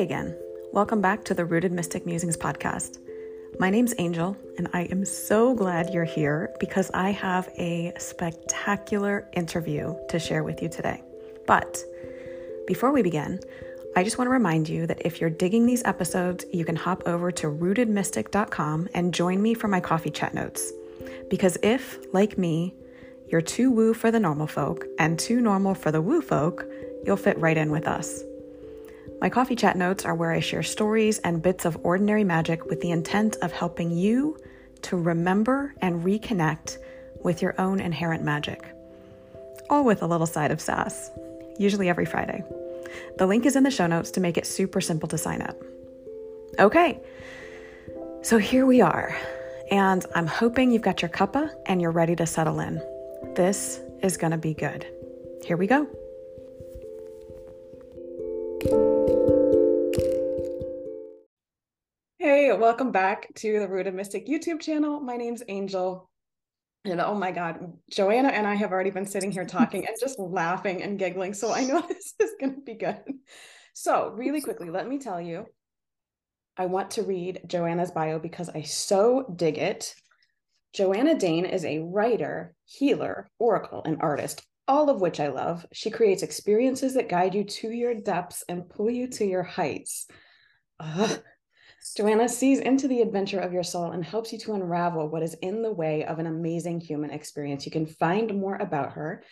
again. 0.00 0.34
Welcome 0.72 1.02
back 1.02 1.24
to 1.24 1.34
the 1.34 1.44
Rooted 1.44 1.72
Mystic 1.72 2.06
Musings 2.06 2.36
podcast. 2.36 2.96
My 3.58 3.68
name's 3.68 3.92
Angel, 3.98 4.34
and 4.56 4.66
I 4.72 4.84
am 4.84 5.04
so 5.04 5.54
glad 5.54 5.92
you're 5.92 6.04
here 6.04 6.50
because 6.58 6.90
I 6.94 7.10
have 7.10 7.50
a 7.58 7.92
spectacular 7.98 9.28
interview 9.34 9.94
to 10.08 10.18
share 10.18 10.42
with 10.42 10.62
you 10.62 10.70
today. 10.70 11.02
But 11.46 11.84
before 12.66 12.92
we 12.92 13.02
begin, 13.02 13.40
I 13.94 14.02
just 14.02 14.16
want 14.16 14.28
to 14.28 14.32
remind 14.32 14.70
you 14.70 14.86
that 14.86 15.04
if 15.04 15.20
you're 15.20 15.28
digging 15.28 15.66
these 15.66 15.84
episodes, 15.84 16.46
you 16.50 16.64
can 16.64 16.76
hop 16.76 17.02
over 17.04 17.30
to 17.32 17.48
rootedmystic.com 17.48 18.88
and 18.94 19.12
join 19.12 19.42
me 19.42 19.52
for 19.52 19.68
my 19.68 19.80
coffee 19.80 20.10
chat 20.10 20.32
notes. 20.32 20.72
Because 21.28 21.58
if, 21.62 21.98
like 22.14 22.38
me, 22.38 22.74
you're 23.28 23.42
too 23.42 23.70
woo 23.70 23.92
for 23.92 24.10
the 24.10 24.20
normal 24.20 24.46
folk 24.46 24.86
and 24.98 25.18
too 25.18 25.42
normal 25.42 25.74
for 25.74 25.92
the 25.92 26.00
woo 26.00 26.22
folk, 26.22 26.64
you'll 27.04 27.18
fit 27.18 27.38
right 27.38 27.58
in 27.58 27.70
with 27.70 27.86
us. 27.86 28.24
My 29.20 29.28
coffee 29.28 29.56
chat 29.56 29.76
notes 29.76 30.04
are 30.04 30.14
where 30.14 30.32
I 30.32 30.40
share 30.40 30.62
stories 30.62 31.18
and 31.18 31.42
bits 31.42 31.64
of 31.64 31.78
ordinary 31.82 32.24
magic 32.24 32.64
with 32.66 32.80
the 32.80 32.90
intent 32.90 33.36
of 33.42 33.52
helping 33.52 33.90
you 33.90 34.38
to 34.82 34.96
remember 34.96 35.74
and 35.82 36.04
reconnect 36.04 36.78
with 37.22 37.42
your 37.42 37.60
own 37.60 37.80
inherent 37.80 38.24
magic. 38.24 38.64
All 39.68 39.84
with 39.84 40.02
a 40.02 40.06
little 40.06 40.26
side 40.26 40.50
of 40.50 40.60
sass, 40.60 41.10
usually 41.58 41.88
every 41.88 42.06
Friday. 42.06 42.42
The 43.18 43.26
link 43.26 43.46
is 43.46 43.56
in 43.56 43.62
the 43.62 43.70
show 43.70 43.86
notes 43.86 44.10
to 44.12 44.20
make 44.20 44.38
it 44.38 44.46
super 44.46 44.80
simple 44.80 45.08
to 45.08 45.18
sign 45.18 45.42
up. 45.42 45.56
Okay, 46.58 46.98
so 48.22 48.38
here 48.38 48.66
we 48.66 48.80
are, 48.80 49.16
and 49.70 50.04
I'm 50.14 50.26
hoping 50.26 50.72
you've 50.72 50.82
got 50.82 51.02
your 51.02 51.10
cuppa 51.10 51.54
and 51.66 51.80
you're 51.80 51.90
ready 51.90 52.16
to 52.16 52.26
settle 52.26 52.60
in. 52.60 52.82
This 53.34 53.80
is 54.02 54.16
gonna 54.16 54.38
be 54.38 54.54
good. 54.54 54.86
Here 55.44 55.56
we 55.56 55.66
go. 55.66 55.86
Hey, 62.18 62.52
welcome 62.52 62.92
back 62.92 63.34
to 63.36 63.58
the 63.58 63.66
Rooted 63.66 63.94
Mystic 63.94 64.26
YouTube 64.26 64.60
channel. 64.60 65.00
My 65.00 65.16
name's 65.16 65.42
Angel. 65.48 66.10
And 66.84 67.00
oh 67.00 67.14
my 67.14 67.32
God, 67.32 67.72
Joanna 67.90 68.28
and 68.28 68.46
I 68.46 68.54
have 68.56 68.70
already 68.70 68.90
been 68.90 69.06
sitting 69.06 69.32
here 69.32 69.44
talking 69.46 69.86
and 69.86 69.96
just 69.98 70.18
laughing 70.18 70.82
and 70.82 70.98
giggling. 70.98 71.32
So 71.32 71.54
I 71.54 71.64
know 71.64 71.80
this 71.88 72.12
is 72.20 72.34
going 72.38 72.56
to 72.56 72.60
be 72.60 72.74
good. 72.74 73.00
So, 73.72 74.10
really 74.14 74.42
quickly, 74.42 74.68
let 74.68 74.86
me 74.86 74.98
tell 74.98 75.22
you 75.22 75.46
I 76.58 76.66
want 76.66 76.90
to 76.92 77.02
read 77.02 77.40
Joanna's 77.46 77.92
bio 77.92 78.18
because 78.18 78.50
I 78.50 78.60
so 78.62 79.24
dig 79.36 79.56
it. 79.56 79.94
Joanna 80.74 81.18
Dane 81.18 81.46
is 81.46 81.64
a 81.64 81.78
writer, 81.78 82.54
healer, 82.66 83.30
oracle, 83.38 83.80
and 83.86 84.02
artist, 84.02 84.42
all 84.70 84.88
of 84.88 85.00
which 85.00 85.18
I 85.18 85.26
love. 85.26 85.66
She 85.72 85.90
creates 85.90 86.22
experiences 86.22 86.94
that 86.94 87.08
guide 87.08 87.34
you 87.34 87.42
to 87.42 87.68
your 87.68 87.92
depths 87.92 88.44
and 88.48 88.70
pull 88.70 88.88
you 88.88 89.08
to 89.08 89.24
your 89.26 89.42
heights. 89.42 90.06
Joanna 91.96 92.28
sees 92.28 92.60
into 92.60 92.86
the 92.86 93.00
adventure 93.00 93.40
of 93.40 93.52
your 93.52 93.64
soul 93.64 93.90
and 93.90 94.04
helps 94.04 94.32
you 94.32 94.38
to 94.38 94.52
unravel 94.52 95.08
what 95.08 95.24
is 95.24 95.34
in 95.42 95.62
the 95.62 95.72
way 95.72 96.04
of 96.04 96.20
an 96.20 96.26
amazing 96.26 96.78
human 96.78 97.10
experience. 97.10 97.66
You 97.66 97.72
can 97.72 97.84
find 97.84 98.40
more 98.40 98.54
about 98.56 98.92
her 98.92 99.24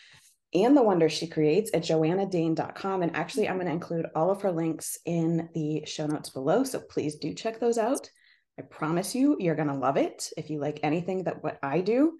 and 0.54 0.76
the 0.76 0.82
wonders 0.82 1.12
she 1.12 1.28
creates 1.28 1.70
at 1.72 1.84
joannadane.com. 1.84 3.02
And 3.02 3.14
actually, 3.14 3.48
I'm 3.48 3.58
going 3.58 3.68
to 3.68 3.72
include 3.72 4.06
all 4.16 4.32
of 4.32 4.42
her 4.42 4.50
links 4.50 4.98
in 5.06 5.48
the 5.54 5.84
show 5.86 6.06
notes 6.06 6.30
below. 6.30 6.64
So 6.64 6.80
please 6.80 7.14
do 7.14 7.32
check 7.32 7.60
those 7.60 7.78
out. 7.78 8.10
I 8.58 8.62
promise 8.62 9.14
you, 9.14 9.36
you're 9.38 9.54
going 9.54 9.68
to 9.68 9.74
love 9.74 9.96
it. 9.96 10.30
If 10.36 10.50
you 10.50 10.58
like 10.58 10.80
anything 10.82 11.24
that 11.24 11.44
what 11.44 11.60
I 11.62 11.80
do, 11.80 12.18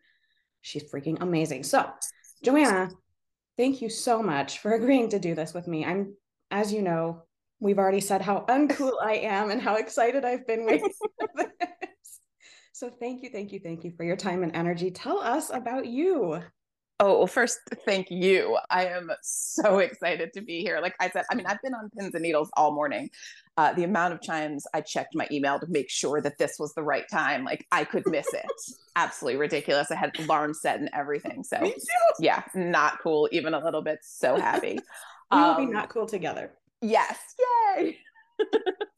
she's 0.61 0.89
freaking 0.89 1.21
amazing. 1.21 1.65
So, 1.65 1.91
Joanna, 2.45 2.91
thank 3.59 3.83
you 3.83 3.91
so 3.91 4.23
much 4.23 4.61
for 4.61 4.73
agreeing 4.75 5.11
to 5.11 5.19
do 5.19 5.35
this 5.35 5.53
with 5.53 5.69
me. 5.69 5.85
I'm, 5.85 6.15
as 6.51 6.73
you 6.73 6.81
know, 6.81 7.25
we've 7.61 7.79
already 7.79 8.01
said 8.01 8.23
how 8.23 8.47
uncool 8.49 8.93
I 9.03 9.17
am 9.17 9.51
and 9.51 9.61
how 9.61 9.77
excited 9.77 10.25
I've 10.25 10.47
been 10.47 10.65
with 10.65 10.81
this. 11.37 12.21
So 12.73 12.89
thank 12.89 13.23
you, 13.23 13.31
thank 13.31 13.53
you, 13.53 13.59
thank 13.59 13.85
you 13.85 13.93
for 13.97 14.05
your 14.05 14.17
time 14.17 14.45
and 14.45 14.55
energy. 14.55 14.91
Tell 14.91 15.19
us 15.19 15.51
about 15.51 15.87
you. 15.87 16.41
Oh, 17.01 17.19
well, 17.19 17.27
first, 17.29 17.61
thank 17.85 18.11
you. 18.11 18.59
I 18.71 18.87
am 18.87 19.13
so 19.23 19.79
excited 19.79 20.33
to 20.33 20.41
be 20.41 20.63
here. 20.63 20.81
Like 20.81 20.97
I 20.99 21.09
said, 21.09 21.25
I 21.31 21.37
mean, 21.37 21.47
I've 21.47 21.63
been 21.63 21.73
on 21.73 21.91
pins 21.91 22.13
and 22.13 22.23
needles 22.23 22.51
all 22.57 22.75
morning. 22.75 23.09
Uh, 23.57 23.73
the 23.73 23.85
amount 23.85 24.15
of 24.15 24.21
times 24.21 24.67
I 24.75 24.81
checked 24.81 25.15
my 25.15 25.29
email 25.31 25.61
to 25.61 25.67
make 25.69 25.91
sure 25.91 26.21
that 26.21 26.39
this 26.39 26.57
was 26.59 26.75
the 26.75 26.83
right 26.83 27.05
time, 27.09 27.45
like 27.45 27.67
I 27.71 27.85
could 27.85 28.05
miss 28.07 28.27
it. 28.35 28.47
Absolutely 28.97 29.39
ridiculous. 29.39 29.93
I 29.93 29.95
had 29.95 30.11
alarms 30.19 30.61
set 30.61 30.81
and 30.81 30.91
everything. 30.93 31.45
So, 31.45 31.73
yeah, 32.19 32.43
not 32.57 32.99
cool, 33.01 33.29
even 33.31 33.55
a 33.55 33.65
little 33.65 33.83
bit. 33.83 34.01
So 34.03 34.37
happy. 34.37 34.81
we 35.31 35.39
will 35.39 35.45
um, 35.45 35.67
be 35.67 35.73
not 35.73 35.91
cool 35.91 36.07
together. 36.07 36.51
Yes. 36.83 37.17
Yay. 37.77 37.99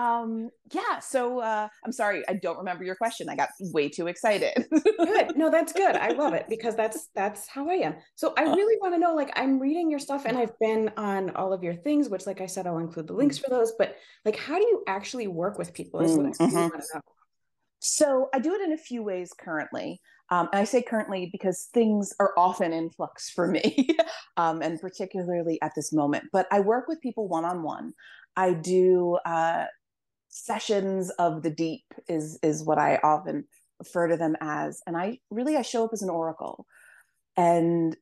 um 0.00 0.48
yeah 0.72 0.98
so 0.98 1.40
uh 1.40 1.68
i'm 1.84 1.92
sorry 1.92 2.22
i 2.26 2.32
don't 2.32 2.56
remember 2.56 2.84
your 2.84 2.94
question 2.94 3.28
i 3.28 3.36
got 3.36 3.50
way 3.72 3.86
too 3.86 4.06
excited 4.06 4.66
good 4.98 5.36
no 5.36 5.50
that's 5.50 5.74
good 5.74 5.94
i 5.96 6.08
love 6.12 6.32
it 6.32 6.46
because 6.48 6.74
that's 6.74 7.08
that's 7.14 7.46
how 7.48 7.68
i 7.68 7.74
am 7.74 7.94
so 8.14 8.32
i 8.38 8.44
uh. 8.44 8.56
really 8.56 8.78
want 8.80 8.94
to 8.94 8.98
know 8.98 9.14
like 9.14 9.30
i'm 9.36 9.58
reading 9.58 9.90
your 9.90 9.98
stuff 9.98 10.24
and 10.24 10.38
i've 10.38 10.58
been 10.58 10.90
on 10.96 11.28
all 11.36 11.52
of 11.52 11.62
your 11.62 11.74
things 11.74 12.08
which 12.08 12.26
like 12.26 12.40
i 12.40 12.46
said 12.46 12.66
i'll 12.66 12.78
include 12.78 13.06
the 13.06 13.12
links 13.12 13.36
for 13.36 13.50
those 13.50 13.72
but 13.78 13.96
like 14.24 14.36
how 14.36 14.56
do 14.56 14.64
you 14.64 14.82
actually 14.88 15.26
work 15.26 15.58
with 15.58 15.74
people 15.74 16.00
is 16.00 16.16
what 16.16 16.32
mm-hmm. 16.32 16.56
want 16.56 16.72
to 16.72 16.80
know 16.94 17.00
so 17.80 18.28
i 18.32 18.38
do 18.38 18.54
it 18.54 18.62
in 18.62 18.72
a 18.72 18.78
few 18.78 19.02
ways 19.02 19.32
currently 19.38 20.00
um, 20.32 20.48
and 20.52 20.60
I 20.60 20.64
say 20.64 20.80
currently 20.80 21.28
because 21.32 21.68
things 21.74 22.14
are 22.20 22.32
often 22.38 22.72
in 22.72 22.88
flux 22.90 23.30
for 23.30 23.48
me, 23.48 23.88
um, 24.36 24.62
and 24.62 24.80
particularly 24.80 25.60
at 25.60 25.72
this 25.74 25.92
moment. 25.92 26.26
But 26.32 26.46
I 26.52 26.60
work 26.60 26.86
with 26.86 27.00
people 27.00 27.26
one 27.26 27.44
on 27.44 27.64
one. 27.64 27.94
I 28.36 28.52
do 28.52 29.18
uh, 29.26 29.64
sessions 30.30 31.10
of 31.18 31.42
the 31.42 31.50
deep 31.50 31.84
is 32.08 32.38
is 32.42 32.64
what 32.64 32.78
I 32.78 32.98
often 33.02 33.44
refer 33.78 34.08
to 34.08 34.16
them 34.16 34.36
as, 34.40 34.80
and 34.86 34.96
I 34.96 35.18
really 35.30 35.56
I 35.56 35.62
show 35.62 35.84
up 35.84 35.90
as 35.92 36.02
an 36.02 36.10
oracle, 36.10 36.66
and 37.36 37.96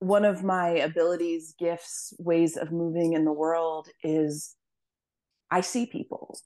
one 0.00 0.24
of 0.24 0.44
my 0.44 0.68
abilities, 0.68 1.54
gifts, 1.58 2.12
ways 2.18 2.56
of 2.56 2.72
moving 2.72 3.14
in 3.14 3.24
the 3.24 3.32
world 3.32 3.88
is 4.02 4.54
I 5.50 5.62
see 5.62 5.86
people. 5.86 6.38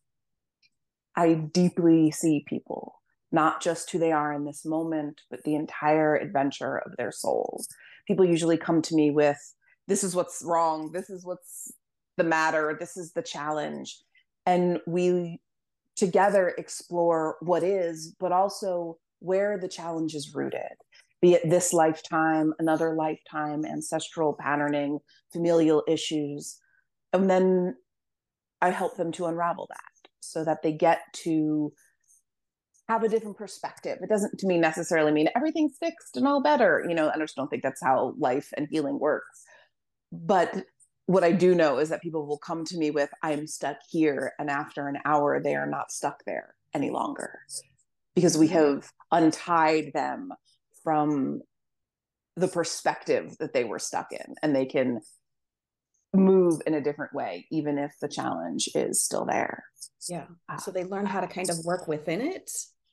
I 1.17 1.35
deeply 1.35 2.13
see 2.13 2.45
people 2.47 2.99
not 3.31 3.61
just 3.61 3.91
who 3.91 3.99
they 3.99 4.13
are 4.13 4.33
in 4.33 4.45
this 4.45 4.65
moment, 4.65 5.21
but 5.31 5.43
the 5.45 5.55
entire 5.55 6.17
adventure 6.17 6.79
of 6.79 6.97
their 6.97 7.13
souls. 7.13 7.69
People 8.07 8.25
usually 8.25 8.57
come 8.57 8.81
to 8.83 8.95
me 8.95 9.11
with, 9.11 9.39
this 9.87 10.03
is 10.03 10.15
what's 10.15 10.43
wrong, 10.45 10.93
this 10.93 11.11
is 11.11 11.25
what's 11.25 11.73
the 12.17 12.25
matter, 12.25 12.77
this 12.79 12.97
is 12.97 13.13
the 13.13 13.23
challenge. 13.23 13.99
And 14.49 14.81
we 14.87 15.41
together 15.95 16.55
explore 16.57 17.37
what 17.41 17.63
is, 17.63 18.15
but 18.19 18.33
also 18.33 18.97
where 19.19 19.59
the 19.59 19.69
challenge 19.69 20.15
is 20.15 20.35
rooted, 20.35 20.73
be 21.21 21.35
it 21.35 21.51
this 21.51 21.75
lifetime, 21.75 22.55
another 22.59 22.95
lifetime, 22.95 23.67
ancestral 23.67 24.33
patterning, 24.41 25.01
familial 25.35 25.83
issues. 25.87 26.57
And 27.13 27.29
then 27.29 27.75
I 28.63 28.71
help 28.71 28.97
them 28.97 29.13
to 29.13 29.27
unravel 29.27 29.67
that 29.69 30.11
so 30.21 30.45
that 30.45 30.63
they 30.63 30.73
get 30.73 31.01
to 31.25 31.71
have 32.89 33.03
a 33.03 33.09
different 33.09 33.37
perspective. 33.37 33.99
It 34.01 34.09
doesn't 34.09 34.39
to 34.39 34.47
me 34.47 34.57
necessarily 34.57 35.13
mean 35.13 35.29
everything's 35.37 35.77
fixed 35.79 36.17
and 36.17 36.27
all 36.27 36.43
better. 36.43 36.87
You 36.89 36.95
know, 36.95 37.11
I 37.15 37.19
just 37.19 37.37
don't 37.37 37.49
think 37.49 37.63
that's 37.63 37.83
how 37.83 38.15
life 38.17 38.49
and 38.57 38.67
healing 38.71 38.99
works. 38.99 39.43
But 40.11 40.65
what 41.09 41.25
I 41.25 41.33
do 41.33 41.55
know 41.55 41.79
is 41.79 41.89
that 41.89 42.03
people 42.03 42.27
will 42.27 42.39
come 42.39 42.65
to 42.67 42.79
me 42.79 42.91
with, 42.91 43.11
I'm 43.23 43.47
stuck 43.47 43.79
here. 43.89 44.33
And 44.39 44.51
after 44.51 44.89
an 44.89 44.99
hour, 45.05 45.41
they 45.43 45.55
are 45.55 45.67
not 45.67 45.91
stuck 45.91 46.23
there 46.27 46.55
any 46.75 46.91
longer 46.91 47.41
because 48.15 48.37
we 48.37 48.49
have 48.49 48.91
untied 49.11 49.93
them 49.95 50.31
from 50.85 51.41
the 52.37 52.49
perspective 52.49 53.37
that 53.39 53.53
they 53.53 53.65
were 53.65 53.79
stuck 53.79 54.13
in 54.13 54.35
and 54.43 54.55
they 54.55 54.67
can 54.67 55.01
move 56.15 56.61
in 56.67 56.75
a 56.75 56.81
different 56.81 57.13
way 57.13 57.47
even 57.51 57.79
if 57.79 57.93
the 58.01 58.09
challenge 58.09 58.69
is 58.75 59.05
still 59.05 59.27
there 59.27 59.65
yeah 60.09 60.25
so 60.59 60.71
they 60.71 60.85
learn 60.85 61.05
how 61.05 61.21
to 61.21 61.27
kind 61.27 61.51
of 61.51 61.59
work 61.67 61.87
within 61.87 62.23
it 62.23 62.51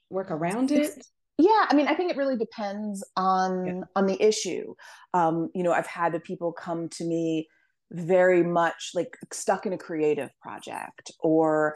work 0.10 0.31
around 0.31 0.72
it? 0.72 1.06
Yeah, 1.38 1.66
I 1.69 1.75
mean, 1.75 1.88
I 1.88 1.95
think 1.95 2.12
it 2.12 2.18
really 2.18 2.38
depends 2.38 3.04
on 3.18 3.66
yeah. 3.66 3.81
on 3.95 4.06
the 4.06 4.22
issue. 4.22 4.74
Um, 5.13 5.50
you 5.54 5.63
know, 5.63 5.74
I've 5.74 5.88
had 5.88 6.22
people 6.24 6.54
come 6.54 6.88
to 6.89 7.04
me 7.04 7.50
very 7.95 8.44
much 8.44 8.92
like 8.94 9.18
stuck 9.31 9.65
in 9.65 9.74
a 9.74 9.77
creative 9.77 10.30
project 10.42 11.12
or 11.19 11.75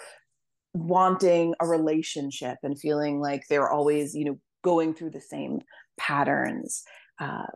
wanting 0.74 1.56
a 1.60 1.68
relationship 1.68 2.58
and 2.64 2.80
feeling 2.80 3.20
like 3.20 3.44
they're 3.50 3.70
always, 3.70 4.14
you 4.14 4.26
know, 4.26 4.40
going 4.64 4.94
through 4.94 5.12
the 5.12 5.22
same 5.22 5.60
patterns. 5.98 6.84
Uh, 7.20 7.48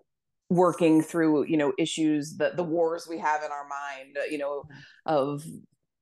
working 0.50 1.02
through 1.02 1.48
you 1.48 1.58
know 1.58 1.74
issues 1.80 2.36
the 2.38 2.52
the 2.56 2.64
wars 2.64 3.08
we 3.10 3.18
have 3.18 3.42
in 3.44 3.50
our 3.50 3.66
mind 3.68 4.16
you 4.30 4.38
know 4.38 4.64
of 5.08 5.44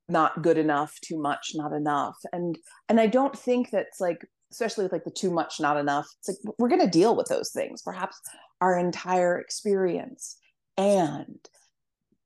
not 0.09 0.41
good 0.41 0.57
enough 0.57 0.97
too 1.01 1.17
much 1.17 1.51
not 1.53 1.71
enough 1.71 2.15
and 2.33 2.57
and 2.89 2.99
i 2.99 3.05
don't 3.05 3.37
think 3.37 3.69
that's 3.69 4.01
like 4.01 4.25
especially 4.51 4.83
with 4.83 4.91
like 4.91 5.05
the 5.05 5.11
too 5.11 5.31
much, 5.31 5.59
not 5.59 5.77
enough. 5.77 6.07
It's 6.19 6.29
like 6.29 6.55
we're 6.59 6.69
going 6.69 6.81
to 6.81 6.87
deal 6.87 7.15
with 7.15 7.27
those 7.27 7.51
things, 7.51 7.81
perhaps 7.81 8.19
our 8.59 8.77
entire 8.77 9.39
experience. 9.39 10.37
And 10.77 11.39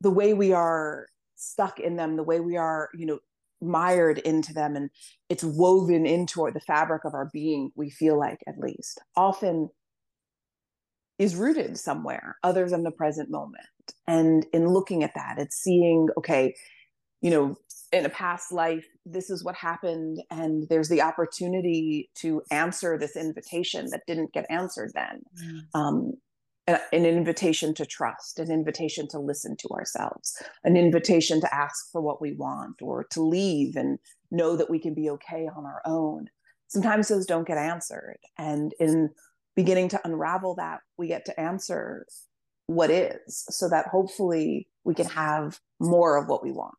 the 0.06 0.12
way 0.12 0.36
we 0.36 0.54
are 0.54 1.08
stuck 1.36 1.80
in 1.80 1.96
them 1.96 2.16
the 2.16 2.24
way 2.24 2.40
we 2.40 2.56
are 2.56 2.90
you 2.94 3.08
know 3.08 3.20
mired 3.60 4.20
into 4.20 4.54
them 4.54 4.76
and 4.76 4.90
it's 5.30 5.44
woven 5.44 6.06
into 6.06 6.48
the 6.54 6.60
fabric 6.60 7.04
of 7.06 7.14
our 7.16 7.30
being 7.34 7.72
we 7.76 7.90
feel 7.90 8.18
like 8.18 8.40
at 8.48 8.60
least. 8.60 9.02
Often 9.16 9.70
is 11.18 11.36
rooted 11.36 11.78
somewhere 11.78 12.38
other 12.44 12.70
than 12.70 12.84
the 12.84 12.92
present 12.92 13.32
moment. 13.32 13.66
And 14.06 14.46
in 14.54 14.68
looking 14.68 15.04
at 15.04 15.16
that 15.16 15.40
it's 15.40 15.58
seeing 15.58 16.10
okay 16.18 16.54
you 17.22 17.32
know 17.32 17.56
in 17.92 18.06
a 18.06 18.10
past 18.10 18.52
life 18.52 18.86
this 19.06 19.32
is 19.32 19.44
what 19.44 19.56
happened 19.56 20.22
and 20.30 20.68
there's 20.70 20.90
the 20.90 21.02
opportunity 21.02 22.10
to 22.16 22.44
answer 22.52 22.98
this 22.98 23.16
invitation 23.16 23.88
that 23.90 24.02
didn't 24.06 24.34
get 24.34 24.46
answered 24.50 24.92
then. 24.94 25.24
Mm. 25.44 25.80
um, 25.80 26.14
an 26.68 27.06
invitation 27.06 27.76
to 27.76 27.86
trust 27.86 28.40
an 28.40 28.52
invitation 28.52 29.08
to 29.08 29.20
listen 29.20 29.56
to 29.56 29.68
ourselves 29.70 30.42
an 30.64 30.76
invitation 30.76 31.40
to 31.40 31.54
ask 31.54 31.92
for 31.92 32.02
what 32.02 32.20
we 32.20 32.34
want 32.34 32.82
or 32.82 33.04
to 33.04 33.22
leave 33.22 33.76
and 33.76 34.00
know 34.32 34.56
that 34.56 34.70
we 34.70 34.80
can 34.80 34.94
be 34.94 35.10
okay 35.10 35.48
on 35.56 35.66
our 35.66 35.82
own. 35.86 36.30
Sometimes 36.68 37.08
those 37.08 37.26
don't 37.26 37.48
get 37.48 37.58
answered. 37.58 38.18
And 38.38 38.74
in 38.80 39.12
beginning 39.56 39.90
to 39.90 40.02
unravel 40.04 40.56
that 40.56 40.80
we 40.98 41.08
get 41.08 41.26
to 41.26 41.40
answer 41.40 42.06
what 42.68 42.90
is 42.90 43.46
so 43.50 43.70
that 43.70 43.88
hopefully 43.88 44.68
we 44.84 44.94
can 44.94 45.06
have 45.06 45.60
more 45.80 46.18
of 46.18 46.28
what 46.28 46.44
we 46.44 46.52
want. 46.52 46.76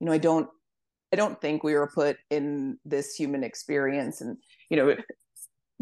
You 0.00 0.06
know 0.06 0.12
i 0.12 0.18
don't 0.18 0.48
i 1.12 1.16
don't 1.16 1.40
think 1.40 1.62
we 1.62 1.74
were 1.74 1.86
put 1.86 2.16
in 2.28 2.76
this 2.84 3.14
human 3.14 3.44
experience 3.44 4.20
and 4.20 4.36
you 4.68 4.76
know 4.76 4.96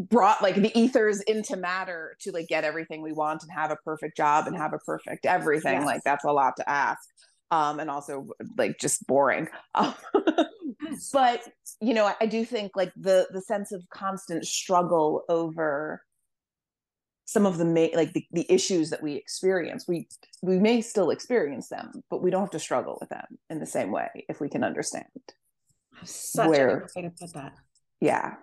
brought 0.09 0.41
like 0.41 0.55
the 0.55 0.77
ethers 0.77 1.21
into 1.21 1.55
matter 1.57 2.15
to 2.19 2.31
like 2.31 2.47
get 2.47 2.63
everything 2.63 3.01
we 3.01 3.11
want 3.13 3.43
and 3.43 3.51
have 3.51 3.71
a 3.71 3.75
perfect 3.77 4.17
job 4.17 4.47
and 4.47 4.55
have 4.55 4.73
a 4.73 4.79
perfect 4.79 5.25
everything 5.25 5.79
yes. 5.79 5.85
like 5.85 6.01
that's 6.03 6.25
a 6.25 6.31
lot 6.31 6.55
to 6.57 6.69
ask 6.69 7.09
um 7.51 7.79
and 7.79 7.89
also 7.89 8.27
like 8.57 8.77
just 8.79 9.05
boring 9.07 9.47
um, 9.75 9.93
yes. 10.83 11.09
but 11.11 11.41
you 11.79 11.93
know 11.93 12.11
I 12.19 12.25
do 12.25 12.45
think 12.45 12.71
like 12.75 12.91
the 12.95 13.27
the 13.31 13.41
sense 13.41 13.71
of 13.71 13.83
constant 13.89 14.45
struggle 14.45 15.23
over 15.29 16.01
some 17.25 17.45
of 17.45 17.57
the 17.57 17.65
main 17.65 17.91
like 17.93 18.13
the, 18.13 18.25
the 18.31 18.45
issues 18.51 18.89
that 18.89 19.01
we 19.01 19.13
experience 19.13 19.87
we 19.87 20.07
we 20.41 20.57
may 20.57 20.81
still 20.81 21.11
experience 21.11 21.69
them 21.69 22.03
but 22.09 22.21
we 22.21 22.29
don't 22.29 22.41
have 22.41 22.51
to 22.51 22.59
struggle 22.59 22.97
with 22.99 23.09
them 23.09 23.25
in 23.49 23.59
the 23.59 23.65
same 23.65 23.91
way 23.91 24.25
if 24.27 24.41
we 24.41 24.49
can 24.49 24.63
understand 24.63 25.05
such 26.03 26.49
where, 26.49 26.69
a 26.69 26.79
good 26.79 26.89
way 26.95 27.01
to 27.03 27.09
put 27.09 27.33
that 27.33 27.53
yeah 27.99 28.35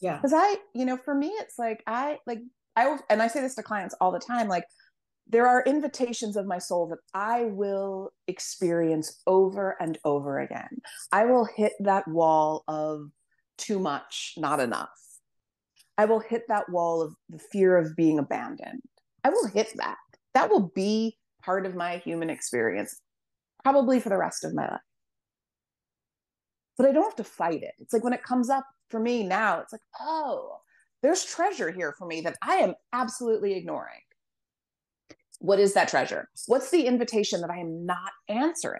yeah 0.00 0.16
because 0.16 0.32
i 0.34 0.56
you 0.74 0.84
know 0.84 0.96
for 0.96 1.14
me 1.14 1.28
it's 1.28 1.58
like 1.58 1.82
i 1.86 2.18
like 2.26 2.40
i 2.76 2.96
and 3.10 3.22
i 3.22 3.26
say 3.26 3.40
this 3.40 3.54
to 3.54 3.62
clients 3.62 3.94
all 4.00 4.12
the 4.12 4.18
time 4.18 4.48
like 4.48 4.64
there 5.28 5.46
are 5.46 5.62
invitations 5.66 6.36
of 6.36 6.46
my 6.46 6.58
soul 6.58 6.88
that 6.88 6.98
i 7.14 7.44
will 7.44 8.10
experience 8.28 9.22
over 9.26 9.76
and 9.80 9.98
over 10.04 10.40
again 10.40 10.80
i 11.12 11.24
will 11.24 11.44
hit 11.44 11.72
that 11.80 12.06
wall 12.08 12.64
of 12.68 13.10
too 13.58 13.78
much 13.78 14.34
not 14.36 14.60
enough 14.60 14.90
I 15.98 16.04
will 16.04 16.20
hit 16.20 16.48
that 16.48 16.68
wall 16.68 17.02
of 17.02 17.14
the 17.28 17.38
fear 17.38 17.76
of 17.76 17.94
being 17.96 18.18
abandoned. 18.18 18.82
I 19.24 19.30
will 19.30 19.46
hit 19.46 19.72
that. 19.76 19.98
That 20.34 20.50
will 20.50 20.72
be 20.74 21.18
part 21.44 21.66
of 21.66 21.74
my 21.74 21.98
human 21.98 22.30
experience, 22.30 23.00
probably 23.62 24.00
for 24.00 24.08
the 24.08 24.16
rest 24.16 24.44
of 24.44 24.54
my 24.54 24.68
life. 24.68 24.80
But 26.78 26.88
I 26.88 26.92
don't 26.92 27.04
have 27.04 27.16
to 27.16 27.24
fight 27.24 27.62
it. 27.62 27.74
It's 27.78 27.92
like 27.92 28.02
when 28.02 28.14
it 28.14 28.22
comes 28.22 28.48
up 28.48 28.64
for 28.92 29.00
me 29.00 29.24
now, 29.24 29.58
it's 29.58 29.72
like, 29.72 29.82
oh, 30.00 30.58
there's 31.02 31.24
treasure 31.24 31.72
here 31.72 31.92
for 31.98 32.06
me 32.06 32.20
that 32.20 32.36
I 32.40 32.56
am 32.56 32.74
absolutely 32.92 33.54
ignoring. 33.54 34.02
What 35.40 35.58
is 35.58 35.74
that 35.74 35.88
treasure? 35.88 36.28
What's 36.46 36.70
the 36.70 36.86
invitation 36.86 37.40
that 37.40 37.50
I 37.50 37.58
am 37.58 37.84
not 37.84 38.12
answering 38.28 38.78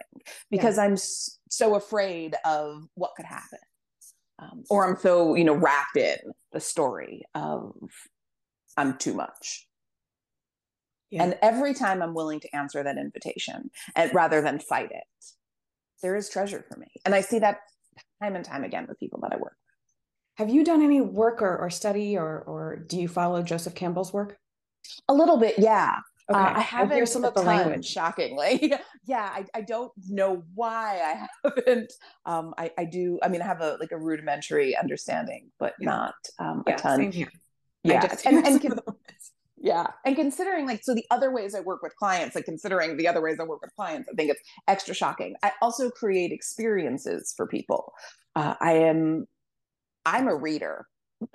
because 0.49 0.77
yeah. 0.77 0.85
I'm 0.85 0.97
so 0.97 1.75
afraid 1.75 2.37
of 2.45 2.85
what 2.95 3.11
could 3.17 3.27
happen? 3.27 3.59
um, 4.43 4.65
or 4.71 4.89
I'm 4.89 4.97
so 4.97 5.35
you 5.35 5.45
know 5.45 5.55
wrapped 5.55 5.97
in 5.97 6.17
the 6.53 6.61
story 6.61 7.23
of 7.35 7.73
I'm 8.77 8.97
too 8.99 9.15
much. 9.15 9.67
Yeah. 11.11 11.25
And 11.25 11.39
every 11.43 11.75
time 11.75 12.03
I'm 12.03 12.15
willing 12.15 12.41
to 12.41 12.57
answer 12.57 12.83
that 12.83 12.97
invitation, 12.97 13.71
and 13.95 14.15
rather 14.15 14.41
than 14.41 14.59
fight 14.59 14.91
it, 14.91 15.05
there 16.03 16.17
is 16.17 16.31
treasure 16.31 16.65
for 16.71 16.79
me. 16.79 16.89
And 17.05 17.15
I 17.15 17.21
see 17.21 17.39
that 17.41 17.59
time 18.23 18.35
and 18.35 18.45
time 18.45 18.65
again 18.65 18.87
with 18.89 18.99
people 18.99 19.21
that 19.23 19.33
I 19.33 19.37
work 19.37 19.53
with. 19.53 19.62
Have 20.37 20.51
you 20.51 20.65
done 20.65 20.83
any 20.83 21.01
work 21.01 21.43
or, 21.43 21.57
or 21.59 21.71
study 21.71 22.17
or 22.17 22.41
or 22.41 22.77
do 22.77 22.99
you 22.99 23.09
follow 23.09 23.43
Joseph 23.43 23.75
Campbell's 23.75 24.13
work? 24.13 24.39
A 25.09 25.15
little 25.15 25.37
bit, 25.37 25.59
yeah. 25.59 25.99
Uh, 26.33 26.37
okay. 26.37 26.41
Uh, 26.41 26.59
I 26.59 26.61
haven't 26.61 26.97
hear 26.97 27.07
some 27.07 27.25
of 27.25 27.35
the 27.35 27.43
language. 27.43 27.85
Shockingly, 27.85 28.73
yeah, 29.05 29.29
I, 29.33 29.45
I 29.55 29.61
don't 29.63 29.93
know 30.09 30.45
why 30.55 31.01
I 31.01 31.27
haven't. 31.45 31.93
Um, 32.25 32.55
I, 32.57 32.71
I 32.79 32.85
do. 32.85 33.19
I 33.23 33.29
mean, 33.29 33.43
I 33.43 33.47
have 33.47 33.61
a 33.61 33.77
like 33.81 33.93
a 33.93 33.99
rudimentary 33.99 34.77
understanding, 34.77 35.51
but 35.59 35.75
yeah. 35.81 35.87
not 35.87 36.15
um, 36.39 36.63
a 36.67 36.73
ton. 36.73 36.99
Same 36.99 37.13
here. 37.13 37.33
Yeah, 37.85 38.15
and, 38.25 38.47
and 38.47 38.81
yeah, 39.63 39.87
and 40.05 40.17
considering 40.17 40.67
like 40.67 40.83
so 40.83 40.93
the 40.93 41.07
other 41.13 41.33
ways 41.33 41.55
I 41.55 41.61
work 41.61 41.83
with 41.83 41.95
clients, 41.95 42.35
like 42.35 42.45
considering 42.45 42.97
the 42.97 43.07
other 43.07 43.23
ways 43.23 43.39
I 43.41 43.45
work 43.45 43.63
with 43.63 43.75
clients, 43.77 44.09
I 44.11 44.15
think 44.15 44.33
it's 44.33 44.41
extra 44.67 44.93
shocking. 44.93 45.37
I 45.45 45.53
also 45.63 45.89
create 45.89 46.33
experiences 46.33 47.33
for 47.37 47.47
people. 47.47 47.93
Uh, 48.35 48.55
I 48.61 48.73
am, 48.73 49.27
I'm 50.05 50.29
a 50.29 50.35
reader. 50.35 50.87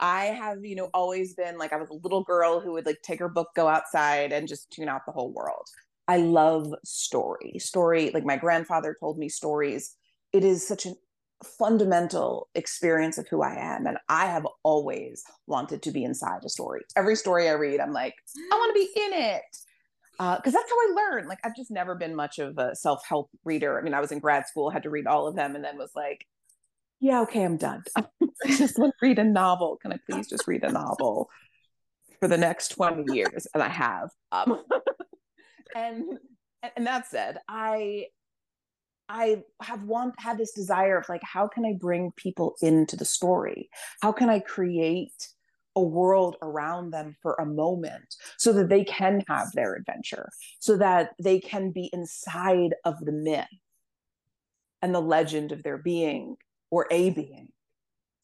I 0.00 0.24
have, 0.26 0.64
you 0.64 0.76
know, 0.76 0.88
always 0.94 1.34
been 1.34 1.58
like 1.58 1.72
I 1.72 1.76
was 1.76 1.90
a 1.90 1.94
little 2.02 2.24
girl 2.24 2.60
who 2.60 2.72
would 2.72 2.86
like 2.86 3.02
take 3.02 3.18
her 3.18 3.28
book, 3.28 3.48
go 3.54 3.68
outside, 3.68 4.32
and 4.32 4.48
just 4.48 4.70
tune 4.70 4.88
out 4.88 5.02
the 5.06 5.12
whole 5.12 5.32
world. 5.32 5.66
I 6.08 6.18
love 6.18 6.72
story. 6.84 7.58
Story, 7.58 8.10
like 8.14 8.24
my 8.24 8.36
grandfather 8.36 8.96
told 8.98 9.18
me 9.18 9.28
stories. 9.28 9.94
It 10.32 10.44
is 10.44 10.66
such 10.66 10.86
a 10.86 10.94
fundamental 11.58 12.48
experience 12.54 13.18
of 13.18 13.28
who 13.28 13.42
I 13.42 13.54
am. 13.54 13.86
And 13.86 13.98
I 14.08 14.26
have 14.26 14.46
always 14.62 15.22
wanted 15.46 15.82
to 15.82 15.90
be 15.90 16.04
inside 16.04 16.40
a 16.44 16.48
story. 16.48 16.82
Every 16.96 17.16
story 17.16 17.48
I 17.48 17.52
read, 17.52 17.80
I'm 17.80 17.92
like, 17.92 18.14
I 18.52 18.54
want 18.54 18.74
to 18.74 18.80
be 18.80 19.00
in 19.00 19.12
it. 19.12 19.42
Because 20.18 20.54
uh, 20.54 20.58
that's 20.58 20.70
how 20.70 20.76
I 20.76 20.94
learn. 20.96 21.28
Like, 21.28 21.40
I've 21.44 21.56
just 21.56 21.70
never 21.70 21.94
been 21.94 22.14
much 22.14 22.38
of 22.38 22.56
a 22.56 22.74
self 22.74 23.06
help 23.06 23.28
reader. 23.44 23.78
I 23.78 23.82
mean, 23.82 23.92
I 23.92 24.00
was 24.00 24.12
in 24.12 24.18
grad 24.18 24.46
school, 24.46 24.70
had 24.70 24.84
to 24.84 24.90
read 24.90 25.06
all 25.06 25.26
of 25.26 25.36
them, 25.36 25.54
and 25.54 25.62
then 25.62 25.76
was 25.76 25.90
like, 25.94 26.26
yeah, 27.00 27.20
okay, 27.22 27.44
I'm 27.44 27.56
done. 27.56 27.84
I 27.96 28.04
just 28.46 28.78
want 28.78 28.94
to 28.98 29.06
read 29.06 29.18
a 29.18 29.24
novel. 29.24 29.78
Can 29.82 29.92
I 29.92 29.98
please 30.08 30.28
just 30.28 30.46
read 30.46 30.64
a 30.64 30.72
novel 30.72 31.28
for 32.20 32.28
the 32.28 32.38
next 32.38 32.68
20 32.68 33.14
years? 33.14 33.46
And 33.52 33.62
I 33.62 33.68
have. 33.68 34.10
Um, 34.32 34.62
and 35.76 36.18
and 36.76 36.86
that 36.86 37.06
said, 37.06 37.38
I 37.48 38.06
I 39.08 39.42
have 39.62 39.84
want 39.84 40.14
had 40.18 40.38
this 40.38 40.52
desire 40.52 40.98
of 40.98 41.08
like, 41.08 41.22
how 41.22 41.46
can 41.46 41.64
I 41.64 41.74
bring 41.78 42.12
people 42.16 42.54
into 42.62 42.96
the 42.96 43.04
story? 43.04 43.68
How 44.00 44.12
can 44.12 44.30
I 44.30 44.40
create 44.40 45.28
a 45.76 45.82
world 45.82 46.36
around 46.40 46.90
them 46.90 47.14
for 47.20 47.34
a 47.34 47.44
moment 47.44 48.14
so 48.38 48.54
that 48.54 48.70
they 48.70 48.82
can 48.82 49.22
have 49.28 49.52
their 49.52 49.74
adventure, 49.74 50.30
so 50.58 50.78
that 50.78 51.10
they 51.22 51.38
can 51.38 51.70
be 51.70 51.90
inside 51.92 52.74
of 52.86 52.98
the 53.04 53.12
myth 53.12 53.46
and 54.80 54.94
the 54.94 55.00
legend 55.00 55.52
of 55.52 55.62
their 55.62 55.76
being 55.76 56.36
or 56.76 56.86
a 56.90 57.08
being 57.08 57.48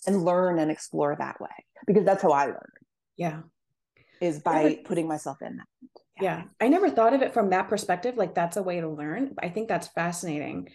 and 0.06 0.26
learn 0.26 0.58
and 0.58 0.70
explore 0.70 1.16
that 1.18 1.40
way 1.40 1.48
because 1.86 2.04
that's 2.04 2.22
how 2.22 2.32
I 2.32 2.46
learn. 2.46 2.72
Yeah. 3.16 3.40
Is 4.20 4.40
by 4.40 4.80
putting 4.84 5.08
myself 5.08 5.38
in 5.40 5.56
that. 5.56 5.66
Yeah. 6.20 6.36
yeah. 6.36 6.42
I 6.60 6.68
never 6.68 6.90
thought 6.90 7.14
of 7.14 7.22
it 7.22 7.32
from 7.32 7.48
that 7.48 7.68
perspective. 7.70 8.18
Like 8.18 8.34
that's 8.34 8.58
a 8.58 8.62
way 8.62 8.78
to 8.82 8.90
learn. 8.90 9.34
I 9.42 9.48
think 9.48 9.68
that's 9.68 9.88
fascinating. 9.88 10.68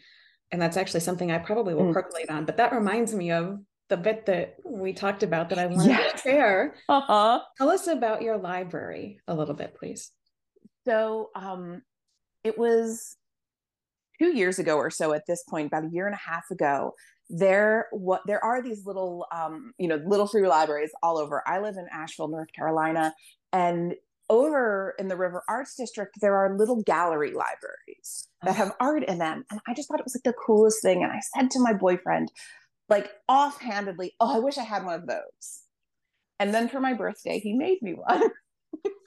And 0.52 0.60
that's 0.60 0.76
actually 0.76 1.02
something 1.02 1.32
I 1.32 1.38
probably 1.38 1.76
will 1.76 1.84
mm. 1.84 1.94
percolate 1.94 2.32
on. 2.32 2.46
But 2.46 2.58
that 2.58 2.74
reminds 2.74 3.14
me 3.14 3.32
of 3.32 3.60
the 3.90 3.98
bit 3.98 4.26
that 4.26 4.56
we 4.66 4.92
talked 4.92 5.22
about 5.22 5.50
that 5.50 5.60
I 5.60 5.68
wanted 5.68 5.92
yeah. 5.92 6.10
to 6.10 6.18
share. 6.18 6.76
Uh-huh. 6.90 7.42
Tell 7.60 7.70
us 7.70 7.86
about 7.86 8.24
your 8.24 8.38
library 8.38 9.20
a 9.28 9.36
little 9.36 9.54
bit, 9.54 9.76
please. 9.76 10.10
So 10.86 11.30
um 11.36 11.84
it 12.44 12.58
was 12.58 13.18
two 14.20 14.36
years 14.36 14.58
ago 14.58 14.78
or 14.78 14.90
so 14.90 15.14
at 15.14 15.28
this 15.28 15.44
point, 15.44 15.68
about 15.68 15.86
a 15.86 15.90
year 15.90 16.08
and 16.08 16.16
a 16.16 16.30
half 16.30 16.50
ago, 16.50 16.94
there 17.30 17.88
what 17.92 18.22
there 18.26 18.44
are 18.44 18.62
these 18.62 18.86
little 18.86 19.26
um, 19.32 19.74
you 19.78 19.88
know 19.88 20.02
little 20.06 20.28
free 20.28 20.48
libraries 20.48 20.92
all 21.04 21.18
over. 21.18 21.44
I 21.48 21.60
live 21.60 21.76
in 21.78 21.88
asheville 21.92 22.30
north 22.30 22.52
carolina 22.54 23.14
and 23.52 23.96
over 24.30 24.94
in 25.00 25.08
the 25.08 25.16
river 25.16 25.42
arts 25.48 25.76
district 25.76 26.20
there 26.20 26.36
are 26.36 26.58
little 26.58 26.82
gallery 26.84 27.32
libraries 27.32 28.28
that 28.44 28.56
have 28.56 28.74
art 28.80 29.04
in 29.04 29.18
them. 29.18 29.44
And 29.52 29.60
i 29.68 29.74
just 29.74 29.88
thought 29.88 30.00
it 30.00 30.06
was 30.06 30.16
like 30.16 30.24
the 30.24 30.42
coolest 30.46 30.82
thing. 30.82 31.04
And 31.04 31.12
i 31.12 31.20
said 31.36 31.52
to 31.52 31.60
my 31.60 31.74
boyfriend 31.74 32.32
like 32.90 33.12
offhandedly 33.28 34.16
oh 34.20 34.36
i 34.36 34.40
wish 34.40 34.58
i 34.58 34.64
had 34.64 34.86
one 34.86 34.96
of 34.96 35.08
those. 35.08 35.62
And 36.40 36.54
then 36.54 36.70
for 36.70 36.80
my 36.80 36.94
birthday 36.94 37.40
he 37.40 37.54
made 37.54 37.82
me 37.82 37.94
one. 37.94 38.22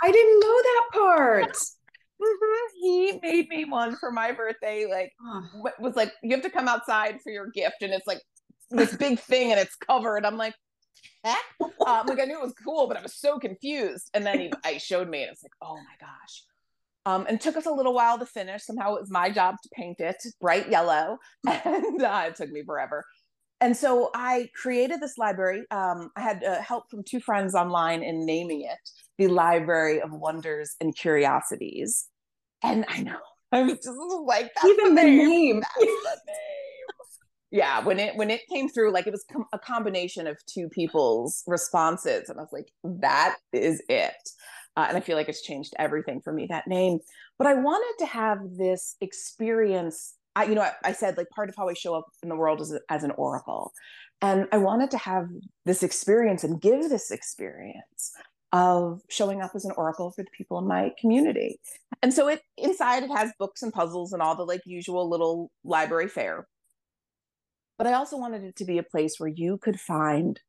I 0.03 0.11
didn't 0.11 0.41
know 0.41 0.63
that 0.63 0.89
part 0.93 1.57
Mm-hmm. 2.21 2.81
He 2.81 3.19
made 3.23 3.49
me 3.49 3.65
one 3.65 3.97
for 3.97 4.11
my 4.11 4.33
birthday. 4.33 4.87
Like, 4.91 5.13
it 5.67 5.81
was 5.81 5.97
like, 5.97 6.13
you 6.23 6.31
have 6.33 6.43
to 6.43 6.51
come 6.51 6.69
outside 6.69 7.21
for 7.23 7.31
your 7.31 7.49
gift, 7.51 7.77
and 7.83 7.93
it's 7.93 8.07
like 8.07 8.21
this 8.71 8.95
big 8.97 9.19
thing, 9.19 9.51
and 9.51 9.61
it's 9.61 9.77
covered. 9.77 10.25
I'm 10.25 10.37
like, 10.37 10.55
eh? 11.25 11.35
um, 11.87 12.07
like 12.07 12.21
I 12.21 12.25
knew 12.25 12.39
it 12.39 12.43
was 12.43 12.55
cool, 12.65 12.87
but 12.87 12.97
I 12.97 13.03
was 13.03 13.15
so 13.15 13.39
confused. 13.39 14.11
And 14.15 14.25
then 14.25 14.41
he, 14.41 14.53
I 14.65 14.79
showed 14.79 15.09
me, 15.09 15.23
and 15.23 15.33
it's 15.33 15.43
like, 15.43 15.53
oh 15.63 15.77
my 15.77 15.97
gosh, 16.01 16.45
Um, 17.07 17.27
and 17.29 17.41
took 17.41 17.57
us 17.57 17.67
a 17.67 17.73
little 17.73 17.95
while 17.95 18.19
to 18.19 18.27
finish. 18.27 18.65
Somehow 18.65 18.95
it 18.95 19.01
was 19.01 19.11
my 19.11 19.31
job 19.31 19.57
to 19.63 19.69
paint 19.73 20.01
it 20.01 20.17
bright 20.41 20.71
yellow, 20.71 21.19
and 21.47 22.03
uh, 22.03 22.25
it 22.27 22.37
took 22.37 22.51
me 22.51 22.63
forever. 22.65 23.05
And 23.63 23.77
so 23.77 24.11
I 24.15 24.49
created 24.61 25.01
this 25.01 25.19
library. 25.19 25.65
Um, 25.71 26.11
I 26.17 26.23
had 26.23 26.43
uh, 26.43 26.63
help 26.63 26.85
from 26.91 27.03
two 27.05 27.21
friends 27.21 27.55
online 27.55 28.03
in 28.03 28.25
naming 28.25 28.63
it 28.63 28.79
the 29.21 29.29
Library 29.29 30.01
of 30.01 30.13
Wonders 30.13 30.77
and 30.81 30.97
Curiosities. 30.97 32.07
And 32.63 32.87
I 32.89 33.03
know 33.03 33.19
I 33.53 33.63
was 33.63 33.75
just 33.75 33.91
like, 34.25 34.51
even 34.65 34.95
the, 34.95 35.03
the 35.03 35.07
name. 35.07 35.61
the 35.61 35.87
name. 35.87 35.97
Yeah, 37.53 37.83
when 37.85 37.99
it 37.99 38.17
when 38.17 38.31
it 38.31 38.43
came 38.51 38.69
through, 38.69 38.93
like 38.93 39.07
it 39.07 39.11
was 39.11 39.25
com- 39.31 39.45
a 39.53 39.59
combination 39.59 40.27
of 40.27 40.39
two 40.47 40.69
people's 40.69 41.43
responses, 41.47 42.31
and 42.31 42.39
I 42.39 42.43
was 42.43 42.53
like, 42.53 42.71
that 42.85 43.37
is 43.53 43.83
it. 43.89 44.15
Uh, 44.77 44.87
and 44.89 44.97
I 44.97 45.01
feel 45.01 45.17
like 45.17 45.29
it's 45.29 45.43
changed 45.43 45.75
everything 45.77 46.21
for 46.21 46.33
me 46.33 46.47
that 46.49 46.69
name. 46.69 47.01
But 47.39 47.49
I 47.49 47.55
wanted 47.55 48.05
to 48.05 48.07
have 48.07 48.39
this 48.57 48.97
experience. 49.01 50.15
I, 50.37 50.45
you 50.45 50.55
know, 50.55 50.63
I, 50.63 50.73
I 50.85 50.93
said 50.93 51.17
like 51.17 51.29
part 51.35 51.49
of 51.49 51.57
how 51.59 51.69
I 51.69 51.75
show 51.75 51.95
up 51.95 52.07
in 52.23 52.29
the 52.29 52.37
world 52.37 52.61
is 52.61 52.79
as 52.89 53.03
an 53.03 53.11
oracle, 53.19 53.73
and 54.23 54.47
I 54.53 54.59
wanted 54.59 54.93
to 54.93 54.99
have 54.99 55.27
this 55.67 55.83
experience 55.83 56.45
and 56.45 56.61
give 56.61 56.89
this 56.89 57.11
experience 57.11 58.13
of 58.53 59.01
showing 59.09 59.41
up 59.41 59.53
as 59.55 59.65
an 59.65 59.73
oracle 59.77 60.11
for 60.11 60.23
the 60.23 60.31
people 60.37 60.59
in 60.59 60.67
my 60.67 60.93
community. 61.01 61.61
And 62.03 62.13
so 62.13 62.29
it 62.29 62.43
inside 62.57 63.05
it 63.05 63.11
has 63.11 63.33
books 63.39 63.63
and 63.63 63.73
puzzles 63.73 64.13
and 64.13 64.23
all 64.23 64.35
the 64.35 64.45
like 64.45 64.63
usual 64.65 65.09
little 65.09 65.51
library 65.65 66.09
fare. 66.09 66.47
But 67.79 67.87
I 67.87 67.95
also 67.95 68.17
wanted 68.19 68.45
it 68.45 68.57
to 68.57 68.65
be 68.65 68.79
a 68.79 68.83
place 68.83 69.15
where 69.19 69.31
you 69.35 69.57
could 69.59 69.81
find 69.81 70.41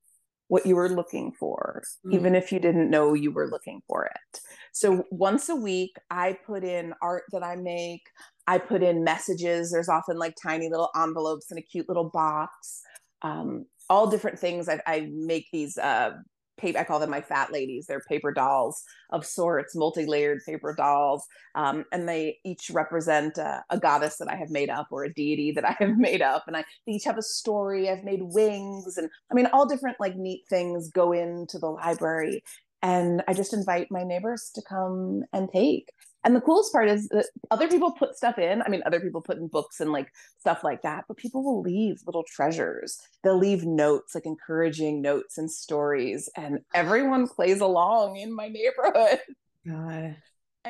what 0.47 0.65
you 0.65 0.75
were 0.75 0.89
looking 0.89 1.31
for, 1.31 1.81
mm. 2.05 2.13
even 2.13 2.35
if 2.35 2.51
you 2.51 2.59
didn't 2.59 2.89
know 2.89 3.13
you 3.13 3.31
were 3.31 3.47
looking 3.47 3.81
for 3.87 4.05
it. 4.05 4.39
So 4.73 5.05
once 5.09 5.47
a 5.47 5.55
week, 5.55 5.95
I 6.09 6.37
put 6.45 6.65
in 6.65 6.93
art 7.01 7.23
that 7.31 7.41
I 7.41 7.55
make. 7.55 8.01
I 8.47 8.57
put 8.57 8.83
in 8.83 9.05
messages. 9.05 9.71
There's 9.71 9.87
often 9.87 10.17
like 10.17 10.35
tiny 10.41 10.69
little 10.69 10.89
envelopes 10.93 11.51
in 11.51 11.57
a 11.57 11.61
cute 11.61 11.87
little 11.87 12.09
box. 12.09 12.81
Um, 13.21 13.65
all 13.89 14.07
different 14.07 14.39
things. 14.39 14.67
I, 14.67 14.81
I 14.85 15.07
make 15.13 15.45
these 15.53 15.77
uh, 15.77 16.11
paper, 16.61 16.79
I 16.79 16.83
call 16.83 16.99
them 16.99 17.09
my 17.09 17.21
fat 17.21 17.51
ladies. 17.51 17.87
They're 17.87 18.01
paper 18.01 18.31
dolls 18.31 18.83
of 19.09 19.25
sorts, 19.25 19.75
multi-layered 19.75 20.41
paper 20.45 20.73
dolls, 20.73 21.25
um, 21.55 21.85
and 21.91 22.07
they 22.07 22.37
each 22.45 22.69
represent 22.71 23.37
a, 23.37 23.63
a, 23.69 23.79
goddess 23.79 24.17
that 24.17 24.29
I 24.29 24.35
have 24.35 24.49
made 24.49 24.69
up 24.69 24.87
or 24.91 25.03
a 25.03 25.13
deity 25.13 25.51
that 25.53 25.65
I 25.65 25.71
have 25.79 25.97
made 25.97 26.21
up, 26.21 26.43
and 26.47 26.55
I 26.55 26.63
they 26.85 26.93
each 26.93 27.03
have 27.05 27.17
a 27.17 27.23
story. 27.23 27.89
I've 27.89 28.03
made 28.03 28.21
wings, 28.21 28.97
and 28.97 29.09
I 29.31 29.33
mean 29.33 29.47
all 29.47 29.65
different 29.65 29.99
like 29.99 30.15
neat 30.15 30.43
things 30.49 30.89
go 30.89 31.11
into 31.11 31.59
the 31.59 31.69
library, 31.69 32.43
and 32.81 33.23
I 33.27 33.33
just 33.33 33.53
invite 33.53 33.91
my 33.91 34.03
neighbors 34.03 34.51
to 34.55 34.61
come 34.61 35.23
and 35.33 35.49
take. 35.49 35.89
And 36.23 36.35
the 36.35 36.41
coolest 36.41 36.71
part 36.71 36.87
is 36.87 37.07
that 37.09 37.25
other 37.49 37.67
people 37.67 37.91
put 37.91 38.15
stuff 38.15 38.37
in. 38.37 38.61
I 38.61 38.69
mean, 38.69 38.83
other 38.85 38.99
people 38.99 39.21
put 39.21 39.37
in 39.37 39.47
books 39.47 39.79
and 39.79 39.91
like 39.91 40.11
stuff 40.39 40.63
like 40.63 40.83
that, 40.83 41.05
but 41.07 41.17
people 41.17 41.43
will 41.43 41.61
leave 41.61 42.01
little 42.05 42.23
treasures. 42.23 42.99
They'll 43.23 43.37
leave 43.37 43.65
notes, 43.65 44.13
like 44.13 44.25
encouraging 44.25 45.01
notes 45.01 45.37
and 45.37 45.49
stories, 45.49 46.29
and 46.37 46.59
everyone 46.73 47.27
plays 47.27 47.61
along 47.61 48.17
in 48.17 48.33
my 48.33 48.49
neighborhood. 48.49 49.19
God. 49.67 50.15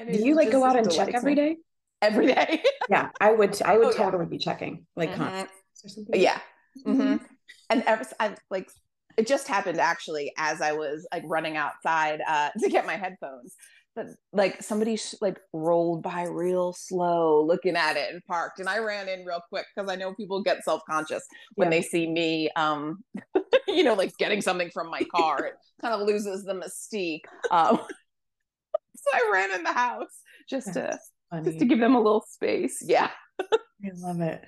Do 0.10 0.26
you 0.26 0.36
like 0.36 0.52
go 0.52 0.64
out 0.64 0.78
and 0.78 0.90
check 0.90 1.14
every 1.14 1.36
day? 1.36 1.58
Every 2.02 2.28
day. 2.28 2.64
yeah, 2.90 3.10
I 3.20 3.34
would. 3.34 3.62
I 3.62 3.78
would 3.78 3.88
oh, 3.88 3.92
totally 3.92 4.24
yeah. 4.24 4.30
be 4.30 4.38
checking 4.38 4.86
like 4.96 5.12
mm-hmm. 5.12 5.24
or 5.44 5.90
something. 5.90 6.22
Yeah. 6.22 6.40
Mm-hmm. 6.86 7.02
mm-hmm. 7.02 7.26
And 7.70 7.84
ever, 7.84 8.06
I 8.20 8.36
like 8.50 8.70
it 9.18 9.28
just 9.28 9.48
happened 9.48 9.80
actually 9.80 10.34
as 10.38 10.62
I 10.62 10.74
was 10.74 11.08
like 11.14 11.24
running 11.26 11.58
outside 11.58 12.22
uh, 12.28 12.50
to 12.60 12.70
get 12.70 12.86
my 12.86 12.96
headphones 12.96 13.56
but 13.96 14.08
like 14.32 14.62
somebody 14.62 14.96
sh- 14.96 15.16
like 15.22 15.40
rolled 15.54 16.02
by 16.02 16.24
real 16.24 16.74
slow 16.74 17.44
looking 17.44 17.76
at 17.76 17.98
it 17.98 18.14
and 18.14 18.24
parked 18.26 18.60
and 18.60 18.70
i 18.70 18.78
ran 18.78 19.08
in 19.08 19.26
real 19.26 19.42
quick 19.50 19.66
because 19.76 19.90
i 19.92 19.96
know 19.96 20.14
people 20.14 20.42
get 20.42 20.64
self-conscious 20.64 21.24
when 21.56 21.72
yeah. 21.72 21.78
they 21.78 21.82
see 21.82 22.08
me 22.08 22.50
um 22.56 23.04
you 23.68 23.84
know 23.84 23.94
like 23.94 24.16
getting 24.18 24.42
something 24.42 24.70
from 24.72 24.90
my 24.90 25.02
car 25.16 25.46
it 25.46 25.54
kind 25.82 25.94
of 25.94 26.08
loses 26.08 26.44
the 26.44 26.54
mystique 26.54 27.22
um 27.52 27.78
so 28.96 29.12
i 29.14 29.30
ran 29.32 29.52
in 29.52 29.64
the 29.64 29.74
house 29.74 30.22
just 30.50 30.74
That's 30.74 30.96
to 30.96 31.00
funny. 31.30 31.46
just 31.46 31.60
to 31.60 31.66
give 31.66 31.80
them 31.80 31.96
a 31.96 32.02
little 32.02 32.26
space 32.28 32.84
yeah 32.86 33.10
i 33.40 33.90
love 33.96 34.22
it 34.22 34.44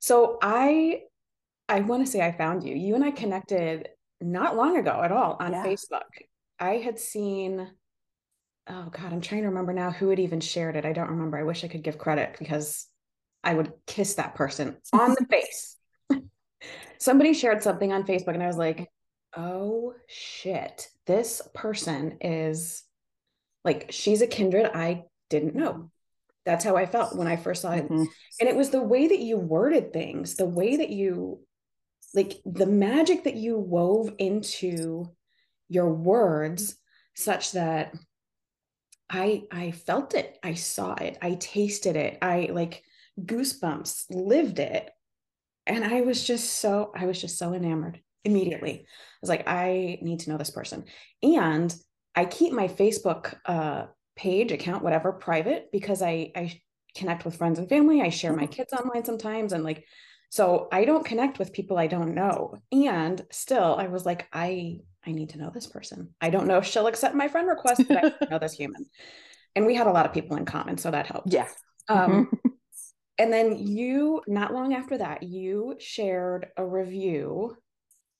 so 0.00 0.38
i 0.42 1.00
i 1.68 1.80
want 1.80 2.04
to 2.04 2.10
say 2.10 2.20
i 2.20 2.32
found 2.32 2.64
you 2.64 2.74
you 2.74 2.94
and 2.94 3.04
i 3.04 3.10
connected 3.10 3.88
not 4.20 4.56
long 4.56 4.76
ago 4.76 5.00
at 5.02 5.12
all 5.12 5.36
on 5.40 5.52
yeah. 5.52 5.64
facebook 5.64 6.02
i 6.58 6.76
had 6.76 6.98
seen 6.98 7.70
oh 8.68 8.88
god 8.90 9.12
i'm 9.12 9.20
trying 9.20 9.42
to 9.42 9.48
remember 9.48 9.72
now 9.72 9.90
who 9.90 10.08
had 10.08 10.18
even 10.18 10.40
shared 10.40 10.76
it. 10.76 10.84
I 10.84 10.92
don't 10.92 11.10
remember. 11.10 11.38
I 11.38 11.44
wish 11.44 11.64
i 11.64 11.68
could 11.68 11.82
give 11.82 11.98
credit 11.98 12.36
because 12.38 12.86
i 13.42 13.52
would 13.54 13.72
kiss 13.86 14.14
that 14.14 14.34
person 14.34 14.76
on 14.92 15.10
the 15.10 15.26
face. 15.30 15.76
Somebody 16.98 17.34
shared 17.34 17.62
something 17.62 17.92
on 17.92 18.04
facebook 18.04 18.34
and 18.34 18.42
i 18.42 18.46
was 18.46 18.56
like 18.56 18.88
oh 19.36 19.94
shit. 20.06 20.88
This 21.06 21.42
person 21.54 22.18
is 22.20 22.82
like 23.64 23.88
she's 23.90 24.22
a 24.22 24.26
kindred 24.26 24.70
i 24.74 25.04
didn't 25.30 25.54
know. 25.54 25.90
That's 26.46 26.64
how 26.64 26.76
i 26.76 26.86
felt 26.86 27.16
when 27.16 27.26
i 27.26 27.36
first 27.36 27.62
saw 27.62 27.72
it. 27.72 27.84
Mm-hmm. 27.84 28.04
and 28.40 28.48
it 28.48 28.56
was 28.56 28.70
the 28.70 28.82
way 28.82 29.08
that 29.08 29.20
you 29.20 29.36
worded 29.36 29.92
things 29.92 30.36
the 30.36 30.46
way 30.46 30.76
that 30.76 30.90
you 30.90 31.40
like 32.14 32.40
the 32.44 32.66
magic 32.66 33.24
that 33.24 33.34
you 33.34 33.58
wove 33.58 34.12
into 34.18 35.06
your 35.68 35.92
words 35.92 36.76
such 37.14 37.52
that 37.52 37.92
I 39.10 39.44
I 39.50 39.70
felt 39.72 40.14
it. 40.14 40.38
I 40.42 40.54
saw 40.54 40.94
it. 40.94 41.18
I 41.20 41.34
tasted 41.34 41.96
it. 41.96 42.18
I 42.22 42.50
like 42.52 42.82
goosebumps, 43.20 44.06
lived 44.10 44.58
it. 44.58 44.90
And 45.66 45.84
I 45.84 46.02
was 46.02 46.24
just 46.24 46.58
so 46.58 46.92
I 46.94 47.06
was 47.06 47.20
just 47.20 47.38
so 47.38 47.54
enamored 47.54 48.00
immediately. 48.24 48.80
I 48.80 48.86
was 49.20 49.30
like 49.30 49.44
I 49.46 49.98
need 50.02 50.20
to 50.20 50.30
know 50.30 50.38
this 50.38 50.50
person. 50.50 50.84
And 51.22 51.74
I 52.14 52.24
keep 52.24 52.52
my 52.52 52.68
Facebook 52.68 53.34
uh 53.44 53.86
page, 54.16 54.52
account, 54.52 54.82
whatever, 54.84 55.12
private 55.12 55.70
because 55.72 56.02
I 56.02 56.32
I 56.34 56.60
connect 56.96 57.24
with 57.24 57.36
friends 57.36 57.58
and 57.58 57.68
family. 57.68 58.00
I 58.00 58.08
share 58.08 58.32
my 58.32 58.44
mm-hmm. 58.44 58.52
kids 58.52 58.72
online 58.72 59.04
sometimes 59.04 59.52
and 59.52 59.64
like 59.64 59.84
so 60.30 60.68
I 60.72 60.84
don't 60.84 61.06
connect 61.06 61.38
with 61.38 61.52
people 61.52 61.78
I 61.78 61.86
don't 61.86 62.14
know. 62.14 62.56
And 62.72 63.24
still 63.30 63.76
I 63.78 63.86
was 63.88 64.04
like 64.06 64.28
I 64.32 64.80
I 65.06 65.12
need 65.12 65.30
to 65.30 65.38
know 65.38 65.50
this 65.50 65.66
person. 65.66 66.14
I 66.20 66.30
don't 66.30 66.46
know 66.46 66.58
if 66.58 66.66
she'll 66.66 66.86
accept 66.86 67.14
my 67.14 67.28
friend 67.28 67.48
request, 67.48 67.82
but 67.88 68.04
I 68.22 68.26
know 68.30 68.38
this 68.38 68.54
human. 68.54 68.86
And 69.56 69.66
we 69.66 69.76
had 69.76 69.86
a 69.86 69.92
lot 69.92 70.04
of 70.04 70.12
people 70.12 70.36
in 70.36 70.44
common, 70.44 70.78
so 70.78 70.90
that 70.90 71.06
helped. 71.06 71.32
Yeah. 71.32 71.46
Um, 71.88 72.26
mm-hmm. 72.26 72.48
and 73.18 73.32
then 73.32 73.56
you, 73.56 74.20
not 74.26 74.52
long 74.52 74.74
after 74.74 74.98
that, 74.98 75.22
you 75.22 75.76
shared 75.78 76.48
a 76.56 76.66
review 76.66 77.56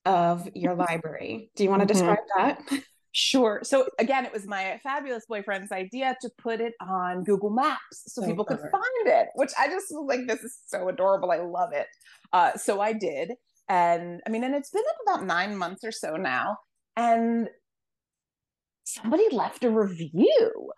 of 0.04 0.48
your 0.54 0.74
library. 0.76 1.50
Do 1.56 1.64
you 1.64 1.70
want 1.70 1.80
to 1.80 1.92
mm-hmm. 1.92 2.06
describe 2.06 2.24
that? 2.36 2.84
Sure. 3.10 3.60
So 3.64 3.88
again, 3.98 4.24
it 4.24 4.32
was 4.32 4.46
my 4.46 4.78
fabulous 4.82 5.24
boyfriend's 5.28 5.72
idea 5.72 6.16
to 6.20 6.30
put 6.38 6.60
it 6.60 6.74
on 6.80 7.22
Google 7.24 7.50
Maps 7.50 8.04
so, 8.06 8.22
so 8.22 8.28
people 8.28 8.44
clever. 8.44 8.62
could 8.62 8.70
find 8.70 9.06
it, 9.06 9.28
which 9.34 9.52
I 9.58 9.68
just 9.68 9.86
was 9.90 10.06
like, 10.08 10.26
this 10.26 10.42
is 10.44 10.58
so 10.66 10.88
adorable. 10.88 11.30
I 11.30 11.38
love 11.38 11.72
it. 11.72 11.86
Uh, 12.32 12.56
so 12.56 12.80
I 12.80 12.92
did. 12.92 13.32
And 13.68 14.20
I 14.26 14.30
mean, 14.30 14.44
and 14.44 14.54
it's 14.54 14.70
been 14.70 14.82
up 14.88 15.14
about 15.14 15.26
nine 15.26 15.56
months 15.56 15.84
or 15.84 15.92
so 15.92 16.16
now 16.16 16.58
and 16.96 17.48
somebody 18.84 19.24
left 19.30 19.64
a 19.64 19.70
review. 19.70 20.70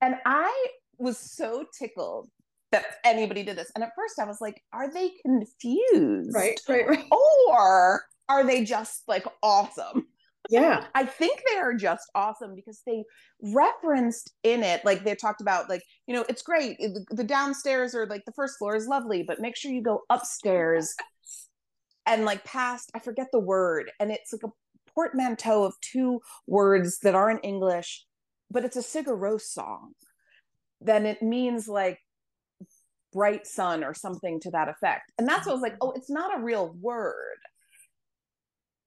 And 0.00 0.16
I 0.26 0.66
was 0.98 1.18
so 1.18 1.64
tickled 1.78 2.28
that 2.72 2.84
anybody 3.04 3.42
did 3.42 3.56
this. 3.56 3.70
And 3.74 3.84
at 3.84 3.92
first 3.96 4.18
I 4.18 4.24
was 4.24 4.40
like, 4.40 4.62
are 4.72 4.92
they 4.92 5.10
confused? 5.24 6.34
Right, 6.34 6.58
right, 6.68 6.88
right. 6.88 7.04
Or 7.48 8.02
are 8.28 8.44
they 8.44 8.64
just 8.64 9.02
like 9.06 9.24
awesome? 9.42 10.06
Yeah. 10.50 10.86
I 10.94 11.04
think 11.04 11.42
they 11.48 11.58
are 11.58 11.74
just 11.74 12.10
awesome 12.14 12.54
because 12.56 12.82
they 12.84 13.04
referenced 13.42 14.32
in 14.42 14.62
it, 14.64 14.84
like 14.84 15.04
they 15.04 15.14
talked 15.14 15.40
about, 15.40 15.68
like, 15.68 15.82
you 16.06 16.14
know, 16.14 16.24
it's 16.28 16.42
great. 16.42 16.78
The 17.10 17.24
downstairs 17.24 17.94
or 17.94 18.06
like 18.06 18.24
the 18.24 18.32
first 18.32 18.58
floor 18.58 18.74
is 18.74 18.88
lovely, 18.88 19.22
but 19.22 19.40
make 19.40 19.56
sure 19.56 19.70
you 19.70 19.82
go 19.82 20.02
upstairs 20.10 20.94
and 22.06 22.24
like 22.24 22.42
past, 22.44 22.90
I 22.94 22.98
forget 22.98 23.28
the 23.32 23.38
word. 23.38 23.92
And 24.00 24.10
it's 24.10 24.32
like 24.32 24.42
a 24.44 24.52
portmanteau 24.94 25.64
of 25.64 25.74
two 25.80 26.20
words 26.46 26.98
that 27.00 27.14
aren't 27.14 27.44
English, 27.44 28.04
but 28.50 28.64
it's 28.64 28.76
a 28.76 28.80
Sigur 28.80 29.18
Rós 29.18 29.42
song, 29.42 29.92
then 30.80 31.06
it 31.06 31.22
means 31.22 31.68
like 31.68 31.98
bright 33.12 33.46
sun 33.46 33.84
or 33.84 33.94
something 33.94 34.40
to 34.40 34.50
that 34.50 34.68
effect. 34.68 35.12
And 35.18 35.28
that's 35.28 35.46
what 35.46 35.52
I 35.52 35.54
was 35.54 35.62
like, 35.62 35.76
oh, 35.80 35.92
it's 35.92 36.10
not 36.10 36.38
a 36.38 36.42
real 36.42 36.74
word. 36.80 37.38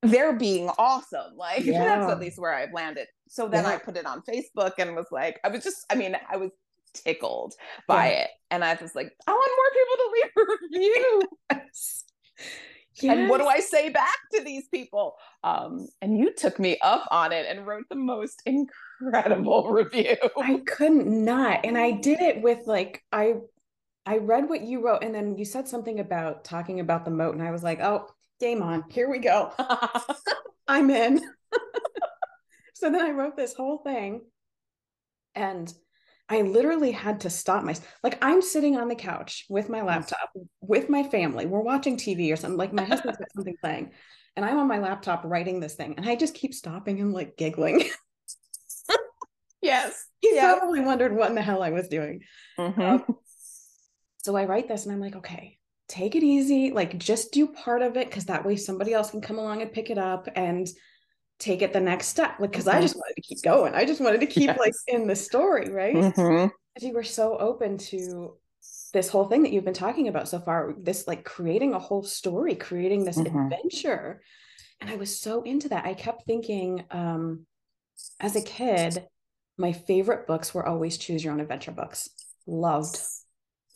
They're 0.02 0.34
being 0.34 0.70
awesome. 0.78 1.34
Like 1.38 1.64
yeah. 1.64 1.84
that's 1.84 2.12
at 2.12 2.20
least 2.20 2.40
where 2.40 2.54
I've 2.54 2.74
landed. 2.74 3.08
So 3.28 3.48
then 3.48 3.64
yeah. 3.64 3.72
I 3.72 3.78
put 3.78 3.98
it 3.98 4.06
on 4.06 4.22
Facebook 4.22 4.74
and 4.78 4.96
was 4.96 5.08
like, 5.12 5.40
I 5.44 5.50
was 5.50 5.64
just, 5.64 5.86
I 5.90 5.96
mean, 5.96 6.16
I 6.30 6.38
was 6.38 6.52
tickled 6.94 7.54
by 7.88 8.12
yeah. 8.12 8.20
it. 8.20 8.30
And 8.52 8.64
I 8.64 8.78
was 8.80 8.96
like, 8.96 9.14
I 9.28 9.32
want 9.32 9.52
more 9.58 9.72
people 9.80 9.98
to 9.98 10.12
leave 10.14 10.32
a 10.38 10.46
review. 10.64 11.22
Yes. 13.02 13.18
And 13.18 13.30
what 13.30 13.40
do 13.40 13.48
I 13.48 13.60
say 13.60 13.90
back 13.90 14.18
to 14.34 14.44
these 14.44 14.68
people? 14.70 15.16
Um, 15.44 15.88
and 16.02 16.18
you 16.18 16.34
took 16.34 16.60
me 16.60 16.78
up 16.82 17.08
on 17.12 17.32
it 17.32 17.46
and 17.48 17.68
wrote 17.68 17.86
the 17.90 17.96
most 17.96 18.42
incredible 18.46 19.70
review. 19.72 20.16
I 20.38 20.62
couldn't 20.66 21.08
not. 21.08 21.66
And 21.66 21.78
I 21.78 21.92
did 21.92 22.22
it 22.22 22.42
with 22.42 22.68
like 22.68 23.04
I 23.12 23.36
I 24.06 24.18
read 24.18 24.48
what 24.48 24.62
you 24.62 24.86
wrote 24.86 25.04
and 25.04 25.14
then 25.14 25.38
you 25.38 25.46
said 25.46 25.68
something 25.68 26.00
about 26.00 26.44
talking 26.44 26.80
about 26.80 27.06
the 27.06 27.12
moat 27.12 27.34
and 27.34 27.44
I 27.44 27.52
was 27.52 27.64
like, 27.64 27.82
"Oh, 27.82 28.08
game 28.40 28.62
on. 28.62 28.84
Here 28.90 29.10
we 29.10 29.20
go." 29.20 29.52
I'm 30.68 30.90
in. 30.90 31.22
so 32.74 32.90
then 32.90 33.02
I 33.02 33.12
wrote 33.12 33.36
this 33.36 33.54
whole 33.54 33.80
thing 33.80 34.22
and 35.36 35.72
I 36.28 36.42
literally 36.42 36.92
had 36.92 37.22
to 37.22 37.30
stop 37.30 37.64
myself. 37.64 37.88
Like 38.04 38.18
I'm 38.24 38.42
sitting 38.42 38.78
on 38.78 38.88
the 38.88 38.96
couch 38.96 39.46
with 39.50 39.70
my 39.70 39.82
laptop, 39.82 40.32
with 40.60 40.90
my 40.90 41.04
family. 41.04 41.46
We're 41.46 41.62
watching 41.62 41.98
TV 41.98 42.34
or 42.34 42.36
something. 42.36 42.58
Like 42.58 42.74
my 42.74 42.84
husband's 42.84 43.18
got 43.18 43.32
something 43.36 43.56
playing, 43.62 43.92
and 44.36 44.44
I'm 44.44 44.58
on 44.58 44.68
my 44.68 44.80
laptop 44.80 45.24
writing 45.24 45.60
this 45.60 45.76
thing, 45.76 45.96
and 45.98 46.08
I 46.08 46.16
just 46.16 46.34
keep 46.34 46.54
stopping 46.54 47.00
and 47.00 47.14
like 47.14 47.38
giggling. 47.38 47.84
yes, 49.62 50.08
he 50.22 50.32
yes. 50.34 50.58
probably 50.58 50.82
wondered 50.82 51.16
what 51.16 51.30
in 51.30 51.36
the 51.36 51.44
hell 51.44 51.62
I 51.62 51.70
was 51.70 51.88
doing. 51.90 52.22
Mm-hmm. 52.58 52.82
Um, 52.82 53.06
so 54.24 54.36
I 54.36 54.46
write 54.46 54.68
this, 54.68 54.86
and 54.86 54.94
I'm 54.94 55.02
like, 55.02 55.18
okay, 55.18 55.60
take 55.88 56.16
it 56.16 56.24
easy. 56.24 56.72
Like 56.72 56.98
just 56.98 57.34
do 57.34 57.48
part 57.48 57.84
of 57.84 57.98
it, 57.98 58.08
because 58.08 58.26
that 58.26 58.46
way 58.46 58.56
somebody 58.56 58.94
else 58.94 59.12
can 59.12 59.22
come 59.22 59.38
along 59.38 59.62
and 59.62 59.72
pick 59.72 59.92
it 59.92 60.00
up 60.00 60.28
and 60.36 60.68
take 61.40 61.62
it 61.62 61.74
the 61.74 61.80
next 61.80 62.08
step 62.08 62.40
like 62.40 62.52
because 62.52 62.66
mm-hmm. 62.66 62.78
i 62.78 62.82
just 62.82 62.96
wanted 62.96 63.16
to 63.16 63.22
keep 63.22 63.42
going 63.44 63.74
i 63.74 63.86
just 63.86 64.02
wanted 64.02 64.22
to 64.22 64.28
keep 64.28 64.48
yes. 64.48 64.58
like 64.58 64.74
in 64.88 65.08
the 65.08 65.16
story 65.16 65.70
right 65.70 65.96
mm-hmm. 65.96 66.48
you 66.86 66.94
were 66.94 67.04
so 67.04 67.38
open 67.38 67.78
to 67.78 68.36
this 68.94 69.10
whole 69.10 69.26
thing 69.26 69.44
that 69.44 69.52
you've 69.52 69.66
been 69.66 69.74
talking 69.74 70.08
about 70.08 70.28
so 70.28 70.40
far 70.40 70.74
this 70.80 71.08
like 71.08 71.26
creating 71.26 71.74
a 71.74 71.80
whole 71.80 72.04
story 72.04 72.56
creating 72.56 73.04
this 73.04 73.18
mm-hmm. 73.18 73.38
adventure 73.38 74.22
and 74.80 74.90
i 74.90 74.96
was 74.96 75.20
so 75.20 75.42
into 75.44 75.70
that 75.70 75.86
i 75.86 75.94
kept 75.94 76.26
thinking 76.26 76.86
um 76.92 77.46
as 78.20 78.36
a 78.36 78.42
kid 78.42 79.06
my 79.58 79.74
favorite 79.74 80.28
books 80.28 80.54
were 80.54 80.66
always 80.66 80.98
choose 80.98 81.24
your 81.24 81.34
own 81.34 81.42
adventure 81.42 81.72
books 81.72 82.10
loved 82.48 82.98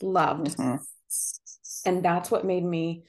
loved 0.00 0.56
mm-hmm. 0.56 0.76
and 1.84 2.02
that's 2.02 2.30
what 2.30 2.46
made 2.46 2.64
me 2.64 3.04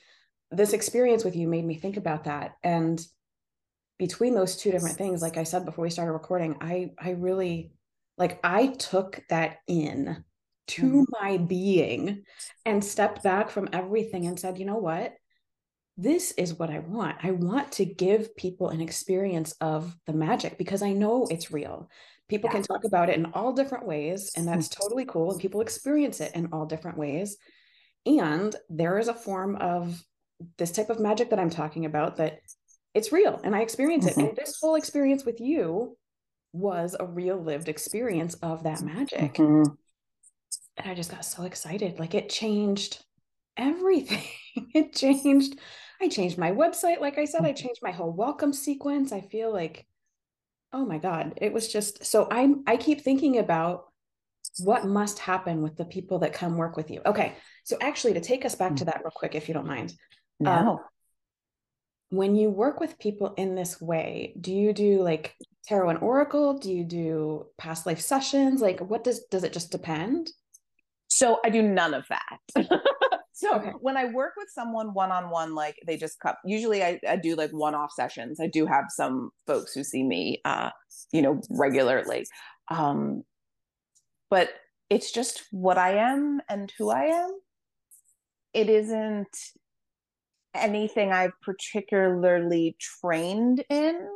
this 0.51 0.73
experience 0.73 1.23
with 1.23 1.37
you 1.37 1.47
made 1.47 1.65
me 1.65 1.75
think 1.75 1.95
about 1.95 2.25
that 2.25 2.55
and 2.63 3.05
between 4.01 4.33
those 4.33 4.55
two 4.55 4.71
different 4.71 4.97
things 4.97 5.21
like 5.21 5.37
i 5.37 5.43
said 5.43 5.63
before 5.63 5.83
we 5.83 5.89
started 5.91 6.11
recording 6.11 6.57
i 6.59 6.89
i 6.97 7.11
really 7.11 7.71
like 8.17 8.39
i 8.43 8.65
took 8.65 9.21
that 9.29 9.57
in 9.67 10.25
to 10.65 10.81
mm. 10.81 11.05
my 11.21 11.37
being 11.37 12.23
and 12.65 12.83
stepped 12.83 13.21
back 13.21 13.51
from 13.51 13.69
everything 13.71 14.25
and 14.25 14.39
said 14.39 14.57
you 14.57 14.65
know 14.65 14.77
what 14.77 15.13
this 15.97 16.31
is 16.31 16.57
what 16.57 16.71
i 16.71 16.79
want 16.79 17.15
i 17.21 17.29
want 17.29 17.71
to 17.71 17.85
give 17.85 18.35
people 18.35 18.69
an 18.69 18.81
experience 18.81 19.53
of 19.61 19.95
the 20.07 20.13
magic 20.13 20.57
because 20.57 20.81
i 20.81 20.91
know 20.91 21.27
it's 21.29 21.51
real 21.51 21.87
people 22.27 22.49
yeah. 22.49 22.53
can 22.53 22.63
talk 22.63 22.83
about 22.85 23.07
it 23.07 23.17
in 23.17 23.27
all 23.33 23.53
different 23.53 23.85
ways 23.85 24.31
and 24.35 24.47
that's 24.47 24.67
mm. 24.67 24.81
totally 24.81 25.05
cool 25.05 25.29
and 25.29 25.39
people 25.39 25.61
experience 25.61 26.19
it 26.21 26.33
in 26.33 26.49
all 26.51 26.65
different 26.65 26.97
ways 26.97 27.37
and 28.07 28.55
there 28.67 28.97
is 28.97 29.09
a 29.09 29.13
form 29.13 29.55
of 29.57 30.03
this 30.57 30.71
type 30.71 30.89
of 30.89 30.99
magic 30.99 31.29
that 31.29 31.39
i'm 31.39 31.51
talking 31.51 31.85
about 31.85 32.15
that 32.15 32.39
it's 32.93 33.11
real 33.11 33.39
and 33.43 33.55
I 33.55 33.61
experience 33.61 34.05
mm-hmm. 34.05 34.19
it. 34.19 34.29
And 34.29 34.37
this 34.37 34.59
whole 34.59 34.75
experience 34.75 35.25
with 35.25 35.39
you 35.39 35.97
was 36.53 36.95
a 36.99 37.05
real 37.05 37.37
lived 37.37 37.69
experience 37.69 38.33
of 38.35 38.63
that 38.63 38.81
magic. 38.81 39.35
Mm-hmm. 39.35 39.71
And 40.77 40.91
I 40.91 40.93
just 40.93 41.11
got 41.11 41.25
so 41.25 41.43
excited. 41.43 41.99
Like 41.99 42.13
it 42.13 42.29
changed 42.29 43.03
everything. 43.57 44.23
it 44.73 44.93
changed. 44.93 45.59
I 46.01 46.07
changed 46.07 46.37
my 46.37 46.51
website. 46.51 46.99
Like 46.99 47.17
I 47.17 47.25
said, 47.25 47.41
I 47.41 47.49
mm-hmm. 47.49 47.63
changed 47.63 47.81
my 47.83 47.91
whole 47.91 48.11
welcome 48.11 48.53
sequence. 48.53 49.11
I 49.11 49.21
feel 49.21 49.53
like, 49.53 49.85
oh 50.73 50.85
my 50.85 50.97
God, 50.97 51.33
it 51.37 51.53
was 51.53 51.71
just 51.71 52.05
so 52.05 52.27
I'm 52.29 52.63
I 52.67 52.77
keep 52.77 53.01
thinking 53.01 53.37
about 53.37 53.85
what 54.59 54.85
must 54.85 55.19
happen 55.19 55.61
with 55.61 55.77
the 55.77 55.85
people 55.85 56.19
that 56.19 56.33
come 56.33 56.57
work 56.57 56.75
with 56.75 56.91
you. 56.91 57.01
Okay. 57.05 57.35
So 57.63 57.77
actually 57.79 58.13
to 58.13 58.21
take 58.21 58.43
us 58.43 58.55
back 58.55 58.75
to 58.77 58.83
mm. 58.83 58.87
that 58.87 59.01
real 59.03 59.11
quick, 59.15 59.35
if 59.35 59.47
you 59.47 59.53
don't 59.53 59.67
mind. 59.67 59.93
No. 60.39 60.51
Um, 60.51 60.79
when 62.11 62.35
you 62.35 62.49
work 62.49 62.79
with 62.79 62.99
people 62.99 63.33
in 63.37 63.55
this 63.55 63.81
way, 63.81 64.33
do 64.39 64.53
you 64.53 64.73
do 64.73 65.01
like 65.01 65.33
tarot 65.65 65.89
and 65.89 65.99
oracle? 65.99 66.57
Do 66.57 66.71
you 66.71 66.83
do 66.83 67.47
past 67.57 67.85
life 67.85 68.01
sessions? 68.01 68.61
Like 68.61 68.79
what 68.81 69.03
does 69.03 69.23
does 69.31 69.43
it 69.43 69.53
just 69.53 69.71
depend? 69.71 70.29
So 71.07 71.39
I 71.43 71.49
do 71.49 71.61
none 71.61 71.93
of 71.93 72.05
that. 72.09 72.39
so 73.33 73.55
okay. 73.55 73.71
when 73.79 73.95
I 73.95 74.05
work 74.05 74.33
with 74.35 74.49
someone 74.49 74.93
one 74.93 75.11
on 75.11 75.29
one, 75.29 75.55
like 75.55 75.77
they 75.87 75.95
just 75.95 76.19
come. 76.19 76.35
Usually, 76.45 76.83
I, 76.83 76.99
I 77.07 77.15
do 77.15 77.35
like 77.35 77.51
one 77.51 77.75
off 77.75 77.93
sessions. 77.93 78.39
I 78.41 78.47
do 78.47 78.65
have 78.65 78.85
some 78.89 79.31
folks 79.47 79.73
who 79.73 79.83
see 79.83 80.03
me, 80.03 80.41
uh, 80.43 80.69
you 81.13 81.21
know, 81.21 81.41
regularly, 81.49 82.25
um, 82.69 83.23
but 84.29 84.49
it's 84.89 85.11
just 85.11 85.43
what 85.51 85.77
I 85.77 85.95
am 86.11 86.41
and 86.49 86.71
who 86.77 86.89
I 86.89 87.03
am. 87.03 87.31
It 88.53 88.69
isn't 88.69 89.37
anything 90.53 91.11
I've 91.11 91.39
particularly 91.41 92.75
trained 92.79 93.63
in. 93.69 94.07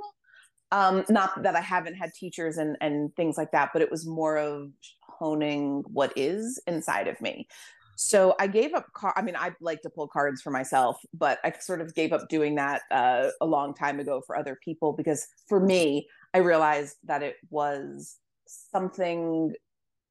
Um, 0.72 1.06
not 1.10 1.44
that 1.44 1.56
I 1.56 1.62
haven't 1.62 1.96
had 1.96 2.12
teachers 2.14 2.58
and 2.58 2.76
and 2.82 3.16
things 3.16 3.38
like 3.38 3.52
that, 3.52 3.70
but 3.72 3.82
it 3.82 3.92
was 3.92 4.06
more 4.06 4.38
of 4.38 4.72
honing 5.02 5.84
what 5.88 6.12
is 6.16 6.60
inside 6.68 7.08
of 7.08 7.20
me. 7.22 7.48
So 7.96 8.36
I 8.40 8.48
gave 8.48 8.74
up. 8.74 8.92
Car- 8.94 9.14
I 9.16 9.22
mean, 9.22 9.36
I 9.36 9.52
like 9.62 9.82
to 9.84 9.90
pull 9.90 10.08
cards 10.08 10.42
for 10.42 10.52
myself, 10.52 10.98
but 11.14 11.40
I 11.44 11.54
sort 11.60 11.82
of 11.82 11.96
gave 11.96 12.12
up 12.12 12.28
doing 12.30 12.56
that 12.56 12.82
uh, 12.92 13.30
a 13.40 13.46
long 13.46 13.74
time 13.74 14.00
ago 14.00 14.22
for 14.26 14.38
other 14.38 14.58
people 14.64 14.94
because 14.94 15.26
for 15.48 15.60
me, 15.60 16.08
I 16.34 16.40
realized 16.40 16.98
that 17.06 17.24
it 17.24 17.36
was 17.50 18.18
something 18.46 19.54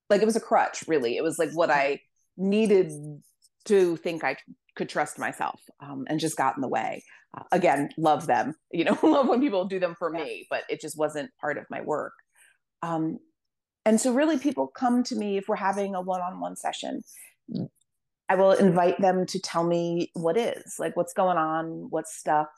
like 0.09 0.23
it 0.23 0.27
was 0.27 0.37
a 0.37 0.41
crutch. 0.41 0.85
Really, 0.87 1.17
it 1.17 1.23
was 1.23 1.39
like 1.39 1.51
what 1.53 1.71
I 1.71 2.01
needed 2.37 2.91
to 3.67 3.97
think 3.97 4.25
I 4.25 4.37
could 4.77 4.89
trust 4.89 5.19
myself 5.19 5.61
um, 5.81 6.05
and 6.09 6.21
just 6.21 6.37
got 6.37 6.57
in 6.57 6.61
the 6.61 6.69
way. 6.69 7.05
Uh, 7.37 7.43
again, 7.53 7.89
love 7.97 8.27
them, 8.27 8.55
you 8.73 8.85
know, 8.85 8.99
love 9.03 9.29
when 9.29 9.41
people 9.41 9.65
do 9.65 9.79
them 9.79 9.95
for 9.99 10.11
me, 10.11 10.47
but 10.51 10.65
it 10.69 10.81
just 10.81 10.99
wasn't 10.99 11.31
part 11.41 11.59
of 11.59 11.65
my 11.71 11.81
work. 11.81 12.13
Um, 12.83 13.19
and 13.87 14.01
so, 14.01 14.13
really, 14.13 14.39
people 14.39 14.67
come 14.67 15.03
to 15.05 15.17
me 15.17 15.37
if 15.37 15.47
we're 15.47 15.57
having 15.57 15.95
a 15.95 16.01
one 16.01 16.21
on 16.21 16.41
one 16.41 16.57
session. 16.57 17.03
I 18.31 18.35
will 18.37 18.53
invite 18.53 18.99
them 19.01 19.27
to 19.27 19.39
tell 19.39 19.65
me 19.65 20.11
what 20.15 20.39
is, 20.39 20.77
like 20.79 20.97
what's 20.97 21.13
going 21.13 21.37
on, 21.37 21.89
what's 21.91 22.17
stuck. 22.17 22.49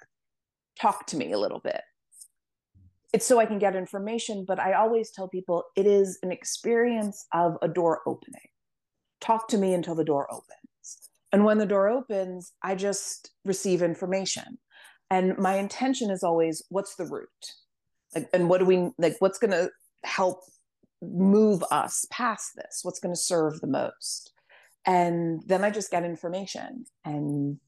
Talk 0.81 1.07
to 1.09 1.17
me 1.17 1.33
a 1.33 1.39
little 1.39 1.59
bit. 1.59 1.81
It's 3.13 3.27
so 3.27 3.41
I 3.41 3.47
can 3.47 3.59
get 3.59 3.75
information, 3.75 4.45
but 4.47 4.61
I 4.61 4.75
always 4.75 5.11
tell 5.11 5.27
people 5.27 5.65
it 5.75 5.87
is 5.87 6.19
an 6.23 6.31
experience 6.31 7.27
of 7.33 7.57
a 7.63 7.67
door 7.67 8.03
opening. 8.07 8.49
Talk 9.21 9.49
to 9.49 9.59
me 9.59 9.75
until 9.75 9.97
the 9.97 10.05
door 10.05 10.33
opens 10.33 10.56
and 11.33 11.45
when 11.45 11.59
the 11.59 11.67
door 11.67 11.89
opens, 11.89 12.53
I 12.63 12.75
just 12.75 13.31
receive 13.45 13.83
information. 13.83 14.59
And 15.11 15.37
my 15.39 15.57
intention 15.57 16.11
is 16.11 16.23
always 16.23 16.63
what's 16.69 16.97
the 16.97 17.07
root? 17.07 17.29
Like, 18.15 18.29
and 18.33 18.49
what 18.49 18.59
do 18.59 18.65
we 18.65 18.91
like? 18.99 19.17
What's 19.19 19.39
going 19.39 19.51
to 19.53 19.71
help 20.05 20.41
move 21.03 21.63
us 21.71 22.07
past 22.11 22.53
this? 22.57 22.81
What's 22.83 23.01
going 23.01 23.15
to 23.15 23.21
serve 23.21 23.61
the 23.61 23.67
most? 23.67 24.33
And 24.87 25.43
then 25.47 25.65
I 25.65 25.71
just 25.71 25.91
get 25.91 26.05
information 26.05 26.87
and 27.05 27.59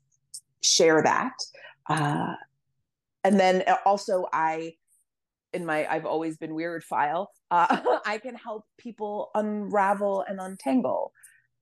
share 0.63 1.03
that. 1.03 1.35
Uh, 1.89 2.35
and 3.25 3.39
then 3.39 3.65
also, 3.85 4.27
I 4.33 4.75
in 5.53 5.65
my 5.65 5.87
I've 5.87 6.07
always 6.07 6.37
been 6.37 6.55
weird 6.55 6.85
file, 6.85 7.31
uh, 7.51 7.81
I 8.07 8.19
can 8.19 8.35
help 8.35 8.65
people 8.79 9.31
unravel 9.35 10.25
and 10.29 10.41
untangle 10.41 11.13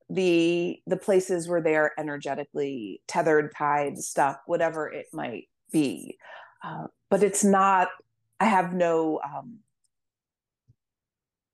the 0.09 0.79
the 0.87 0.97
places 0.97 1.47
where 1.47 1.61
they 1.61 1.75
are 1.75 1.91
energetically 1.97 3.01
tethered 3.07 3.53
tied 3.55 3.97
stuck 3.97 4.41
whatever 4.45 4.89
it 4.91 5.07
might 5.13 5.47
be. 5.71 6.17
Uh, 6.63 6.87
but 7.09 7.23
it's 7.23 7.43
not 7.43 7.89
i 8.39 8.45
have 8.45 8.73
no 8.73 9.19
um 9.23 9.59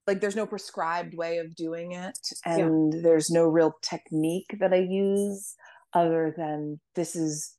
like 0.05 0.19
there's 0.19 0.35
no 0.35 0.45
prescribed 0.45 1.15
way 1.15 1.37
of 1.37 1.55
doing 1.55 1.93
it 1.93 2.17
and 2.45 2.93
yeah. 2.93 3.01
there's 3.01 3.29
no 3.29 3.47
real 3.47 3.75
technique 3.81 4.55
that 4.59 4.73
i 4.73 4.77
use 4.77 5.55
other 5.93 6.33
than 6.35 6.79
this 6.95 7.15
is 7.15 7.55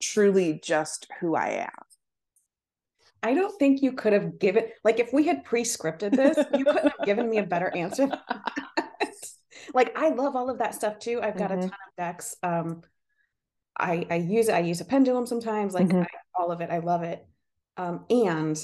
truly 0.00 0.60
just 0.62 1.06
who 1.20 1.34
i 1.34 1.48
am. 1.48 1.70
I 3.20 3.34
don't 3.34 3.58
think 3.58 3.82
you 3.82 3.92
could 3.92 4.12
have 4.12 4.38
given 4.38 4.66
like 4.84 5.00
if 5.00 5.12
we 5.12 5.26
had 5.26 5.44
pre-scripted 5.44 6.14
this, 6.14 6.36
you 6.56 6.64
couldn't 6.64 6.92
have 6.96 7.04
given 7.04 7.28
me 7.28 7.38
a 7.38 7.42
better 7.42 7.74
answer 7.76 8.08
like 9.74 9.96
I 9.96 10.10
love 10.10 10.36
all 10.36 10.50
of 10.50 10.58
that 10.58 10.74
stuff 10.74 10.98
too. 10.98 11.20
I've 11.22 11.36
got 11.36 11.50
mm-hmm. 11.50 11.60
a 11.60 11.62
ton 11.62 11.70
of 11.70 11.96
decks. 11.96 12.36
Um, 12.42 12.82
I 13.78 14.06
I 14.10 14.16
use 14.16 14.48
it. 14.48 14.54
I 14.54 14.60
use 14.60 14.80
a 14.80 14.84
pendulum 14.84 15.26
sometimes. 15.26 15.74
Like 15.74 15.88
mm-hmm. 15.88 16.02
I, 16.02 16.06
all 16.34 16.50
of 16.50 16.60
it. 16.60 16.70
I 16.70 16.78
love 16.78 17.02
it. 17.02 17.26
Um, 17.76 18.04
and 18.10 18.58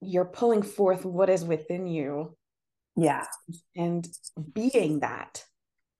you're 0.00 0.24
pulling 0.24 0.62
forth 0.62 1.04
what 1.04 1.30
is 1.30 1.44
within 1.44 1.86
you. 1.86 2.36
Yeah. 2.96 3.24
And 3.74 4.06
being 4.54 5.00
that 5.00 5.44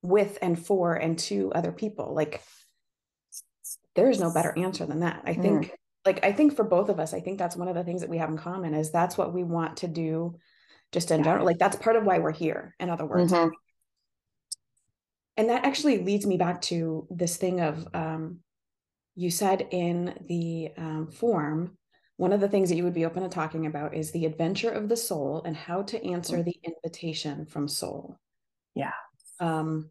with 0.03 0.39
and 0.41 0.59
for 0.59 0.95
and 0.95 1.19
to 1.19 1.53
other 1.53 1.73
people. 1.73 2.15
Like 2.15 2.43
there 3.95 4.11
is 4.11 4.21
no 4.21 4.33
better 4.33 4.57
answer 4.57 4.87
than 4.87 5.01
that. 5.01 5.23
I 5.25 5.35
think, 5.35 5.67
mm. 5.67 5.71
like, 6.05 6.25
I 6.25 6.33
think 6.33 6.55
for 6.55 6.65
both 6.65 6.89
of 6.89 7.01
us, 7.01 7.15
I 7.15 7.21
think 7.21 7.39
that's 7.39 7.57
one 7.57 7.69
of 7.69 7.75
the 7.75 7.85
things 7.85 8.03
that 8.03 8.11
we 8.11 8.19
have 8.19 8.29
in 8.29 8.37
common 8.37 8.75
is 8.75 8.91
that's 8.91 9.19
what 9.19 9.33
we 9.33 9.43
want 9.43 9.79
to 9.79 9.89
do 9.89 10.37
just 10.93 11.11
in 11.11 11.19
yeah. 11.19 11.25
general. 11.25 11.47
Like, 11.47 11.59
that's 11.59 11.77
part 11.77 11.97
of 11.97 12.05
why 12.05 12.19
we're 12.19 12.33
here, 12.33 12.75
in 12.79 12.91
other 12.91 13.07
words. 13.07 13.33
Mm-hmm. 13.33 13.51
And 15.37 15.51
that 15.51 15.65
actually 15.65 15.99
leads 15.99 16.27
me 16.27 16.37
back 16.37 16.63
to 16.63 17.07
this 17.11 17.37
thing 17.37 17.61
of 17.61 17.87
um, 17.93 18.39
you 19.15 19.31
said 19.31 19.69
in 19.71 20.15
the 20.29 20.71
um, 20.77 21.11
form, 21.11 21.77
one 22.17 22.33
of 22.33 22.41
the 22.41 22.49
things 22.49 22.71
that 22.71 22.77
you 22.77 22.85
would 22.85 22.95
be 22.95 23.05
open 23.05 23.23
to 23.23 23.29
talking 23.29 23.67
about 23.67 23.95
is 23.95 24.11
the 24.11 24.25
adventure 24.25 24.71
of 24.71 24.89
the 24.89 24.97
soul 24.97 25.43
and 25.45 25.55
how 25.57 25.83
to 25.83 26.03
answer 26.07 26.39
mm. 26.39 26.45
the 26.45 26.57
invitation 26.65 27.45
from 27.45 27.69
soul. 27.69 28.19
Yeah. 28.75 28.93
Um, 29.39 29.91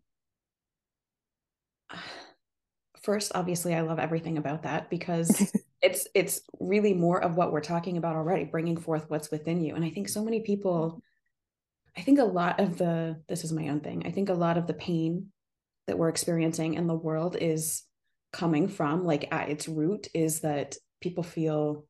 first 3.06 3.32
obviously 3.36 3.74
i 3.76 3.82
love 3.82 4.00
everything 4.00 4.38
about 4.38 4.64
that 4.64 4.90
because 4.90 5.56
it's 5.82 6.08
it's 6.16 6.42
really 6.60 6.94
more 6.94 7.24
of 7.24 7.36
what 7.36 7.52
we're 7.52 7.62
talking 7.62 7.98
about 7.98 8.16
already 8.16 8.44
bringing 8.44 8.76
forth 8.76 9.06
what's 9.10 9.32
within 9.32 9.62
you 9.62 9.76
and 9.76 9.86
i 9.86 9.90
think 9.90 10.10
so 10.10 10.24
many 10.24 10.42
people 10.42 11.02
i 11.96 12.02
think 12.02 12.20
a 12.20 12.24
lot 12.24 12.60
of 12.60 12.78
the 12.78 13.22
this 13.30 13.44
is 13.44 13.54
my 13.54 13.70
own 13.70 13.80
thing 13.80 14.04
i 14.06 14.12
think 14.12 14.30
a 14.30 14.34
lot 14.34 14.58
of 14.58 14.66
the 14.66 14.74
pain 14.74 15.28
that 15.88 15.98
we're 15.98 16.10
experiencing 16.10 16.74
in 16.74 16.88
the 16.88 16.96
world 16.96 17.38
is 17.40 17.84
coming 18.34 18.68
from 18.68 19.06
like 19.06 19.32
at 19.32 19.50
its 19.50 19.68
root 19.68 20.08
is 20.14 20.42
that 20.42 20.76
people 21.00 21.24
feel 21.24 21.86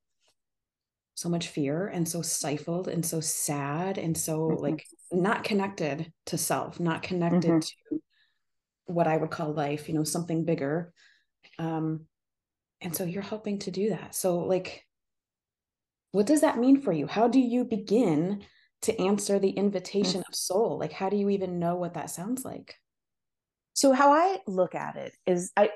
so 1.15 1.29
much 1.29 1.47
fear 1.47 1.87
and 1.87 2.07
so 2.07 2.21
stifled 2.21 2.89
and 2.89 3.05
so 3.05 3.21
sad 3.21 3.97
and 3.97 4.17
so 4.17 4.49
mm-hmm. 4.49 4.61
like 4.61 4.85
not 5.11 5.45
connected 5.45 6.11
to 6.25 6.37
self 6.37 6.79
not 6.79 7.01
connected 7.01 7.49
mm-hmm. 7.49 7.59
to 7.59 8.01
what 8.85 9.07
I 9.07 9.17
would 9.17 9.31
call 9.31 9.53
life, 9.53 9.87
you 9.87 9.95
know, 9.95 10.03
something 10.03 10.45
bigger. 10.45 10.93
Um, 11.59 12.05
and 12.81 12.95
so 12.95 13.03
you're 13.03 13.23
helping 13.23 13.59
to 13.59 13.71
do 13.71 13.89
that. 13.89 14.15
So, 14.15 14.39
like, 14.39 14.85
what 16.11 16.25
does 16.25 16.41
that 16.41 16.59
mean 16.59 16.81
for 16.81 16.91
you? 16.91 17.07
How 17.07 17.27
do 17.27 17.39
you 17.39 17.65
begin 17.65 18.43
to 18.83 19.01
answer 19.01 19.39
the 19.39 19.49
invitation 19.49 20.23
of 20.27 20.35
soul? 20.35 20.77
Like, 20.79 20.91
how 20.91 21.09
do 21.09 21.17
you 21.17 21.29
even 21.29 21.59
know 21.59 21.75
what 21.75 21.95
that 21.95 22.09
sounds 22.09 22.45
like? 22.45 22.75
So, 23.73 23.91
how 23.91 24.13
I 24.13 24.37
look 24.47 24.75
at 24.75 24.95
it 24.95 25.13
is, 25.25 25.51
I 25.57 25.69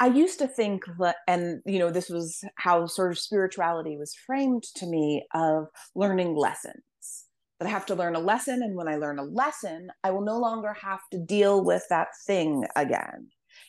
I 0.00 0.06
used 0.06 0.40
to 0.40 0.48
think 0.48 0.82
that, 0.98 1.16
and 1.28 1.62
you 1.64 1.78
know, 1.78 1.90
this 1.90 2.08
was 2.08 2.42
how 2.56 2.86
sort 2.86 3.12
of 3.12 3.18
spirituality 3.18 3.96
was 3.96 4.14
framed 4.14 4.64
to 4.76 4.86
me 4.86 5.24
of 5.32 5.68
learning 5.94 6.34
lessons 6.34 6.82
that 7.62 7.68
I 7.68 7.70
have 7.70 7.86
to 7.86 7.94
learn 7.94 8.16
a 8.16 8.20
lesson. 8.20 8.60
And 8.62 8.74
when 8.74 8.88
I 8.88 8.96
learn 8.96 9.20
a 9.20 9.24
lesson, 9.24 9.88
I 10.02 10.10
will 10.10 10.22
no 10.22 10.38
longer 10.38 10.72
have 10.82 11.00
to 11.12 11.18
deal 11.18 11.64
with 11.64 11.84
that 11.90 12.08
thing 12.26 12.66
again. 12.74 13.28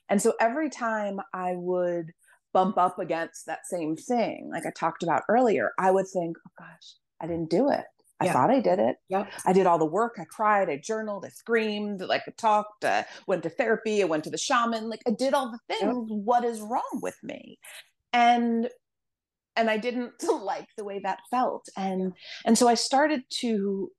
And 0.10 0.20
so 0.20 0.34
every 0.40 0.72
time 0.72 1.20
I 1.32 1.54
would 1.56 2.12
bump 2.54 2.80
up 2.80 2.98
against 2.98 3.46
that 3.46 3.68
same 3.68 3.96
thing, 3.96 4.50
like 4.52 4.66
I 4.66 4.72
talked 4.72 5.04
about 5.04 5.22
earlier, 5.30 5.74
I 5.78 5.92
would 5.92 6.08
think, 6.08 6.38
oh 6.40 6.52
gosh, 6.58 6.94
I 7.22 7.28
didn't 7.28 7.52
do 7.52 7.70
it. 7.70 7.84
I 8.20 8.26
yeah. 8.26 8.34
thought 8.34 8.50
I 8.50 8.62
did 8.62 8.80
it. 8.80 8.96
Yep. 9.10 9.32
I 9.46 9.54
did 9.54 9.68
all 9.68 9.78
the 9.78 9.86
work. 9.86 10.16
I 10.20 10.26
cried. 10.26 10.70
I 10.70 10.78
journaled. 10.84 11.26
I 11.26 11.30
screamed. 11.30 12.02
Like 12.02 12.24
I 12.28 12.32
talked. 12.36 12.86
I 12.86 13.06
went 13.28 13.44
to 13.44 13.50
therapy. 13.50 14.02
I 14.02 14.06
went 14.06 14.24
to 14.24 14.32
the 14.32 14.38
shaman. 14.40 14.90
Like 14.90 15.02
I 15.08 15.12
did 15.12 15.36
all 15.36 15.52
the 15.52 15.60
things. 15.68 16.10
Yep. 16.10 16.18
What 16.24 16.46
is 16.46 16.62
wrong 16.62 17.00
with 17.02 17.18
me? 17.22 17.60
And 18.12 18.70
and 19.56 19.70
I 19.70 19.78
didn't 19.78 20.14
like 20.44 20.68
the 20.78 20.84
way 20.84 21.00
that 21.04 21.20
felt. 21.30 21.68
And 21.78 22.14
and 22.46 22.58
so 22.58 22.68
I 22.68 22.76
started 22.76 23.24
to 23.42 23.90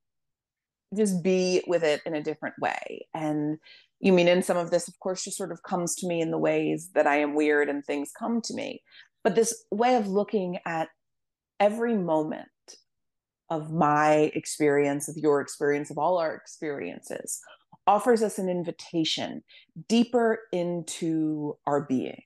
just 0.96 1.22
be 1.22 1.62
with 1.66 1.82
it 1.82 2.00
in 2.06 2.14
a 2.14 2.22
different 2.22 2.54
way. 2.60 3.06
And 3.14 3.58
you 4.00 4.12
mean 4.12 4.28
in 4.28 4.42
some 4.42 4.56
of 4.56 4.70
this, 4.70 4.86
of 4.86 4.98
course, 5.00 5.24
just 5.24 5.36
sort 5.36 5.52
of 5.52 5.62
comes 5.62 5.94
to 5.96 6.06
me 6.06 6.20
in 6.20 6.30
the 6.30 6.38
ways 6.38 6.90
that 6.94 7.06
I 7.06 7.16
am 7.16 7.34
weird 7.34 7.68
and 7.68 7.84
things 7.84 8.12
come 8.16 8.40
to 8.42 8.54
me. 8.54 8.82
But 9.22 9.34
this 9.34 9.64
way 9.70 9.96
of 9.96 10.06
looking 10.06 10.58
at 10.66 10.88
every 11.58 11.96
moment 11.96 12.48
of 13.50 13.72
my 13.72 14.30
experience, 14.34 15.08
of 15.08 15.16
your 15.16 15.40
experience, 15.40 15.90
of 15.90 15.98
all 15.98 16.18
our 16.18 16.34
experiences, 16.34 17.40
offers 17.86 18.22
us 18.22 18.38
an 18.38 18.48
invitation 18.48 19.42
deeper 19.88 20.40
into 20.52 21.56
our 21.66 21.82
being 21.82 22.22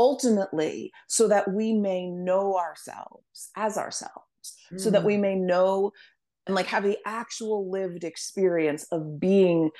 ultimately 0.00 0.90
so 1.06 1.28
that 1.28 1.52
we 1.52 1.74
may 1.74 2.08
know 2.08 2.56
ourselves 2.56 3.50
as 3.54 3.76
ourselves. 3.76 4.24
Mm. 4.72 4.80
so 4.80 4.90
that 4.90 5.04
we 5.04 5.16
mm. 5.16 5.20
may 5.20 5.34
know 5.34 5.92
and 6.46 6.54
like 6.54 6.66
have 6.66 6.82
the 6.82 6.98
actual 7.04 7.70
lived 7.70 8.04
experience 8.04 8.86
of 8.90 9.20
being 9.20 9.70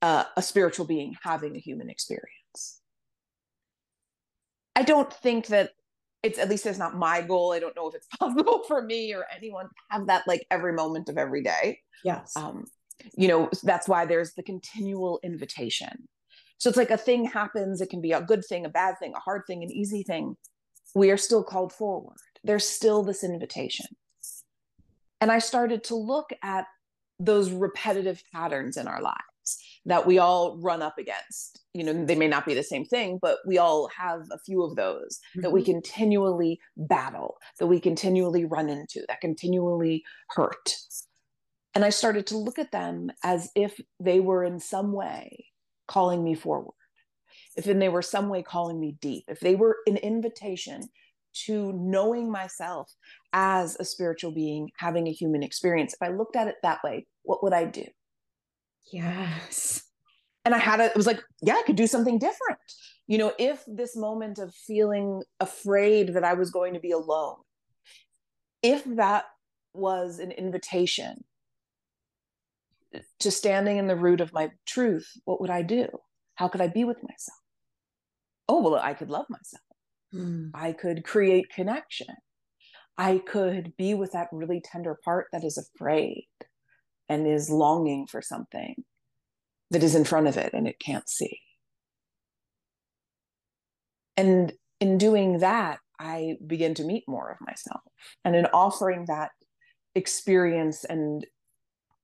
uh, 0.00 0.24
a 0.36 0.42
spiritual 0.42 0.86
being 0.86 1.14
having 1.22 1.54
a 1.54 1.58
human 1.58 1.90
experience. 1.90 2.80
I 4.74 4.82
don't 4.82 5.12
think 5.12 5.48
that 5.48 5.72
it's 6.22 6.38
at 6.38 6.48
least 6.48 6.64
it's 6.64 6.78
not 6.78 6.96
my 6.96 7.20
goal. 7.20 7.52
I 7.52 7.58
don't 7.58 7.76
know 7.76 7.88
if 7.88 7.94
it's 7.94 8.08
possible 8.18 8.62
for 8.66 8.82
me 8.82 9.14
or 9.14 9.26
anyone 9.36 9.66
to 9.66 9.70
have 9.90 10.06
that 10.06 10.22
like 10.26 10.46
every 10.50 10.72
moment 10.72 11.10
of 11.10 11.18
every 11.18 11.42
day. 11.42 11.80
Yes. 12.02 12.32
Um 12.36 12.64
you 13.14 13.28
know 13.28 13.50
that's 13.62 13.86
why 13.86 14.06
there's 14.06 14.32
the 14.34 14.42
continual 14.42 15.20
invitation 15.22 16.08
so 16.58 16.68
it's 16.68 16.78
like 16.78 16.90
a 16.90 16.96
thing 16.96 17.24
happens, 17.24 17.80
it 17.80 17.90
can 17.90 18.00
be 18.00 18.12
a 18.12 18.20
good 18.20 18.44
thing, 18.44 18.64
a 18.64 18.70
bad 18.70 18.98
thing, 18.98 19.12
a 19.14 19.20
hard 19.20 19.42
thing, 19.46 19.62
an 19.62 19.70
easy 19.70 20.02
thing. 20.02 20.36
We 20.94 21.10
are 21.10 21.16
still 21.16 21.42
called 21.42 21.72
forward. 21.72 22.16
There's 22.42 22.66
still 22.66 23.02
this 23.02 23.22
invitation. 23.22 23.86
And 25.20 25.30
I 25.30 25.38
started 25.38 25.84
to 25.84 25.94
look 25.94 26.30
at 26.42 26.66
those 27.18 27.50
repetitive 27.50 28.22
patterns 28.32 28.76
in 28.76 28.86
our 28.86 29.00
lives 29.00 29.22
that 29.86 30.06
we 30.06 30.18
all 30.18 30.58
run 30.58 30.82
up 30.82 30.98
against. 30.98 31.60
You 31.72 31.84
know, 31.84 32.04
they 32.04 32.16
may 32.16 32.26
not 32.26 32.44
be 32.44 32.54
the 32.54 32.62
same 32.62 32.84
thing, 32.84 33.18
but 33.22 33.38
we 33.46 33.58
all 33.58 33.88
have 33.96 34.22
a 34.32 34.38
few 34.38 34.62
of 34.62 34.76
those 34.76 35.20
mm-hmm. 35.30 35.42
that 35.42 35.52
we 35.52 35.62
mm-hmm. 35.62 35.72
continually 35.72 36.58
battle, 36.76 37.36
that 37.58 37.66
we 37.66 37.80
continually 37.80 38.44
run 38.44 38.68
into, 38.68 39.04
that 39.08 39.20
continually 39.20 40.02
hurt. 40.30 40.76
And 41.74 41.84
I 41.84 41.90
started 41.90 42.26
to 42.28 42.38
look 42.38 42.58
at 42.58 42.72
them 42.72 43.10
as 43.22 43.50
if 43.54 43.78
they 44.00 44.18
were 44.20 44.42
in 44.42 44.58
some 44.58 44.92
way 44.92 45.46
calling 45.86 46.22
me 46.22 46.34
forward, 46.34 46.74
if 47.56 47.64
then 47.64 47.78
they 47.78 47.88
were 47.88 48.02
some 48.02 48.28
way 48.28 48.42
calling 48.42 48.78
me 48.78 48.96
deep, 49.00 49.24
if 49.28 49.40
they 49.40 49.54
were 49.54 49.78
an 49.86 49.96
invitation 49.96 50.82
to 51.44 51.72
knowing 51.74 52.30
myself 52.30 52.90
as 53.32 53.76
a 53.78 53.84
spiritual 53.84 54.30
being 54.30 54.70
having 54.78 55.06
a 55.06 55.12
human 55.12 55.42
experience, 55.42 55.94
if 55.94 56.02
I 56.02 56.12
looked 56.12 56.36
at 56.36 56.48
it 56.48 56.56
that 56.62 56.82
way, 56.82 57.06
what 57.22 57.42
would 57.42 57.52
I 57.52 57.64
do? 57.64 57.84
Yes. 58.92 59.82
And 60.44 60.54
I 60.54 60.58
had 60.58 60.80
a, 60.80 60.86
it 60.86 60.96
was 60.96 61.06
like, 61.06 61.20
yeah, 61.42 61.54
I 61.54 61.62
could 61.66 61.76
do 61.76 61.86
something 61.86 62.18
different. 62.18 62.58
You 63.06 63.18
know, 63.18 63.32
if 63.38 63.62
this 63.66 63.96
moment 63.96 64.38
of 64.38 64.54
feeling 64.54 65.22
afraid 65.40 66.14
that 66.14 66.24
I 66.24 66.34
was 66.34 66.50
going 66.50 66.74
to 66.74 66.80
be 66.80 66.92
alone, 66.92 67.36
if 68.62 68.84
that 68.96 69.24
was 69.74 70.18
an 70.18 70.30
invitation 70.30 71.24
to 73.20 73.30
standing 73.30 73.78
in 73.78 73.86
the 73.86 73.96
root 73.96 74.20
of 74.20 74.32
my 74.32 74.50
truth, 74.66 75.08
what 75.24 75.40
would 75.40 75.50
I 75.50 75.62
do? 75.62 75.88
How 76.34 76.48
could 76.48 76.60
I 76.60 76.68
be 76.68 76.84
with 76.84 77.02
myself? 77.02 77.38
Oh, 78.48 78.62
well, 78.62 78.80
I 78.82 78.94
could 78.94 79.10
love 79.10 79.26
myself. 79.28 79.62
Mm. 80.14 80.50
I 80.54 80.72
could 80.72 81.04
create 81.04 81.50
connection. 81.50 82.14
I 82.98 83.18
could 83.18 83.76
be 83.76 83.94
with 83.94 84.12
that 84.12 84.28
really 84.32 84.62
tender 84.64 84.98
part 85.04 85.26
that 85.32 85.44
is 85.44 85.58
afraid 85.58 86.26
and 87.08 87.26
is 87.26 87.50
longing 87.50 88.06
for 88.06 88.22
something 88.22 88.84
that 89.70 89.82
is 89.82 89.94
in 89.94 90.04
front 90.04 90.28
of 90.28 90.36
it 90.36 90.52
and 90.54 90.66
it 90.66 90.78
can't 90.78 91.08
see. 91.08 91.40
And 94.16 94.52
in 94.80 94.98
doing 94.98 95.40
that, 95.40 95.78
I 95.98 96.36
begin 96.46 96.74
to 96.74 96.84
meet 96.84 97.04
more 97.06 97.30
of 97.30 97.46
myself. 97.46 97.80
And 98.24 98.36
in 98.36 98.46
offering 98.46 99.06
that 99.08 99.30
experience 99.94 100.84
and 100.84 101.26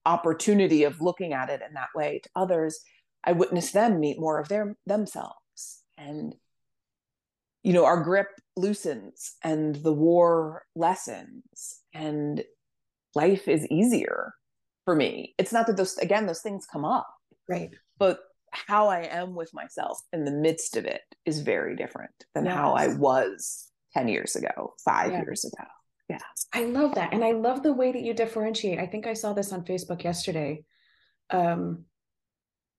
opportunity 0.05 0.85
of 0.85 1.01
looking 1.01 1.33
at 1.33 1.51
it 1.51 1.61
in 1.67 1.75
that 1.75 1.89
way 1.95 2.21
to 2.23 2.31
others 2.35 2.81
i 3.25 3.33
witness 3.33 3.73
them 3.73 4.01
meet 4.01 4.19
more 4.19 4.39
of 4.39 4.49
their 4.49 4.77
themselves 4.87 5.83
and 5.97 6.35
you 7.63 7.73
know 7.73 7.85
our 7.85 8.03
grip 8.03 8.29
loosens 8.57 9.37
and 9.43 9.77
the 9.77 9.93
war 9.93 10.65
lessens 10.75 11.81
and 11.95 12.43
life 13.15 13.49
is 13.49 13.67
easier 13.69 14.35
for 14.85 14.95
me 14.95 15.35
it's 15.39 15.53
not 15.53 15.67
that 15.67 15.77
those 15.77 15.97
again 15.99 16.27
those 16.27 16.43
things 16.43 16.67
come 16.71 16.85
up 16.85 17.09
right 17.49 17.71
but 17.99 18.21
how 18.51 18.89
i 18.89 19.01
am 19.01 19.35
with 19.35 19.53
myself 19.55 20.01
in 20.13 20.25
the 20.25 20.31
midst 20.31 20.77
of 20.77 20.85
it 20.85 21.03
is 21.25 21.41
very 21.41 21.77
different 21.77 22.13
than 22.35 22.45
yes. 22.45 22.55
how 22.55 22.73
i 22.73 22.89
was 22.89 23.69
10 23.95 24.09
years 24.09 24.37
ago 24.37 24.75
5 24.85 25.13
yeah. 25.13 25.23
years 25.23 25.45
ago 25.45 25.65
yeah. 26.13 26.19
I 26.53 26.65
love 26.65 26.95
that. 26.97 27.13
And 27.13 27.25
I 27.25 27.33
love 27.33 27.63
the 27.63 27.73
way 27.73 27.93
that 27.93 28.03
you 28.03 28.15
differentiate. 28.15 28.79
I 28.79 28.87
think 28.87 29.07
I 29.07 29.15
saw 29.15 29.33
this 29.33 29.53
on 29.53 29.65
Facebook 29.65 30.05
yesterday. 30.05 30.65
Um, 31.31 31.87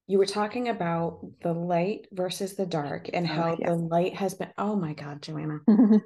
you 0.05 0.17
were 0.17 0.25
talking 0.25 0.67
about 0.69 1.25
the 1.41 1.53
light 1.53 2.07
versus 2.11 2.55
the 2.55 2.65
dark 2.65 3.09
and 3.13 3.25
oh, 3.25 3.33
how 3.33 3.57
yeah. 3.59 3.69
the 3.69 3.75
light 3.75 4.15
has 4.15 4.33
been 4.33 4.49
oh 4.57 4.75
my 4.75 4.91
god 4.91 5.21
joanna 5.21 5.59
can 5.67 6.01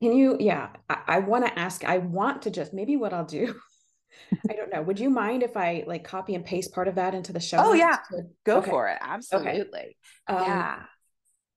you 0.00 0.36
yeah 0.40 0.70
i, 0.90 0.98
I 1.06 1.18
want 1.20 1.46
to 1.46 1.56
ask 1.56 1.84
i 1.84 1.98
want 1.98 2.42
to 2.42 2.50
just 2.50 2.74
maybe 2.74 2.96
what 2.96 3.12
i'll 3.12 3.24
do 3.24 3.54
i 4.50 4.54
don't 4.54 4.72
know 4.72 4.82
would 4.82 4.98
you 4.98 5.08
mind 5.08 5.44
if 5.44 5.56
i 5.56 5.84
like 5.86 6.02
copy 6.02 6.34
and 6.34 6.44
paste 6.44 6.74
part 6.74 6.88
of 6.88 6.96
that 6.96 7.14
into 7.14 7.32
the 7.32 7.38
show 7.38 7.58
oh 7.60 7.74
yeah 7.74 7.98
go 8.44 8.58
okay. 8.58 8.70
for 8.70 8.88
it 8.88 8.98
absolutely 9.00 9.96
okay. 10.28 10.36
um, 10.36 10.42
yeah 10.42 10.82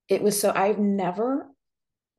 It 0.08 0.22
was 0.22 0.40
so 0.40 0.52
I've 0.54 0.78
never 0.78 1.46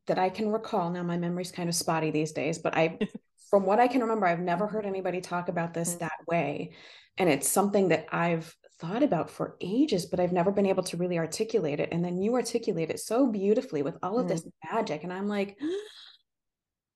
that 0.10 0.20
I 0.20 0.30
can 0.30 0.52
recall 0.52 0.90
now 0.90 1.04
my 1.04 1.18
memory's 1.18 1.52
kind 1.52 1.70
of 1.70 1.76
spotty 1.76 2.12
these 2.12 2.32
days, 2.32 2.60
but 2.60 2.76
I 2.76 3.00
from 3.50 3.66
what 3.66 3.80
I 3.80 3.88
can 3.88 4.02
remember 4.02 4.28
I've 4.28 4.40
never 4.40 4.68
heard 4.68 4.86
anybody 4.86 5.22
talk 5.22 5.50
about 5.50 5.74
this 5.74 5.92
mm-hmm. 5.92 6.00
that 6.00 6.20
way. 6.28 6.74
And 7.18 7.30
it's 7.30 7.50
something 7.50 7.90
that 7.90 8.06
I've 8.12 8.56
thought 8.80 9.04
about 9.04 9.30
for 9.30 9.58
ages, 9.60 10.06
but 10.06 10.20
I've 10.20 10.32
never 10.32 10.52
been 10.52 10.68
able 10.68 10.84
to 10.84 10.98
really 10.98 11.18
articulate 11.18 11.80
it. 11.80 11.90
And 11.92 12.04
then 12.04 12.22
you 12.22 12.36
articulate 12.36 12.92
it 12.92 13.00
so 13.00 13.28
beautifully 13.28 13.82
with 13.82 13.98
all 14.04 14.20
of 14.20 14.28
mm-hmm. 14.28 14.36
this 14.36 14.48
magic. 14.72 15.04
And 15.04 15.12
I'm 15.12 15.28
like, 15.28 15.58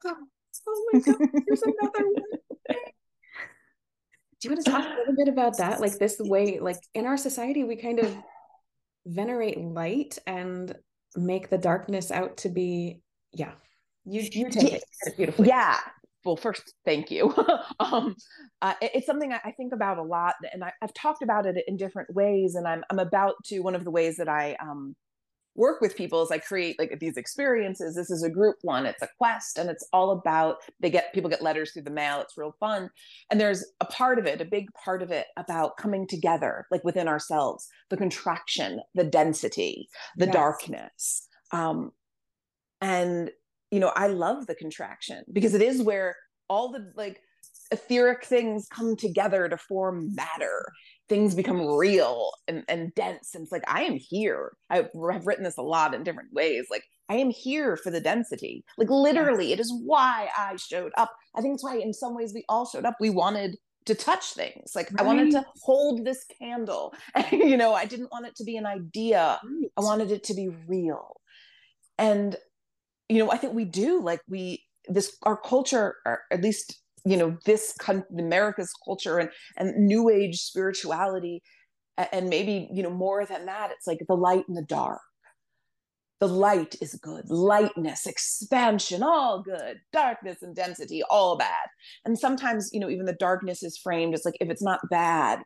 oh, 0.06 0.16
oh 0.68 0.90
my 0.94 1.00
God, 1.00 1.18
there's 1.48 1.64
another 1.64 2.06
one. 2.06 2.24
Do 4.44 4.50
you 4.50 4.56
want 4.56 4.66
to 4.66 4.72
talk 4.72 4.86
a 4.86 5.00
little 5.00 5.16
bit 5.16 5.28
about 5.30 5.58
that? 5.58 5.80
Like 5.80 5.98
this 5.98 6.18
way, 6.20 6.60
like 6.60 6.78
in 6.94 7.06
our 7.06 7.18
society, 7.18 7.64
we 7.64 7.78
kind 7.78 8.00
of 8.00 8.16
venerate 9.06 9.58
light 9.58 10.18
and 10.28 10.76
make 11.16 11.50
the 11.50 11.58
darkness 11.58 12.12
out 12.12 12.38
to 12.38 12.50
be, 12.50 13.02
yeah. 13.34 13.52
You 14.06 14.22
you 14.32 14.50
take 14.50 14.74
it 14.74 14.84
beautifully. 15.18 15.48
Yeah. 15.48 15.78
Well, 16.26 16.38
first, 16.38 16.74
thank 16.86 17.12
you. 17.12 17.34
um, 17.80 18.16
uh, 18.62 18.74
it, 18.82 18.92
it's 18.96 19.06
something 19.06 19.34
I, 19.34 19.42
I, 19.44 19.52
think 19.52 19.74
about 19.74 19.98
a 19.98 20.04
lot, 20.04 20.36
and 20.54 20.64
I, 20.64 20.72
have 20.82 20.94
talked 20.94 21.22
about 21.22 21.46
it 21.46 21.64
in 21.68 21.76
different 21.76 22.14
ways. 22.14 22.56
And 22.56 22.68
I'm 22.68 22.84
I'm 22.90 23.00
about 23.00 23.36
to 23.46 23.60
one 23.60 23.76
of 23.76 23.84
the 23.84 23.92
ways 23.92 24.18
that 24.18 24.30
I 24.30 24.56
um, 24.62 24.96
work 25.56 25.82
with 25.82 25.96
people 25.96 26.22
is 26.24 26.32
I 26.32 26.38
create 26.38 26.80
like 26.80 26.98
these 27.00 27.18
experiences. 27.18 27.96
This 27.96 28.10
is 28.10 28.24
a 28.24 28.30
group 28.30 28.56
one, 28.62 28.86
it's 28.86 29.02
a 29.02 29.10
quest, 29.18 29.58
and 29.58 29.70
it's 29.70 29.88
all 29.94 30.12
about 30.12 30.58
they 30.80 30.90
get 30.90 31.14
people 31.14 31.30
get 31.30 31.42
letters 31.42 31.72
through 31.72 31.84
the 31.84 31.92
mail. 31.92 32.22
It's 32.22 32.38
real 32.38 32.56
fun. 32.60 32.90
And 33.30 33.40
there's 33.40 33.66
a 33.80 33.86
part 33.86 34.20
of 34.20 34.26
it, 34.26 34.42
a 34.42 34.46
big 34.46 34.68
part 34.74 35.02
of 35.02 35.12
it 35.12 35.28
about 35.38 35.78
coming 35.78 36.08
together, 36.08 36.66
like 36.72 36.84
within 36.84 37.08
ourselves, 37.08 37.68
the 37.90 37.98
contraction, 37.98 38.82
the 38.96 39.04
density, 39.04 39.88
the 40.18 40.26
yes. 40.26 40.34
darkness. 40.34 41.28
Um, 41.52 41.92
and 42.84 43.32
you 43.72 43.80
know, 43.80 43.92
I 43.96 44.06
love 44.06 44.46
the 44.46 44.54
contraction 44.54 45.24
because 45.34 45.56
it 45.56 45.62
is 45.64 45.82
where 45.82 46.16
all 46.48 46.72
the 46.72 46.92
like 46.96 47.20
etheric 47.72 48.24
things 48.24 48.68
come 48.70 48.96
together 48.96 49.50
to 49.50 49.58
form 49.58 50.14
matter. 50.14 50.72
Things 51.10 51.34
become 51.34 51.66
real 51.66 52.32
and, 52.48 52.64
and 52.68 52.94
dense. 52.94 53.34
And 53.34 53.42
it's 53.44 53.52
like 53.52 53.64
i 53.68 53.82
am 53.82 53.98
here. 53.98 54.56
I've, 54.70 54.90
I've 55.12 55.26
written 55.26 55.44
this 55.44 55.58
a 55.58 55.64
lot 55.64 55.96
in 55.96 56.04
different 56.04 56.34
ways. 56.34 56.68
Like 56.70 56.84
i 57.10 57.16
am 57.16 57.32
here 57.32 57.76
for 57.76 57.90
the 57.90 58.00
density. 58.00 58.64
Like 58.78 58.92
literally 58.92 59.54
it 59.54 59.60
is 59.60 59.74
why 59.84 60.30
i 60.38 60.56
showed 60.58 60.92
up. 60.96 61.12
I 61.36 61.42
think 61.42 61.56
it's 61.56 61.64
why 61.64 61.78
in 61.78 61.94
some 61.94 62.16
ways 62.16 62.32
we 62.32 62.46
all 62.48 62.68
showed 62.68 62.86
up. 62.86 62.98
We 63.00 63.10
wanted 63.10 63.58
to 63.86 63.96
touch 63.96 64.34
things. 64.34 64.74
Like 64.76 64.92
right. 64.92 65.02
i 65.02 65.04
wanted 65.04 65.32
to 65.32 65.44
hold 65.64 66.06
this 66.06 66.26
candle. 66.40 66.94
You 67.32 67.58
know 67.58 67.74
i 67.74 67.86
didn't 67.86 68.12
want 68.12 68.28
it 68.28 68.36
to 68.36 68.44
be 68.44 68.56
an 68.56 68.68
idea. 68.68 69.40
Right. 69.44 69.72
i 69.78 69.82
wanted 69.82 70.12
it 70.12 70.26
to 70.26 70.36
be 70.36 70.50
real. 70.68 71.20
And 71.98 72.36
you 73.14 73.20
know 73.20 73.32
i 73.32 73.38
think 73.38 73.54
we 73.54 73.66
do 73.66 74.02
like 74.02 74.22
we 74.28 74.64
this 74.88 75.16
our 75.24 75.38
culture 75.38 75.96
or 76.06 76.22
at 76.32 76.42
least 76.42 76.82
you 77.06 77.18
know 77.18 77.38
this 77.46 77.76
america's 78.18 78.72
culture 78.86 79.18
and 79.20 79.30
and 79.58 79.76
new 79.86 80.10
age 80.10 80.40
spirituality 80.40 81.42
and 81.98 82.30
maybe 82.30 82.68
you 82.74 82.82
know 82.84 82.90
more 82.90 83.26
than 83.26 83.46
that 83.46 83.72
it's 83.72 83.88
like 83.88 84.00
the 84.08 84.16
light 84.16 84.46
and 84.48 84.58
the 84.58 84.64
dark. 84.64 85.02
The 86.20 86.28
light 86.30 86.76
is 86.80 86.96
good. 86.96 87.30
Lightness 87.30 88.08
expansion 88.08 89.04
all 89.04 89.42
good. 89.42 89.80
Darkness 89.92 90.42
and 90.42 90.56
density 90.56 91.04
all 91.10 91.38
bad. 91.38 91.68
And 92.06 92.18
sometimes 92.18 92.70
you 92.74 92.80
know 92.80 92.90
even 92.90 93.06
the 93.06 93.14
darkness 93.14 93.62
is 93.62 93.78
framed 93.78 94.14
as 94.14 94.26
like 94.26 94.38
if 94.40 94.50
it's 94.50 94.64
not 94.64 94.80
bad 94.90 95.44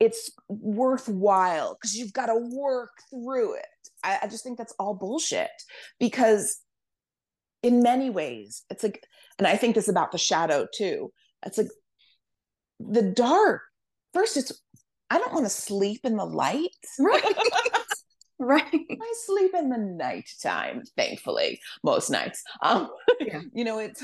it's 0.00 0.32
worthwhile 0.48 1.76
because 1.80 1.94
you've 1.94 2.12
got 2.12 2.26
to 2.26 2.34
work 2.34 2.90
through 3.08 3.54
it. 3.54 3.66
I, 4.02 4.18
I 4.22 4.26
just 4.26 4.42
think 4.42 4.58
that's 4.58 4.74
all 4.80 4.94
bullshit 4.94 5.50
because 6.00 6.58
in 7.62 7.82
many 7.82 8.10
ways 8.10 8.64
it's 8.70 8.82
like 8.82 9.04
and 9.38 9.46
i 9.46 9.56
think 9.56 9.74
this 9.74 9.88
about 9.88 10.12
the 10.12 10.18
shadow 10.18 10.66
too. 10.74 11.12
It's 11.44 11.58
like 11.58 11.68
the 12.78 13.02
dark 13.02 13.62
first 14.12 14.36
it's 14.36 14.52
i 15.10 15.18
don't 15.18 15.32
want 15.32 15.44
to 15.46 15.50
sleep 15.50 16.00
in 16.04 16.16
the 16.16 16.24
light. 16.24 16.70
Right. 16.98 17.22
Right. 18.38 18.64
I 18.74 19.14
sleep 19.24 19.52
in 19.54 19.68
the 19.68 19.78
nighttime 19.78 20.82
thankfully 20.96 21.60
most 21.84 22.10
nights. 22.10 22.42
Um 22.60 22.88
yeah. 23.20 23.40
you 23.54 23.64
know 23.64 23.78
it's 23.78 24.02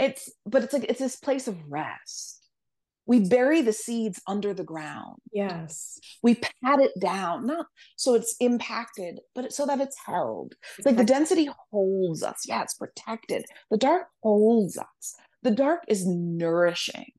it's 0.00 0.28
but 0.44 0.64
it's 0.64 0.72
like 0.72 0.86
it's 0.88 0.98
this 0.98 1.14
place 1.14 1.46
of 1.46 1.56
rest 1.68 2.45
we 3.06 3.20
bury 3.20 3.62
the 3.62 3.72
seeds 3.72 4.20
under 4.26 4.52
the 4.52 4.64
ground. 4.64 5.18
Yes. 5.32 5.98
We 6.22 6.34
pat 6.34 6.80
it 6.80 6.92
down, 7.00 7.46
not 7.46 7.66
so 7.96 8.14
it's 8.14 8.36
impacted, 8.40 9.20
but 9.34 9.52
so 9.52 9.66
that 9.66 9.80
it's 9.80 9.96
held. 10.04 10.54
It's 10.76 10.86
like 10.86 10.96
the 10.96 11.04
density 11.04 11.48
holds 11.70 12.22
us. 12.22 12.44
Yeah, 12.46 12.62
it's 12.62 12.74
protected. 12.74 13.44
The 13.70 13.78
dark 13.78 14.08
holds 14.22 14.76
us. 14.76 15.14
The 15.42 15.52
dark 15.52 15.84
is 15.88 16.06
nourishing. 16.06 17.12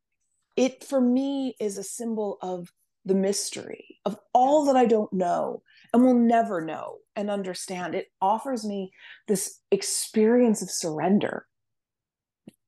It, 0.55 0.83
for 0.83 0.99
me, 0.99 1.55
is 1.59 1.77
a 1.77 1.83
symbol 1.83 2.37
of 2.41 2.71
the 3.05 3.15
mystery 3.15 3.99
of 4.05 4.17
all 4.33 4.65
that 4.65 4.75
I 4.75 4.85
don't 4.85 5.11
know 5.13 5.61
and 5.93 6.03
will 6.03 6.13
never 6.13 6.59
know 6.61 6.97
and 7.15 7.29
understand. 7.29 7.95
It 7.95 8.07
offers 8.21 8.65
me 8.65 8.91
this 9.27 9.61
experience 9.71 10.61
of 10.61 10.69
surrender 10.69 11.45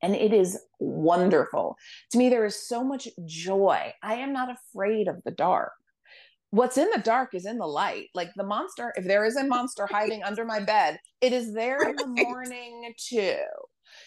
and 0.02 0.16
it 0.16 0.34
is 0.34 0.60
wonderful. 0.80 1.78
To 2.12 2.18
me, 2.18 2.30
there 2.30 2.46
is 2.46 2.56
so 2.56 2.84
much 2.84 3.08
joy. 3.26 3.94
I 4.02 4.16
am 4.16 4.34
not 4.34 4.50
afraid 4.50 5.08
of 5.08 5.22
the 5.26 5.32
dark. 5.32 5.74
What's 6.52 6.78
in 6.78 6.90
the 6.92 7.02
dark 7.02 7.36
is 7.36 7.46
in 7.46 7.58
the 7.58 7.68
light. 7.68 8.08
Like 8.16 8.32
the 8.36 8.44
monster, 8.44 8.94
if 8.96 9.06
there 9.06 9.26
is 9.26 9.36
a 9.36 9.44
monster 9.44 9.88
hiding 9.92 10.24
under 10.24 10.46
my 10.46 10.60
bed, 10.60 11.00
it 11.22 11.34
is 11.34 11.54
there 11.54 11.88
in 11.88 11.96
the 11.96 12.08
morning 12.08 12.94
too. 12.98 13.38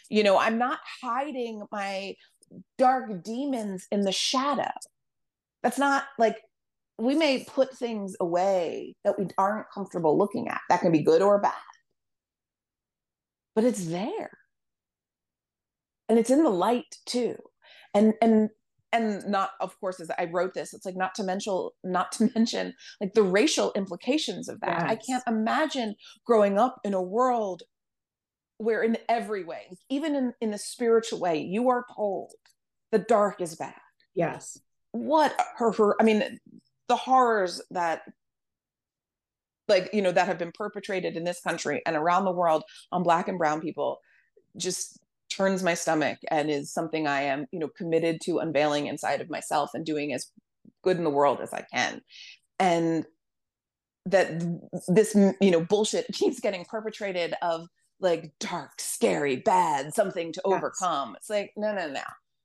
You 0.09 0.23
know, 0.23 0.39
I'm 0.39 0.59
not 0.59 0.79
hiding 1.03 1.63
my 1.71 2.15
dark 2.79 3.23
demons 3.23 3.87
in 3.91 4.03
the 4.03 4.13
shadow. 4.13 4.71
That's 5.63 5.79
not 5.79 6.05
like 6.19 6.37
we 6.99 7.15
may 7.15 7.45
put 7.45 7.77
things 7.77 8.17
away 8.21 8.95
that 9.05 9.19
we 9.19 9.27
aren't 9.39 9.71
comfortable 9.73 10.19
looking 10.19 10.49
at. 10.49 10.61
That 10.69 10.81
can 10.81 10.93
be 10.93 11.03
good 11.03 11.23
or 11.23 11.41
bad, 11.41 11.53
but 13.55 13.65
it's 13.65 13.87
there 13.87 14.31
and 16.09 16.19
it's 16.19 16.31
in 16.31 16.43
the 16.43 16.51
light 16.51 16.97
too. 17.07 17.37
And 17.95 18.15
and 18.23 18.51
and 18.93 19.27
not 19.27 19.53
of 19.61 19.79
course 19.81 20.01
as 20.01 20.11
i 20.19 20.29
wrote 20.31 20.53
this 20.53 20.75
it's 20.75 20.85
like 20.85 20.97
not 20.97 21.15
to 21.15 21.25
mention 21.25 21.69
not 21.83 22.12
to 22.12 22.31
mention 22.35 22.75
like 23.01 23.15
the 23.15 23.23
racial 23.23 23.73
implications 23.75 24.49
of 24.49 24.61
that. 24.61 24.81
Yes. 24.81 24.91
i 24.91 24.97
can't 24.97 25.25
imagine 25.27 25.95
growing 26.27 26.59
up 26.59 26.79
in 26.85 26.95
a 26.95 27.03
world 27.03 27.62
where 28.59 28.83
in 28.83 28.97
every 29.09 29.45
way 29.45 29.71
even 29.88 30.15
in 30.15 30.33
in 30.41 30.51
the 30.51 30.59
spiritual 30.59 31.19
way 31.19 31.38
you 31.38 31.69
are 31.71 31.85
told 31.95 32.33
the 32.93 32.99
dark 32.99 33.41
is 33.41 33.57
bad. 33.57 33.75
Yes. 34.15 34.59
What 34.93 35.35
her, 35.57 35.73
her 35.73 35.97
i 36.01 36.05
mean 36.05 36.38
the 36.88 36.97
horrors 36.97 37.62
that 37.71 38.03
like 39.69 39.88
you 39.95 40.03
know 40.03 40.12
that 40.12 40.27
have 40.27 40.38
been 40.38 40.53
perpetrated 40.53 41.17
in 41.17 41.25
this 41.25 41.41
country 41.41 41.81
and 41.87 41.97
around 41.97 42.27
the 42.27 42.33
world 42.33 42.62
on 42.93 43.03
black 43.03 43.29
and 43.29 43.38
brown 43.38 43.61
people 43.61 43.99
just 44.59 44.99
turns 45.37 45.62
my 45.62 45.75
stomach 45.75 46.18
and 46.31 46.51
is 46.51 46.73
something 46.73 47.07
I 47.07 47.23
am, 47.23 47.47
you 47.53 47.59
know, 47.59 47.68
committed 47.68 48.21
to 48.23 48.38
unveiling 48.38 48.87
inside 48.87 49.21
of 49.21 49.31
myself 49.31 49.71
and 49.75 49.85
doing 49.85 50.12
as 50.12 50.31
good 50.83 50.97
in 50.97 51.05
the 51.05 51.11
world 51.11 51.40
as 51.40 51.53
I 51.53 51.64
can. 51.73 52.01
And 52.59 53.05
that 54.07 54.42
this, 54.88 55.14
you 55.14 55.51
know, 55.51 55.64
bullshit 55.64 56.07
keeps 56.12 56.40
getting 56.40 56.64
perpetrated 56.64 57.35
of 57.42 57.66
like 58.01 58.33
dark, 58.40 58.81
scary, 58.81 59.37
bad, 59.37 59.95
something 59.95 60.33
to 60.33 60.42
yes. 60.45 60.57
overcome. 60.57 61.14
It's 61.16 61.31
like, 61.31 61.53
no, 61.57 61.73
no, 61.73 61.88
no. 61.88 62.03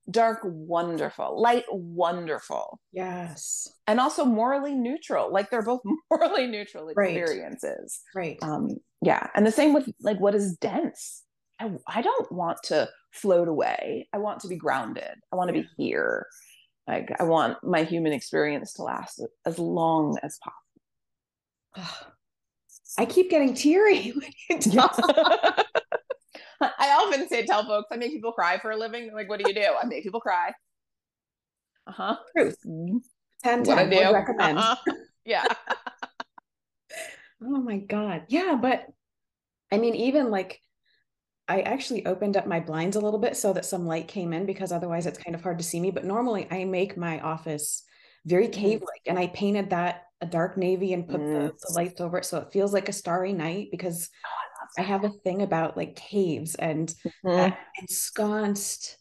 Dark, 0.09 0.39
wonderful. 0.43 1.41
Light, 1.41 1.65
wonderful. 1.69 2.79
Yes. 2.93 3.67
And 3.87 3.99
also 3.99 4.23
morally 4.23 4.73
neutral. 4.73 5.33
Like 5.33 5.49
they're 5.49 5.63
both 5.63 5.81
morally 6.11 6.47
neutral 6.47 6.87
experiences. 6.89 8.01
Right. 8.15 8.37
right. 8.41 8.49
Um, 8.49 8.69
yeah. 9.01 9.27
And 9.35 9.45
the 9.45 9.51
same 9.51 9.73
with 9.73 9.89
like 10.01 10.19
what 10.19 10.35
is 10.35 10.55
dense 10.57 11.23
I, 11.59 11.71
I 11.87 12.01
don't 12.01 12.31
want 12.31 12.59
to 12.65 12.89
float 13.11 13.47
away. 13.47 14.07
I 14.13 14.17
want 14.19 14.41
to 14.41 14.47
be 14.47 14.55
grounded. 14.55 15.15
I 15.31 15.35
want 15.35 15.49
to 15.49 15.53
be 15.53 15.67
here. 15.77 16.27
Like 16.87 17.11
I 17.19 17.23
want 17.23 17.57
my 17.63 17.83
human 17.83 18.13
experience 18.13 18.73
to 18.73 18.83
last 18.83 19.21
as 19.45 19.59
long 19.59 20.17
as 20.23 20.39
possible. 21.73 22.01
I 22.97 23.05
keep 23.05 23.29
getting 23.29 23.53
teary 23.53 24.13
I 26.61 26.89
often 26.89 27.27
say, 27.27 27.45
tell 27.45 27.65
folks, 27.65 27.89
I 27.91 27.97
make 27.97 28.11
people 28.11 28.31
cry 28.31 28.57
for 28.57 28.71
a 28.71 28.77
living. 28.77 29.11
like, 29.13 29.29
what 29.29 29.43
do 29.43 29.47
you 29.47 29.53
do? 29.53 29.75
I 29.81 29.85
make 29.85 30.03
people 30.03 30.19
cry. 30.19 30.51
Uh 31.85 31.91
huh. 31.91 32.17
Truth. 32.35 32.57
10 32.63 33.59
what 33.59 33.65
10, 33.65 33.77
I 33.77 33.89
do. 33.89 34.13
recommend. 34.13 34.57
Uh-huh. 34.59 34.93
Yeah. 35.25 35.43
oh 37.43 37.59
my 37.61 37.79
God. 37.79 38.23
Yeah. 38.29 38.57
But 38.59 38.85
I 39.73 39.77
mean, 39.77 39.93
even 39.95 40.31
like 40.31 40.61
I 41.47 41.61
actually 41.61 42.05
opened 42.05 42.35
up 42.35 42.45
my 42.45 42.59
blinds 42.59 42.95
a 42.95 43.01
little 43.01 43.19
bit 43.19 43.37
so 43.37 43.53
that 43.53 43.65
some 43.65 43.85
light 43.85 44.07
came 44.07 44.33
in 44.33 44.45
because 44.45 44.71
otherwise 44.71 45.05
it's 45.05 45.17
kind 45.17 45.35
of 45.35 45.41
hard 45.41 45.57
to 45.59 45.63
see 45.63 45.79
me. 45.79 45.91
But 45.91 46.05
normally 46.05 46.47
I 46.51 46.65
make 46.65 46.97
my 46.97 47.19
office 47.21 47.83
very 48.25 48.47
mm-hmm. 48.47 48.61
cave 48.61 48.81
like 48.81 49.01
and 49.05 49.17
I 49.17 49.27
painted 49.27 49.69
that 49.69 50.03
a 50.21 50.25
dark 50.25 50.57
navy 50.57 50.93
and 50.93 51.07
put 51.07 51.21
mm. 51.21 51.33
the, 51.33 51.53
the, 51.53 51.73
lights 51.75 52.01
over 52.01 52.17
it 52.17 52.25
so 52.25 52.39
it 52.39 52.51
feels 52.51 52.73
like 52.73 52.89
a 52.89 52.93
starry 52.93 53.33
night 53.33 53.69
because 53.71 54.09
oh, 54.25 54.29
I, 54.77 54.81
I, 54.81 54.85
have 54.85 55.03
a 55.03 55.09
thing 55.09 55.43
about 55.43 55.77
like 55.77 55.95
caves 55.95 56.55
and 56.55 56.93
mm-hmm. 57.23 57.53
ensconced 57.79 58.97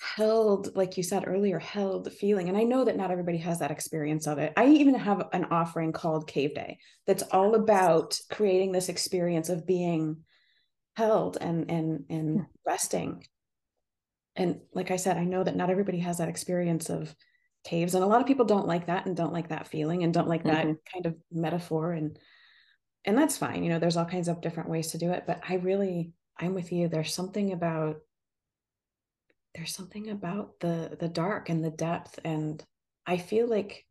held 0.00 0.76
like 0.76 0.96
you 0.96 1.02
said 1.02 1.24
earlier 1.26 1.58
held 1.58 2.12
feeling 2.12 2.48
and 2.48 2.58
i 2.58 2.62
know 2.62 2.84
that 2.84 2.96
not 2.96 3.10
everybody 3.10 3.38
has 3.38 3.58
that 3.60 3.70
experience 3.70 4.26
of 4.26 4.38
it 4.38 4.52
i 4.56 4.66
even 4.66 4.94
have 4.94 5.28
an 5.32 5.46
offering 5.46 5.92
called 5.92 6.28
cave 6.28 6.54
day 6.54 6.78
that's 7.06 7.22
all 7.32 7.54
about 7.54 8.18
creating 8.30 8.70
this 8.70 8.88
experience 8.88 9.48
of 9.48 9.66
being 9.66 10.16
held 10.96 11.38
and 11.40 11.70
and 11.70 12.04
and 12.08 12.38
hmm. 12.40 12.44
resting 12.66 13.24
and 14.36 14.60
like 14.72 14.90
i 14.90 14.96
said 14.96 15.16
i 15.16 15.24
know 15.24 15.42
that 15.42 15.56
not 15.56 15.70
everybody 15.70 15.98
has 15.98 16.18
that 16.18 16.28
experience 16.28 16.88
of 16.88 17.14
caves 17.64 17.94
and 17.94 18.04
a 18.04 18.06
lot 18.06 18.20
of 18.20 18.26
people 18.26 18.44
don't 18.44 18.66
like 18.66 18.86
that 18.86 19.06
and 19.06 19.16
don't 19.16 19.32
like 19.32 19.48
that 19.48 19.66
feeling 19.66 20.02
and 20.02 20.12
don't 20.12 20.28
like 20.28 20.44
that 20.44 20.66
mm-hmm. 20.66 20.92
kind 20.92 21.06
of 21.06 21.16
metaphor 21.32 21.92
and 21.92 22.18
and 23.04 23.16
that's 23.16 23.38
fine 23.38 23.64
you 23.64 23.70
know 23.70 23.78
there's 23.78 23.96
all 23.96 24.04
kinds 24.04 24.28
of 24.28 24.40
different 24.40 24.68
ways 24.68 24.90
to 24.90 24.98
do 24.98 25.10
it 25.10 25.24
but 25.26 25.40
i 25.48 25.54
really 25.54 26.12
i'm 26.38 26.54
with 26.54 26.72
you 26.72 26.88
there's 26.88 27.14
something 27.14 27.52
about 27.52 27.96
there's 29.54 29.74
something 29.74 30.10
about 30.10 30.60
the 30.60 30.96
the 31.00 31.08
dark 31.08 31.48
and 31.48 31.64
the 31.64 31.70
depth 31.70 32.18
and 32.24 32.62
i 33.06 33.16
feel 33.16 33.48
like 33.48 33.86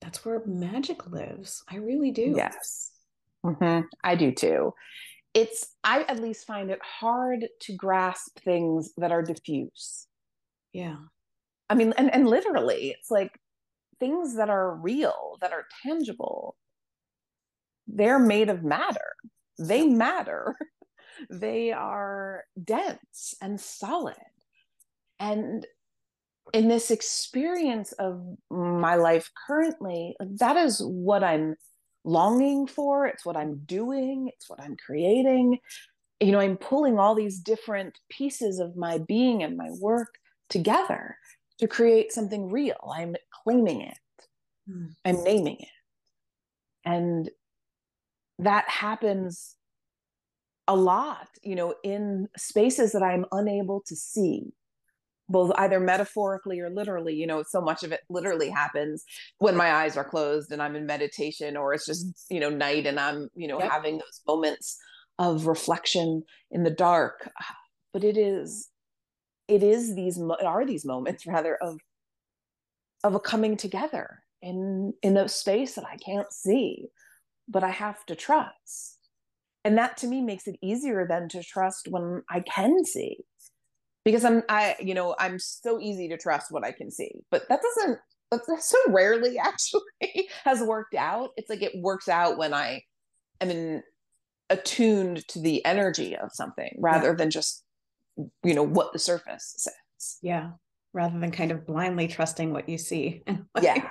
that's 0.00 0.24
where 0.24 0.42
magic 0.44 1.06
lives 1.06 1.62
i 1.70 1.76
really 1.76 2.10
do 2.10 2.34
yes 2.36 2.90
mm-hmm. 3.44 3.86
i 4.02 4.16
do 4.16 4.32
too 4.32 4.72
it's 5.36 5.66
i 5.84 6.02
at 6.08 6.18
least 6.18 6.46
find 6.46 6.70
it 6.70 6.80
hard 6.82 7.46
to 7.60 7.76
grasp 7.76 8.40
things 8.40 8.92
that 8.96 9.12
are 9.12 9.22
diffuse. 9.22 10.06
Yeah. 10.72 10.96
I 11.68 11.74
mean 11.74 11.92
and, 11.96 12.12
and 12.12 12.28
literally 12.28 12.94
it's 12.96 13.10
like 13.10 13.32
things 14.00 14.36
that 14.36 14.50
are 14.50 14.74
real 14.74 15.36
that 15.40 15.52
are 15.52 15.64
tangible 15.82 16.56
they're 17.86 18.18
made 18.18 18.50
of 18.50 18.62
matter. 18.64 19.12
They 19.58 19.86
matter. 19.86 20.56
They 21.30 21.72
are 21.72 22.44
dense 22.62 23.34
and 23.40 23.58
solid. 23.58 24.16
And 25.18 25.66
in 26.52 26.68
this 26.68 26.90
experience 26.90 27.92
of 27.92 28.22
my 28.50 28.96
life 28.96 29.30
currently, 29.46 30.14
that 30.20 30.58
is 30.58 30.82
what 30.84 31.24
I'm 31.24 31.56
longing 32.06 32.66
for. 32.66 33.06
It's 33.06 33.26
what 33.26 33.36
I'm 33.36 33.58
doing, 33.66 34.30
it's 34.32 34.48
what 34.48 34.60
I'm 34.60 34.76
creating. 34.76 35.58
You 36.20 36.32
know, 36.32 36.40
I'm 36.40 36.56
pulling 36.56 36.98
all 36.98 37.14
these 37.14 37.38
different 37.40 37.98
pieces 38.08 38.58
of 38.58 38.76
my 38.76 38.98
being 38.98 39.42
and 39.42 39.56
my 39.56 39.70
work 39.80 40.14
together 40.48 41.16
to 41.58 41.66
create 41.66 42.12
something 42.12 42.50
real. 42.50 42.92
I'm 42.96 43.16
claiming 43.44 43.82
it, 43.82 43.98
mm. 44.70 44.94
I'm 45.04 45.22
naming 45.24 45.56
it. 45.60 45.68
And 46.84 47.28
that 48.38 48.68
happens 48.68 49.56
a 50.68 50.76
lot, 50.76 51.28
you 51.42 51.54
know, 51.54 51.74
in 51.82 52.28
spaces 52.36 52.92
that 52.92 53.02
I'm 53.02 53.26
unable 53.32 53.82
to 53.86 53.96
see 53.96 54.52
both 55.28 55.52
either 55.58 55.80
metaphorically 55.80 56.60
or 56.60 56.70
literally 56.70 57.14
you 57.14 57.26
know 57.26 57.42
so 57.42 57.60
much 57.60 57.82
of 57.82 57.92
it 57.92 58.00
literally 58.08 58.48
happens 58.48 59.04
when 59.38 59.56
my 59.56 59.72
eyes 59.72 59.96
are 59.96 60.04
closed 60.04 60.52
and 60.52 60.62
i'm 60.62 60.76
in 60.76 60.86
meditation 60.86 61.56
or 61.56 61.74
it's 61.74 61.86
just 61.86 62.06
you 62.30 62.38
know 62.38 62.50
night 62.50 62.86
and 62.86 63.00
i'm 63.00 63.28
you 63.34 63.48
know 63.48 63.58
yep. 63.58 63.70
having 63.70 63.94
those 63.94 64.20
moments 64.26 64.78
of 65.18 65.46
reflection 65.46 66.22
in 66.50 66.62
the 66.64 66.70
dark. 66.70 67.30
But 67.92 68.04
it 68.04 68.18
is 68.18 68.68
it 69.48 69.62
is 69.62 69.96
these 69.96 70.20
are 70.20 70.66
these 70.66 70.84
moments 70.84 71.26
rather 71.26 71.56
of 71.56 71.78
of 73.02 73.14
a 73.14 73.20
coming 73.20 73.56
together 73.56 74.22
in 74.42 74.92
in 75.00 75.16
a 75.16 75.30
space 75.30 75.76
that 75.76 75.86
i 75.86 75.96
can't 75.96 76.30
see 76.30 76.88
but 77.48 77.64
i 77.64 77.70
have 77.70 78.04
to 78.06 78.14
trust. 78.14 78.98
And 79.64 79.78
that 79.78 79.96
to 79.98 80.08
me 80.08 80.20
makes 80.20 80.46
it 80.46 80.58
easier 80.60 81.06
than 81.08 81.30
to 81.30 81.42
trust 81.42 81.88
when 81.88 82.22
i 82.28 82.40
can 82.40 82.84
see 82.84 83.24
because 84.06 84.24
I'm 84.24 84.44
I 84.48 84.76
you 84.80 84.94
know 84.94 85.16
I'm 85.18 85.38
so 85.40 85.80
easy 85.80 86.08
to 86.08 86.16
trust 86.16 86.52
what 86.52 86.64
I 86.64 86.70
can 86.70 86.90
see, 86.90 87.10
but 87.30 87.46
that 87.48 87.60
doesn't 87.60 87.98
that 88.30 88.40
so 88.62 88.78
rarely 88.88 89.36
actually 89.36 89.82
has 90.44 90.62
worked 90.62 90.94
out. 90.94 91.30
It's 91.36 91.50
like 91.50 91.62
it 91.62 91.72
works 91.82 92.08
out 92.08 92.38
when 92.38 92.54
I 92.54 92.82
am 93.42 93.50
in 93.50 93.82
attuned 94.48 95.26
to 95.26 95.40
the 95.40 95.62
energy 95.64 96.16
of 96.16 96.30
something 96.32 96.72
rather 96.78 97.08
yeah. 97.08 97.14
than 97.14 97.30
just 97.30 97.64
you 98.44 98.54
know 98.54 98.62
what 98.62 98.92
the 98.92 98.98
surface 99.00 99.54
says. 99.58 100.18
Yeah, 100.22 100.52
rather 100.94 101.18
than 101.18 101.32
kind 101.32 101.50
of 101.50 101.66
blindly 101.66 102.06
trusting 102.06 102.52
what 102.52 102.68
you 102.68 102.78
see. 102.78 103.22
yeah. 103.60 103.90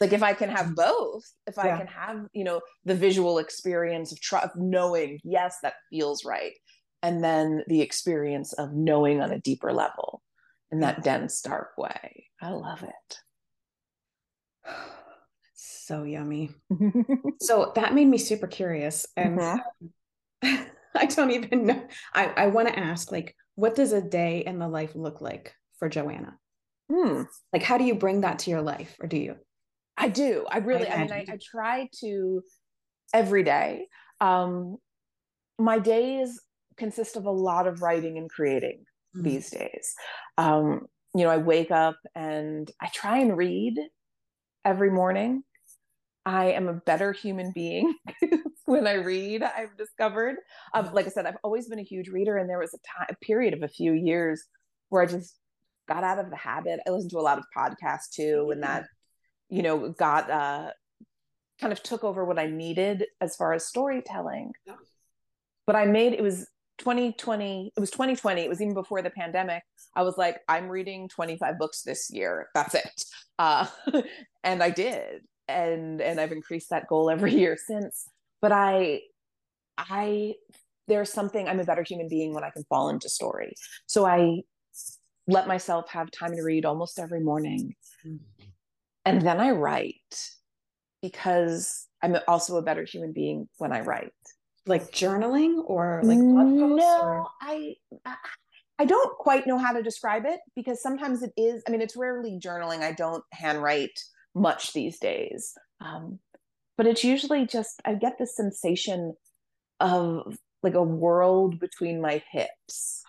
Like 0.00 0.14
if 0.14 0.22
I 0.22 0.32
can 0.32 0.48
have 0.48 0.68
mm-hmm. 0.68 0.74
both, 0.76 1.24
if 1.46 1.58
I 1.58 1.76
can 1.76 1.86
have, 1.86 2.24
you 2.32 2.42
know, 2.42 2.62
the 2.86 2.94
visual 2.94 3.36
experience 3.36 4.12
of, 4.12 4.20
tr- 4.22 4.36
of 4.36 4.50
knowing, 4.56 5.20
yes, 5.24 5.58
that 5.62 5.74
feels 5.90 6.24
right 6.24 6.54
and 7.02 7.22
then 7.22 7.64
the 7.66 7.80
experience 7.80 8.52
of 8.52 8.72
knowing 8.72 9.20
on 9.20 9.32
a 9.32 9.40
deeper 9.40 9.72
level 9.72 10.22
in 10.70 10.80
that 10.80 11.02
dense 11.02 11.40
dark 11.40 11.76
way. 11.76 12.26
I 12.40 12.50
love 12.50 12.82
it. 12.82 13.16
So 15.82 16.04
yummy. 16.04 16.50
So 17.40 17.72
that 17.74 17.94
made 17.94 18.06
me 18.06 18.16
super 18.16 18.46
curious 18.46 19.06
and 19.16 19.40
mm-hmm. 19.40 20.56
i 20.94 21.06
don't 21.06 21.32
even 21.32 21.66
know. 21.66 21.84
I, 22.14 22.26
I 22.26 22.46
want 22.46 22.68
to 22.68 22.78
ask 22.78 23.10
like 23.10 23.34
what 23.56 23.74
does 23.74 23.92
a 23.92 24.00
day 24.00 24.44
in 24.46 24.60
the 24.60 24.68
life 24.68 24.94
look 24.94 25.20
like 25.20 25.52
for 25.80 25.88
joanna? 25.88 26.38
Hmm. 26.88 27.22
like 27.52 27.64
how 27.64 27.76
do 27.76 27.82
you 27.82 27.96
bring 27.96 28.20
that 28.20 28.38
to 28.40 28.50
your 28.50 28.62
life 28.62 28.96
or 29.00 29.08
do 29.08 29.16
you? 29.16 29.34
I 29.96 30.08
do. 30.10 30.46
I 30.48 30.58
really 30.58 30.86
i, 30.86 30.94
I 30.94 30.98
mean 30.98 31.12
I, 31.12 31.26
I 31.28 31.38
try 31.42 31.88
to 32.02 32.42
every 33.12 33.42
day. 33.42 33.88
Um 34.20 34.76
my 35.58 35.80
days 35.80 36.40
consist 36.76 37.16
of 37.16 37.26
a 37.26 37.30
lot 37.30 37.66
of 37.66 37.82
writing 37.82 38.18
and 38.18 38.30
creating 38.30 38.84
mm-hmm. 39.16 39.22
these 39.22 39.50
days. 39.50 39.94
Um, 40.38 40.86
you 41.14 41.24
know, 41.24 41.30
I 41.30 41.38
wake 41.38 41.70
up 41.70 41.96
and 42.14 42.70
I 42.80 42.88
try 42.92 43.18
and 43.18 43.36
read 43.36 43.78
every 44.64 44.90
morning. 44.90 45.42
I 46.24 46.52
am 46.52 46.68
a 46.68 46.74
better 46.74 47.12
human 47.12 47.52
being 47.54 47.94
when 48.66 48.86
I 48.86 48.94
read, 48.94 49.42
I've 49.42 49.76
discovered. 49.76 50.36
Um, 50.74 50.90
like 50.92 51.06
I 51.06 51.08
said, 51.08 51.26
I've 51.26 51.38
always 51.42 51.68
been 51.68 51.78
a 51.78 51.84
huge 51.84 52.08
reader, 52.08 52.36
and 52.36 52.48
there 52.48 52.58
was 52.58 52.74
a 52.74 52.78
time, 52.78 53.06
a 53.10 53.24
period 53.24 53.54
of 53.54 53.62
a 53.62 53.68
few 53.68 53.92
years 53.92 54.44
where 54.90 55.02
I 55.02 55.06
just 55.06 55.34
got 55.88 56.04
out 56.04 56.18
of 56.18 56.30
the 56.30 56.36
habit. 56.36 56.80
I 56.86 56.90
listened 56.90 57.10
to 57.12 57.18
a 57.18 57.20
lot 57.20 57.38
of 57.38 57.44
podcasts 57.56 58.10
too, 58.14 58.50
and 58.52 58.62
that, 58.62 58.84
you 59.48 59.62
know, 59.62 59.88
got 59.88 60.30
uh, 60.30 60.70
kind 61.60 61.72
of 61.72 61.82
took 61.82 62.04
over 62.04 62.24
what 62.24 62.38
I 62.38 62.46
needed 62.46 63.06
as 63.20 63.34
far 63.34 63.52
as 63.52 63.66
storytelling. 63.66 64.52
But 65.66 65.76
I 65.76 65.86
made 65.86 66.12
it 66.12 66.22
was 66.22 66.46
2020 66.80 67.72
it 67.76 67.80
was 67.80 67.90
2020 67.90 68.42
it 68.42 68.48
was 68.48 68.60
even 68.60 68.74
before 68.74 69.02
the 69.02 69.10
pandemic 69.10 69.62
i 69.94 70.02
was 70.02 70.16
like 70.18 70.40
i'm 70.48 70.68
reading 70.68 71.08
25 71.08 71.58
books 71.58 71.82
this 71.82 72.10
year 72.10 72.48
that's 72.54 72.74
it. 72.74 73.04
Uh, 73.38 73.64
and 74.44 74.62
i 74.62 74.68
did 74.68 75.22
and 75.48 76.02
and 76.02 76.20
i've 76.20 76.30
increased 76.30 76.68
that 76.68 76.86
goal 76.88 77.08
every 77.08 77.34
year 77.42 77.56
since 77.56 78.06
but 78.42 78.52
i 78.52 79.00
i 79.78 80.34
there's 80.88 81.10
something 81.10 81.48
i'm 81.48 81.58
a 81.58 81.64
better 81.64 81.82
human 81.82 82.06
being 82.06 82.34
when 82.34 82.44
i 82.44 82.50
can 82.50 82.64
fall 82.64 82.90
into 82.90 83.08
story 83.08 83.54
so 83.86 84.04
i 84.04 84.42
let 85.30 85.46
myself 85.46 85.88
have 85.90 86.10
time 86.10 86.34
to 86.34 86.42
read 86.42 86.64
almost 86.64 86.98
every 86.98 87.20
morning. 87.20 87.74
And 89.04 89.22
then 89.22 89.40
i 89.40 89.50
write 89.50 90.30
because 91.02 91.86
i'm 92.02 92.16
also 92.28 92.56
a 92.56 92.62
better 92.62 92.84
human 92.84 93.12
being 93.12 93.48
when 93.56 93.72
i 93.72 93.80
write 93.80 94.12
like 94.66 94.90
journaling 94.92 95.62
or 95.64 96.00
like 96.04 96.18
no 96.18 97.00
or? 97.00 97.26
i 97.40 97.74
i 98.78 98.84
don't 98.84 99.16
quite 99.18 99.46
know 99.46 99.58
how 99.58 99.72
to 99.72 99.82
describe 99.82 100.24
it 100.26 100.40
because 100.54 100.82
sometimes 100.82 101.22
it 101.22 101.32
is 101.36 101.62
i 101.66 101.70
mean 101.70 101.80
it's 101.80 101.96
rarely 101.96 102.38
journaling. 102.42 102.80
I 102.80 102.92
don't 102.92 103.24
handwrite 103.32 103.98
much 104.34 104.72
these 104.72 104.98
days 104.98 105.54
um, 105.80 106.18
but 106.76 106.86
it's 106.86 107.04
usually 107.04 107.46
just 107.46 107.80
i 107.84 107.94
get 107.94 108.18
the 108.18 108.26
sensation 108.26 109.14
of 109.80 110.36
like 110.62 110.74
a 110.74 110.82
world 110.82 111.58
between 111.58 112.00
my 112.00 112.22
hips. 112.30 113.02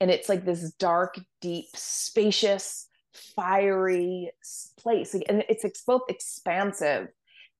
And 0.00 0.10
it's 0.10 0.28
like 0.28 0.44
this 0.44 0.72
dark 0.72 1.18
deep 1.40 1.66
spacious 1.74 2.88
fiery 3.36 4.30
place. 4.78 5.14
And 5.14 5.44
it's 5.48 5.82
both 5.82 6.02
expansive 6.08 7.08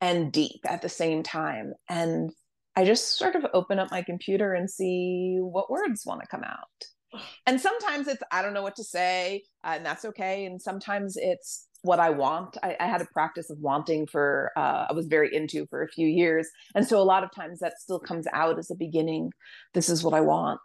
and 0.01 0.33
deep 0.33 0.61
at 0.65 0.83
the 0.83 0.89
same 0.89 1.23
time. 1.23 1.75
And 1.89 2.33
I 2.75 2.85
just 2.85 3.19
sort 3.19 3.35
of 3.35 3.47
open 3.53 3.79
up 3.79 3.91
my 3.91 4.03
computer 4.03 4.55
and 4.55 4.71
see 4.71 5.39
what 5.41 5.71
words 5.71 6.05
want 6.07 6.21
to 6.23 6.27
come 6.27 6.45
out. 6.45 7.21
And 7.47 7.61
sometimes 7.61 8.09
it's, 8.09 8.23
I 8.33 8.41
don't 8.41 8.55
know 8.55 8.63
what 8.63 8.77
to 8.77 8.85
say, 8.85 9.43
uh, 9.65 9.75
and 9.77 9.85
that's 9.85 10.05
okay. 10.07 10.47
And 10.47 10.61
sometimes 10.61 11.17
it's 11.17 11.69
what 11.83 12.01
I 12.01 12.09
want. 12.09 12.57
I, 12.63 12.77
I 12.81 12.87
had 12.87 13.03
a 13.03 13.09
practice 13.13 13.51
of 13.51 13.59
wanting 13.59 14.07
for, 14.07 14.51
uh, 14.57 14.87
I 14.89 14.93
was 14.95 15.09
very 15.09 15.35
into 15.35 15.67
for 15.67 15.83
a 15.83 15.89
few 15.89 16.07
years. 16.07 16.49
And 16.75 16.87
so 16.87 16.99
a 16.99 17.05
lot 17.05 17.25
of 17.25 17.31
times 17.35 17.59
that 17.59 17.79
still 17.79 17.99
comes 17.99 18.27
out 18.33 18.59
as 18.59 18.71
a 18.71 18.75
beginning. 18.75 19.33
This 19.75 19.91
is 19.91 20.03
what 20.03 20.15
I 20.15 20.23
want. 20.23 20.61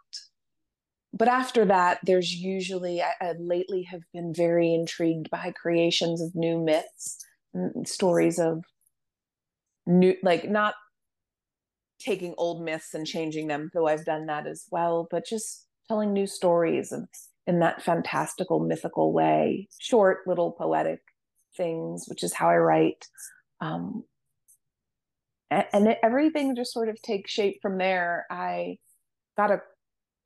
But 1.12 1.28
after 1.28 1.64
that, 1.66 1.98
there's 2.04 2.32
usually, 2.34 3.02
I, 3.02 3.12
I 3.20 3.34
lately 3.38 3.82
have 3.90 4.02
been 4.14 4.32
very 4.32 4.72
intrigued 4.72 5.28
by 5.28 5.52
creations 5.60 6.22
of 6.22 6.34
new 6.34 6.58
myths, 6.58 7.18
stories 7.84 8.38
of 8.38 8.62
new 9.86 10.14
like 10.22 10.48
not 10.48 10.74
taking 11.98 12.34
old 12.36 12.62
myths 12.62 12.94
and 12.94 13.06
changing 13.06 13.46
them 13.46 13.70
though 13.74 13.86
i've 13.86 14.04
done 14.04 14.26
that 14.26 14.46
as 14.46 14.66
well 14.70 15.08
but 15.10 15.26
just 15.26 15.66
telling 15.88 16.12
new 16.12 16.26
stories 16.26 16.92
and 16.92 17.06
in 17.46 17.60
that 17.60 17.82
fantastical 17.82 18.60
mythical 18.60 19.12
way 19.12 19.68
short 19.78 20.26
little 20.26 20.52
poetic 20.52 21.00
things 21.56 22.04
which 22.08 22.22
is 22.22 22.32
how 22.32 22.48
i 22.48 22.56
write 22.56 23.06
um, 23.60 24.04
and, 25.50 25.64
and 25.72 25.96
everything 26.02 26.54
just 26.54 26.72
sort 26.72 26.88
of 26.88 27.00
takes 27.02 27.30
shape 27.30 27.58
from 27.60 27.78
there 27.78 28.26
i 28.30 28.78
got 29.36 29.50
a 29.50 29.60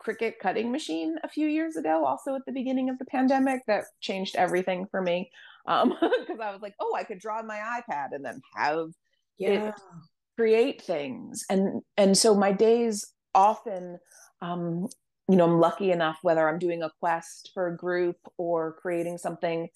Cricut 0.05 0.39
cutting 0.41 0.73
machine 0.73 1.17
a 1.23 1.29
few 1.29 1.47
years 1.47 1.77
ago, 1.77 2.05
also 2.05 2.35
at 2.35 2.45
the 2.47 2.53
beginning 2.53 2.91
of 2.91 2.99
the 2.99 3.05
pandemic, 3.05 3.63
that 3.67 3.85
changed 4.01 4.37
everything 4.37 4.87
for 4.91 5.01
me. 5.01 5.31
Um, 5.67 5.91
because 6.01 6.41
I 6.41 6.53
was 6.53 6.61
like, 6.61 6.75
oh, 6.81 6.95
I 6.97 7.05
could 7.05 7.21
draw 7.21 7.39
on 7.39 7.47
my 7.47 7.59
iPad 7.59 8.09
and 8.13 8.25
then 8.25 8.41
have 8.57 8.89
yeah. 9.39 9.69
it 9.69 9.75
create 10.37 10.83
things. 10.83 11.45
And 11.49 11.83
and 11.97 12.17
so 12.17 12.35
my 12.35 12.53
days 12.53 13.07
often 13.35 13.99
um, 14.41 14.89
you 15.29 15.37
know, 15.37 15.45
I'm 15.45 15.61
lucky 15.61 15.93
enough 15.93 16.19
whether 16.23 16.49
I'm 16.49 16.59
doing 16.59 16.83
a 16.83 16.91
quest 17.01 17.51
for 17.55 17.69
a 17.69 17.77
group 17.77 18.17
or 18.39 18.75
creating 18.75 19.19
something 19.19 19.69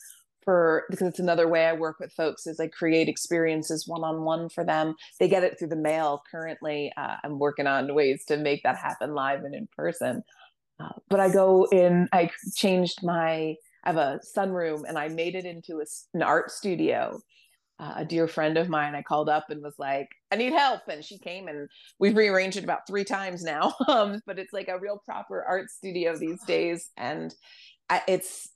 for 0.45 0.85
because 0.91 1.09
it's 1.09 1.19
another 1.19 1.49
way 1.49 1.67
I 1.67 1.73
work 1.73 1.99
with 1.99 2.13
folks 2.13 2.47
is 2.47 2.61
I 2.61 2.69
create 2.69 3.09
experiences 3.09 3.87
one 3.87 4.05
on 4.05 4.23
one 4.23 4.49
for 4.49 4.65
them. 4.65 4.95
They 5.19 5.29
get 5.29 5.45
it 5.45 5.59
through 5.59 5.69
the 5.69 5.77
mail 5.77 6.23
currently. 6.31 6.93
Uh, 6.97 7.17
I'm 7.25 7.39
working 7.39 7.67
on 7.67 7.95
ways 7.95 8.25
to 8.29 8.37
make 8.37 8.63
that 8.63 8.77
happen 8.77 9.15
live 9.15 9.45
and 9.45 9.55
in 9.55 9.69
person. 9.77 10.23
Uh, 10.79 10.93
but 11.09 11.21
I 11.21 11.31
go 11.31 11.67
in. 11.73 12.09
I 12.13 12.31
changed 12.55 13.03
my. 13.03 13.55
I 13.85 13.89
have 13.91 13.97
a 13.97 14.21
sunroom 14.37 14.83
and 14.87 14.99
I 14.99 15.09
made 15.09 15.37
it 15.37 15.45
into 15.45 15.81
a, 15.81 15.85
an 16.13 16.23
art 16.23 16.51
studio. 16.51 17.21
Uh, 17.79 17.95
a 17.97 18.05
dear 18.05 18.27
friend 18.27 18.57
of 18.57 18.70
mine, 18.70 18.95
I 18.95 19.03
called 19.03 19.29
up 19.29 19.51
and 19.51 19.62
was 19.62 19.79
like, 19.79 20.09
"I 20.33 20.37
need 20.37 20.53
help," 20.53 20.83
and 20.89 21.05
she 21.05 21.18
came 21.18 21.47
and 21.47 21.68
we've 21.99 22.16
rearranged 22.16 22.57
it 22.57 22.64
about 22.64 22.87
three 22.87 23.05
times 23.05 23.43
now. 23.43 23.74
Um, 23.89 24.20
but 24.27 24.39
it's 24.39 24.53
like 24.53 24.68
a 24.68 24.79
real 24.79 25.01
proper 25.05 25.45
art 25.45 25.70
studio 25.70 26.16
these 26.16 26.43
days, 26.45 26.91
and 26.97 27.35
I, 27.89 28.03
it's 28.09 28.49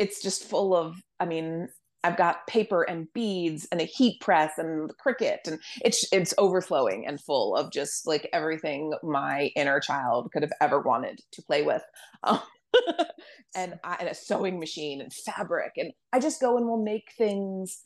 it's 0.00 0.22
just 0.22 0.44
full 0.44 0.74
of 0.74 0.96
i 1.20 1.26
mean 1.26 1.68
i've 2.02 2.16
got 2.16 2.46
paper 2.46 2.82
and 2.82 3.06
beads 3.12 3.68
and 3.70 3.80
a 3.80 3.84
heat 3.84 4.20
press 4.20 4.52
and 4.56 4.90
Cricut 5.04 5.46
and 5.46 5.60
it's 5.84 6.04
it's 6.10 6.34
overflowing 6.38 7.06
and 7.06 7.20
full 7.20 7.54
of 7.54 7.70
just 7.70 8.06
like 8.06 8.28
everything 8.32 8.92
my 9.02 9.50
inner 9.54 9.78
child 9.78 10.32
could 10.32 10.42
have 10.42 10.52
ever 10.60 10.80
wanted 10.80 11.20
to 11.32 11.42
play 11.42 11.62
with 11.62 11.82
um, 12.24 12.40
and, 13.54 13.78
I, 13.84 13.96
and 14.00 14.08
a 14.08 14.14
sewing 14.14 14.58
machine 14.58 15.02
and 15.02 15.12
fabric 15.12 15.72
and 15.76 15.92
i 16.12 16.18
just 16.18 16.40
go 16.40 16.56
and 16.56 16.66
we'll 16.66 16.82
make 16.82 17.12
things 17.18 17.82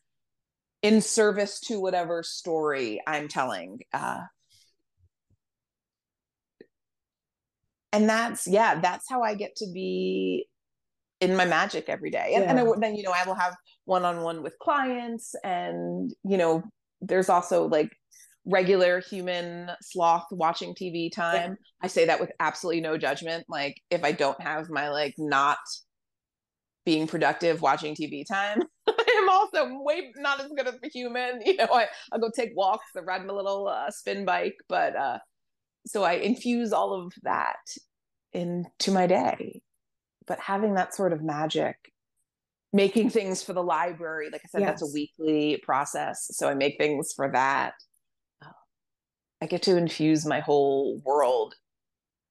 in 0.85 1.01
service 1.01 1.59
to 1.59 1.80
whatever 1.80 2.22
story 2.22 3.01
i'm 3.07 3.26
telling 3.26 3.80
uh, 3.93 4.20
and 7.93 8.09
that's 8.09 8.47
yeah 8.47 8.78
that's 8.80 9.07
how 9.09 9.22
i 9.22 9.35
get 9.35 9.57
to 9.57 9.66
be 9.72 10.47
in 11.24 11.37
my 11.37 11.45
magic 11.45 11.89
every 11.89 12.11
day. 12.11 12.32
And, 12.35 12.45
yeah. 12.45 12.51
and 12.51 12.61
I, 12.61 12.64
then, 12.78 12.95
you 12.95 13.03
know, 13.03 13.12
I 13.14 13.26
will 13.26 13.35
have 13.35 13.55
one-on-one 13.87 14.43
with 14.43 14.59
clients 14.59 15.35
and, 15.43 16.12
you 16.22 16.37
know, 16.37 16.62
there's 17.01 17.28
also 17.28 17.66
like 17.66 17.91
regular 18.45 19.01
human 19.01 19.70
sloth 19.80 20.26
watching 20.30 20.74
TV 20.74 21.11
time. 21.11 21.53
Yeah. 21.53 21.57
I 21.82 21.87
say 21.87 22.07
that 22.07 22.20
with 22.20 22.30
absolutely 22.41 22.82
no 22.82 22.99
judgment. 22.99 23.45
Like 23.49 23.80
if 23.91 24.05
I 24.05 24.12
don't 24.12 24.41
have 24.41 24.68
my 24.68 24.91
like 24.91 25.14
not 25.18 25.59
being 26.85 27.07
productive 27.07 27.62
watching 27.62 27.95
TV 27.95 28.24
time, 28.26 28.62
also 29.35 29.82
way 29.82 30.12
not 30.16 30.41
as 30.41 30.51
good 30.51 30.66
as 30.66 30.74
a 30.82 30.89
human. 30.89 31.41
You 31.45 31.57
know, 31.57 31.68
I, 31.72 31.87
I'll 32.12 32.20
go 32.20 32.30
take 32.35 32.57
walks, 32.57 32.87
I 32.97 33.01
ride 33.01 33.26
my 33.26 33.32
little 33.32 33.68
uh, 33.68 33.91
spin 33.91 34.24
bike, 34.24 34.57
but 34.68 34.97
uh, 34.97 35.18
so 35.87 36.03
I 36.03 36.14
infuse 36.14 36.72
all 36.72 36.95
of 36.95 37.12
that 37.22 37.59
into 38.32 38.91
my 38.91 39.07
day 39.07 39.62
but 40.26 40.39
having 40.41 40.74
that 40.74 40.95
sort 40.95 41.12
of 41.12 41.22
magic 41.22 41.76
making 42.72 43.09
things 43.11 43.43
for 43.43 43.53
the 43.53 43.62
library 43.62 44.28
like 44.32 44.43
i 44.45 44.49
said 44.49 44.61
yes. 44.61 44.70
that's 44.70 44.82
a 44.82 44.93
weekly 44.93 45.61
process 45.62 46.28
so 46.32 46.49
i 46.49 46.55
make 46.55 46.76
things 46.78 47.12
for 47.14 47.30
that 47.30 47.74
i 49.41 49.47
get 49.47 49.62
to 49.62 49.76
infuse 49.76 50.26
my 50.26 50.41
whole 50.41 51.01
world 51.05 51.55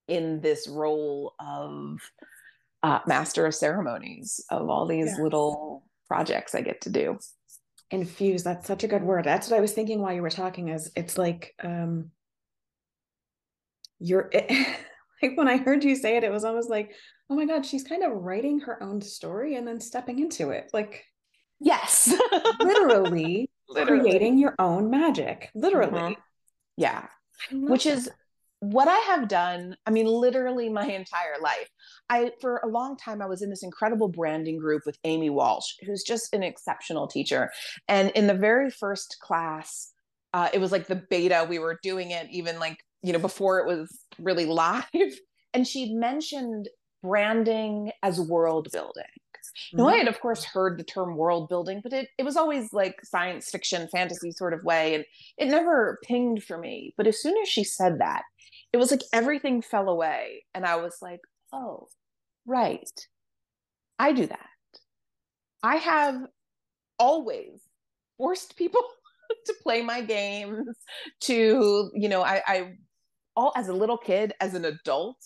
in 0.08 0.42
this 0.42 0.68
role 0.68 1.34
of 1.40 2.00
uh, 2.84 3.00
master 3.08 3.46
of 3.46 3.56
ceremonies 3.56 4.44
of 4.50 4.70
all 4.70 4.86
these 4.86 5.06
yes. 5.06 5.20
little 5.20 5.86
projects 6.14 6.54
i 6.54 6.62
get 6.62 6.82
to 6.82 6.90
do. 6.92 7.18
Infuse 7.90 8.44
that's 8.44 8.68
such 8.68 8.84
a 8.84 8.88
good 8.88 9.04
word. 9.04 9.26
That's 9.26 9.50
what 9.50 9.58
i 9.58 9.62
was 9.62 9.74
thinking 9.74 10.00
while 10.00 10.14
you 10.14 10.22
were 10.22 10.30
talking 10.30 10.70
is 10.70 10.92
it's 10.96 11.18
like 11.18 11.56
um 11.64 12.12
you're 14.00 14.30
it, 14.32 14.52
like 15.22 15.36
when 15.38 15.48
i 15.48 15.58
heard 15.58 15.84
you 15.84 15.96
say 15.96 16.18
it 16.18 16.24
it 16.24 16.32
was 16.32 16.46
almost 16.46 16.70
like 16.70 16.94
oh 17.30 17.36
my 17.36 17.46
god 17.46 17.66
she's 17.66 17.84
kind 17.84 18.04
of 18.04 18.12
writing 18.12 18.60
her 18.60 18.82
own 18.84 19.02
story 19.02 19.56
and 19.56 19.68
then 19.68 19.80
stepping 19.80 20.20
into 20.20 20.52
it. 20.52 20.70
Like 20.72 21.04
yes. 21.60 22.14
literally, 22.60 23.50
literally, 23.68 24.02
creating 24.02 24.38
your 24.38 24.56
own 24.60 24.92
magic 24.92 25.50
literally. 25.56 26.14
Mm-hmm. 26.14 26.22
yeah. 26.78 27.08
Which 27.52 27.86
that. 27.86 27.98
is 27.98 28.12
what 28.72 28.88
i 28.88 28.98
have 29.00 29.28
done 29.28 29.76
i 29.86 29.92
mean 29.92 30.06
literally 30.06 30.70
my 30.70 30.86
entire 30.86 31.40
life 31.42 31.70
i 32.10 32.32
for 32.42 32.58
a 32.64 32.68
long 32.68 32.96
time 32.98 33.22
i 33.22 33.26
was 33.26 33.42
in 33.42 33.50
this 33.50 33.64
incredible 33.64 34.08
branding 34.08 34.58
group 34.58 34.84
with 34.86 34.98
amy 35.04 35.30
walsh 35.30 35.74
who's 35.86 36.04
just 36.04 36.34
an 36.34 36.44
exceptional 36.44 37.08
teacher 37.08 37.52
and 37.88 38.10
in 38.12 38.28
the 38.28 38.34
very 38.34 38.70
first 38.70 39.18
class 39.22 39.92
uh, 40.36 40.50
it 40.52 40.60
was 40.60 40.72
like 40.72 40.88
the 40.88 41.04
beta 41.10 41.46
we 41.48 41.60
were 41.60 41.80
doing 41.84 42.12
it 42.12 42.28
even 42.32 42.60
like 42.60 42.78
you 43.02 43.14
know 43.14 43.20
before 43.20 43.60
it 43.60 43.68
was 43.68 44.06
really 44.18 44.46
live 44.46 44.84
and 45.54 45.68
she'd 45.68 45.94
mentioned 45.94 46.68
branding 47.04 47.92
as 48.02 48.20
world 48.20 48.70
building. 48.72 49.04
Mm-hmm. 49.04 49.78
Now, 49.78 49.88
I 49.90 49.98
had, 49.98 50.08
of 50.08 50.20
course, 50.20 50.44
heard 50.44 50.80
the 50.80 50.84
term 50.84 51.16
world 51.16 51.50
building, 51.50 51.82
but 51.84 51.94
it, 51.94 52.08
it 52.18 52.24
was 52.24 52.38
always 52.38 52.74
like 52.74 53.04
science 53.04 53.52
fiction, 53.52 53.88
fantasy 53.90 54.32
sort 54.32 54.54
of 54.54 54.64
way. 54.64 54.96
And 54.96 55.06
it 55.38 55.50
never 55.50 56.00
pinged 56.04 56.44
for 56.44 56.58
me. 56.58 56.94
But 56.98 57.06
as 57.06 57.22
soon 57.22 57.36
as 57.42 57.48
she 57.48 57.64
said 57.64 58.00
that, 58.00 58.24
it 58.74 58.78
was 58.78 58.92
like 58.92 59.04
everything 59.14 59.62
fell 59.62 59.88
away. 59.88 60.44
And 60.54 60.66
I 60.66 60.78
was 60.78 60.98
like, 61.02 61.22
oh, 61.54 61.88
right. 62.46 62.90
I 64.00 64.12
do 64.12 64.26
that. 64.26 64.50
I 65.62 65.78
have 65.78 66.20
always 67.00 67.62
forced 68.18 68.58
people 68.58 68.84
to 69.46 69.54
play 69.62 69.82
my 69.82 70.02
games, 70.02 70.76
to, 71.22 71.92
you 71.94 72.10
know, 72.10 72.24
I, 72.24 72.42
I 72.46 72.74
all 73.36 73.54
as 73.56 73.68
a 73.68 73.74
little 73.74 73.98
kid, 73.98 74.34
as 74.42 74.56
an 74.56 74.66
adult, 74.66 75.18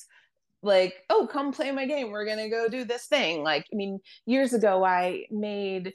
like 0.63 0.95
oh 1.09 1.27
come 1.31 1.51
play 1.51 1.71
my 1.71 1.85
game 1.85 2.11
we're 2.11 2.25
gonna 2.25 2.49
go 2.49 2.67
do 2.67 2.83
this 2.83 3.05
thing 3.05 3.43
like 3.43 3.63
i 3.71 3.75
mean 3.75 3.99
years 4.25 4.53
ago 4.53 4.83
i 4.83 5.23
made 5.29 5.93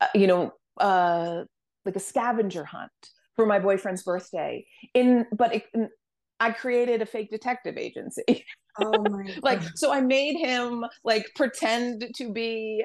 uh, 0.00 0.08
you 0.14 0.26
know 0.26 0.52
uh 0.78 1.42
like 1.84 1.94
a 1.94 2.00
scavenger 2.00 2.64
hunt 2.64 2.90
for 3.36 3.46
my 3.46 3.58
boyfriend's 3.58 4.02
birthday 4.02 4.66
in 4.94 5.26
but 5.32 5.54
it, 5.54 5.64
i 6.40 6.50
created 6.50 7.02
a 7.02 7.06
fake 7.06 7.30
detective 7.30 7.76
agency. 7.76 8.44
Oh 8.80 9.04
my 9.10 9.34
like 9.42 9.60
so 9.76 9.92
i 9.92 10.00
made 10.00 10.36
him 10.36 10.84
like 11.04 11.26
pretend 11.36 12.04
to 12.16 12.32
be 12.32 12.84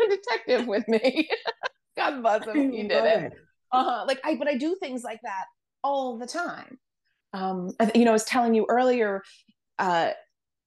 a 0.00 0.08
detective 0.08 0.66
with 0.66 0.86
me. 0.88 1.28
God 1.96 2.22
bless 2.22 2.46
him 2.46 2.72
he 2.72 2.82
did 2.82 3.04
it, 3.04 3.22
it. 3.24 3.32
uh-huh 3.72 4.04
like 4.06 4.20
i 4.24 4.34
but 4.34 4.48
i 4.48 4.56
do 4.56 4.76
things 4.80 5.02
like 5.02 5.20
that 5.22 5.44
all 5.82 6.18
the 6.18 6.26
time. 6.26 6.78
Um 7.32 7.70
you 7.94 8.04
know 8.04 8.10
i 8.10 8.14
was 8.14 8.24
telling 8.24 8.54
you 8.54 8.66
earlier 8.68 9.22
uh 9.78 10.10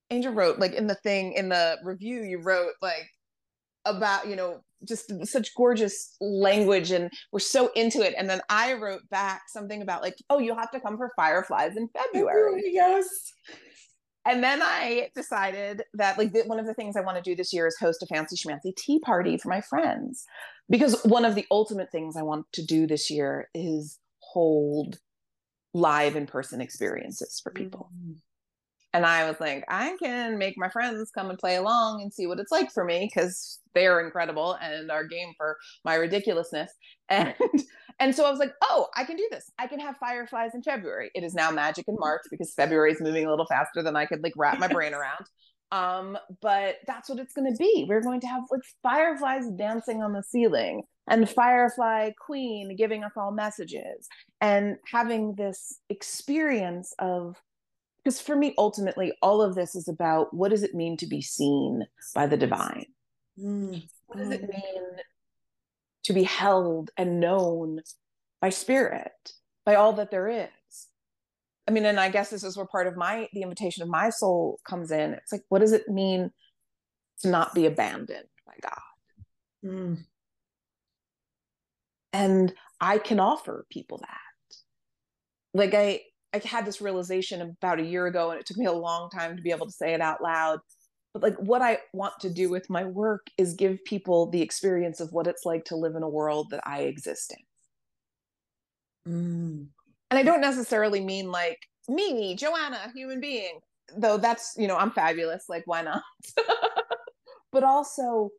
Angel 0.10 0.34
wrote 0.34 0.60
like 0.60 0.74
in 0.74 0.88
the 0.88 0.96
thing 0.96 1.34
in 1.34 1.50
the 1.50 1.78
review 1.84 2.22
you 2.22 2.40
wrote 2.40 2.74
like 2.82 3.10
about 3.86 4.28
you 4.28 4.36
know 4.36 4.62
just 4.88 5.12
such 5.26 5.56
gorgeous 5.56 6.16
language 6.20 6.92
and 6.92 7.12
we're 7.32 7.40
so 7.40 7.72
into 7.76 8.02
it. 8.02 8.14
And 8.18 8.30
then 8.30 8.42
i 8.50 8.74
wrote 8.74 9.08
back 9.10 9.44
something 9.48 9.82
about 9.82 10.02
like 10.02 10.16
oh 10.30 10.40
you'll 10.40 10.58
have 10.58 10.72
to 10.72 10.80
come 10.80 10.98
for 10.98 11.12
fireflies 11.16 11.76
in 11.76 11.90
february. 11.90 12.64
yes. 12.66 13.06
And 14.26 14.44
then 14.44 14.62
i 14.62 15.10
decided 15.16 15.84
that 15.94 16.18
like 16.18 16.34
one 16.46 16.60
of 16.60 16.66
the 16.66 16.74
things 16.74 16.96
i 16.96 17.02
want 17.02 17.18
to 17.18 17.24
do 17.24 17.36
this 17.36 17.54
year 17.54 17.68
is 17.68 17.78
host 17.80 18.04
a 18.04 18.06
fancy 18.08 18.36
schmancy 18.36 18.76
tea 18.76 19.00
party 19.00 19.38
for 19.38 19.50
my 19.50 19.62
friends. 19.62 20.26
Because 20.70 21.02
one 21.04 21.26
of 21.26 21.36
the 21.36 21.46
ultimate 21.52 21.92
things 21.92 22.16
i 22.18 22.22
want 22.22 22.46
to 22.54 22.66
do 22.66 22.88
this 22.88 23.10
year 23.10 23.50
is 23.54 24.00
hold 24.20 25.00
live 25.74 26.16
in 26.16 26.28
person 26.28 26.62
experiences 26.62 27.40
for 27.44 27.52
people. 27.52 27.90
Mm 27.96 28.16
and 28.94 29.06
I 29.06 29.28
was 29.28 29.40
like, 29.40 29.66
I 29.68 29.96
can 30.02 30.38
make 30.38 30.56
my 30.58 30.70
friends 30.70 31.10
come 31.12 31.30
and 31.30 31.40
play 31.40 31.56
along 31.56 32.02
and 32.02 32.14
see 32.14 32.28
what 32.28 32.40
it's 32.40 32.52
like 32.52 32.72
for 32.72 32.86
me 32.86 33.10
because 33.12 33.60
they're 33.74 34.02
incredible 34.02 34.56
and 34.62 34.92
are 34.92 35.04
game 35.04 35.34
for 35.36 35.58
my 35.84 35.96
ridiculousness. 35.96 36.72
And 37.10 37.36
and 38.00 38.16
so 38.16 38.26
I 38.26 38.32
was 38.32 38.40
like, 38.40 38.54
oh, 38.62 38.88
I 38.96 39.04
can 39.04 39.18
do 39.18 39.28
this. 39.30 39.52
I 39.60 39.68
can 39.68 39.80
have 39.82 39.98
fireflies 39.98 40.52
in 40.56 40.64
February. 40.64 41.12
It 41.14 41.24
is 41.24 41.34
now 41.34 41.52
magic 41.52 41.86
in 41.90 41.96
March 42.00 42.22
because 42.32 42.54
February 42.54 42.94
is 42.94 43.02
moving 43.02 43.26
a 43.26 43.30
little 43.30 43.46
faster 43.46 43.84
than 43.84 43.96
I 43.98 44.06
could 44.06 44.24
like 44.24 44.34
wrap 44.38 44.58
my 44.58 44.70
brain 44.70 44.94
around. 44.96 45.26
Um, 45.74 46.18
but 46.42 46.78
that's 46.88 47.10
what 47.10 47.20
it's 47.20 47.34
going 47.34 47.52
to 47.52 47.58
be. 47.58 47.86
We're 47.90 48.02
going 48.02 48.22
to 48.22 48.28
have 48.28 48.44
like 48.50 48.62
fireflies 48.82 49.44
dancing 49.58 50.02
on 50.02 50.14
the 50.14 50.24
ceiling 50.24 50.84
and 51.10 51.30
Firefly 51.30 52.12
Queen 52.26 52.76
giving 52.78 53.04
us 53.04 53.12
all 53.18 53.32
messages 53.32 54.08
and 54.40 54.78
having 54.92 55.36
this 55.36 55.80
experience 55.90 56.94
of 57.00 57.36
because 58.04 58.20
for 58.20 58.36
me 58.36 58.54
ultimately 58.58 59.14
all 59.22 59.42
of 59.42 59.56
this 59.56 59.76
is 59.76 59.88
about 59.88 60.34
what 60.34 60.50
does 60.50 60.64
it 60.64 60.76
mean 60.76 60.98
to 60.98 61.08
be 61.08 61.22
seen 61.22 61.86
by 62.14 62.28
the 62.28 62.38
divine 62.38 62.86
mm. 63.40 63.84
what 64.08 64.20
does 64.20 64.30
it 64.30 64.44
mm. 64.44 64.50
mean 64.50 64.84
to 66.04 66.14
be 66.14 66.24
held 66.24 66.92
and 66.98 67.20
known 67.20 67.80
by 68.42 68.50
spirit 68.50 69.34
by 69.66 69.76
all 69.76 69.94
that 69.94 70.12
there 70.12 70.28
is 70.28 70.88
i 71.68 71.72
mean 71.72 71.86
and 71.86 72.00
i 72.00 72.10
guess 72.10 72.30
this 72.30 72.44
is 72.44 72.58
where 72.58 72.66
part 72.66 72.88
of 72.88 72.98
my 72.98 73.28
the 73.34 73.42
invitation 73.42 73.84
of 73.84 73.90
my 73.90 74.10
soul 74.10 74.60
comes 74.68 74.92
in 74.92 75.14
it's 75.14 75.32
like 75.32 75.44
what 75.50 75.60
does 75.60 75.72
it 75.72 75.88
mean 75.88 76.32
to 77.22 77.30
not 77.30 77.54
be 77.54 77.66
abandoned 77.66 78.28
by 78.46 78.54
god 78.62 79.66
mm. 79.66 79.98
and 82.12 82.54
i 82.82 82.98
can 82.98 83.20
offer 83.20 83.66
people 83.70 83.98
that 84.00 84.58
like 85.54 85.74
i 85.74 86.02
I 86.34 86.42
had 86.46 86.66
this 86.66 86.82
realization 86.82 87.42
about 87.42 87.80
a 87.80 87.86
year 87.86 88.08
ago, 88.08 88.32
and 88.32 88.40
it 88.40 88.46
took 88.46 88.58
me 88.58 88.66
a 88.66 88.72
long 88.72 89.10
time 89.10 89.36
to 89.38 89.42
be 89.44 89.52
able 89.52 89.68
to 89.68 89.72
say 89.72 89.94
it 89.94 90.02
out 90.02 90.22
loud. 90.22 90.60
But 91.14 91.22
like, 91.22 91.36
what 91.38 91.62
I 91.62 91.78
want 91.94 92.16
to 92.22 92.30
do 92.30 92.50
with 92.50 92.70
my 92.70 92.86
work 92.86 93.28
is 93.38 93.54
give 93.54 93.84
people 93.86 94.32
the 94.32 94.42
experience 94.42 95.00
of 95.00 95.14
what 95.14 95.28
it's 95.28 95.46
like 95.46 95.66
to 95.66 95.76
live 95.76 95.96
in 95.96 96.02
a 96.02 96.10
world 96.10 96.50
that 96.50 96.62
I 96.66 96.82
exist 96.82 97.36
in. 99.06 99.14
Mm. 99.14 99.68
And 100.10 100.18
I 100.18 100.24
don't 100.24 100.42
necessarily 100.42 101.02
mean 101.02 101.32
like 101.32 101.60
me, 101.88 102.36
Joanna, 102.36 102.92
human 102.96 103.20
being, 103.20 103.60
though 103.96 104.18
that's, 104.18 104.56
you 104.58 104.68
know, 104.68 104.78
I'm 104.78 104.92
fabulous. 104.92 105.46
Like, 105.48 105.64
why 105.66 105.84
not? 105.84 106.02
but 107.52 107.64
also, 107.64 108.30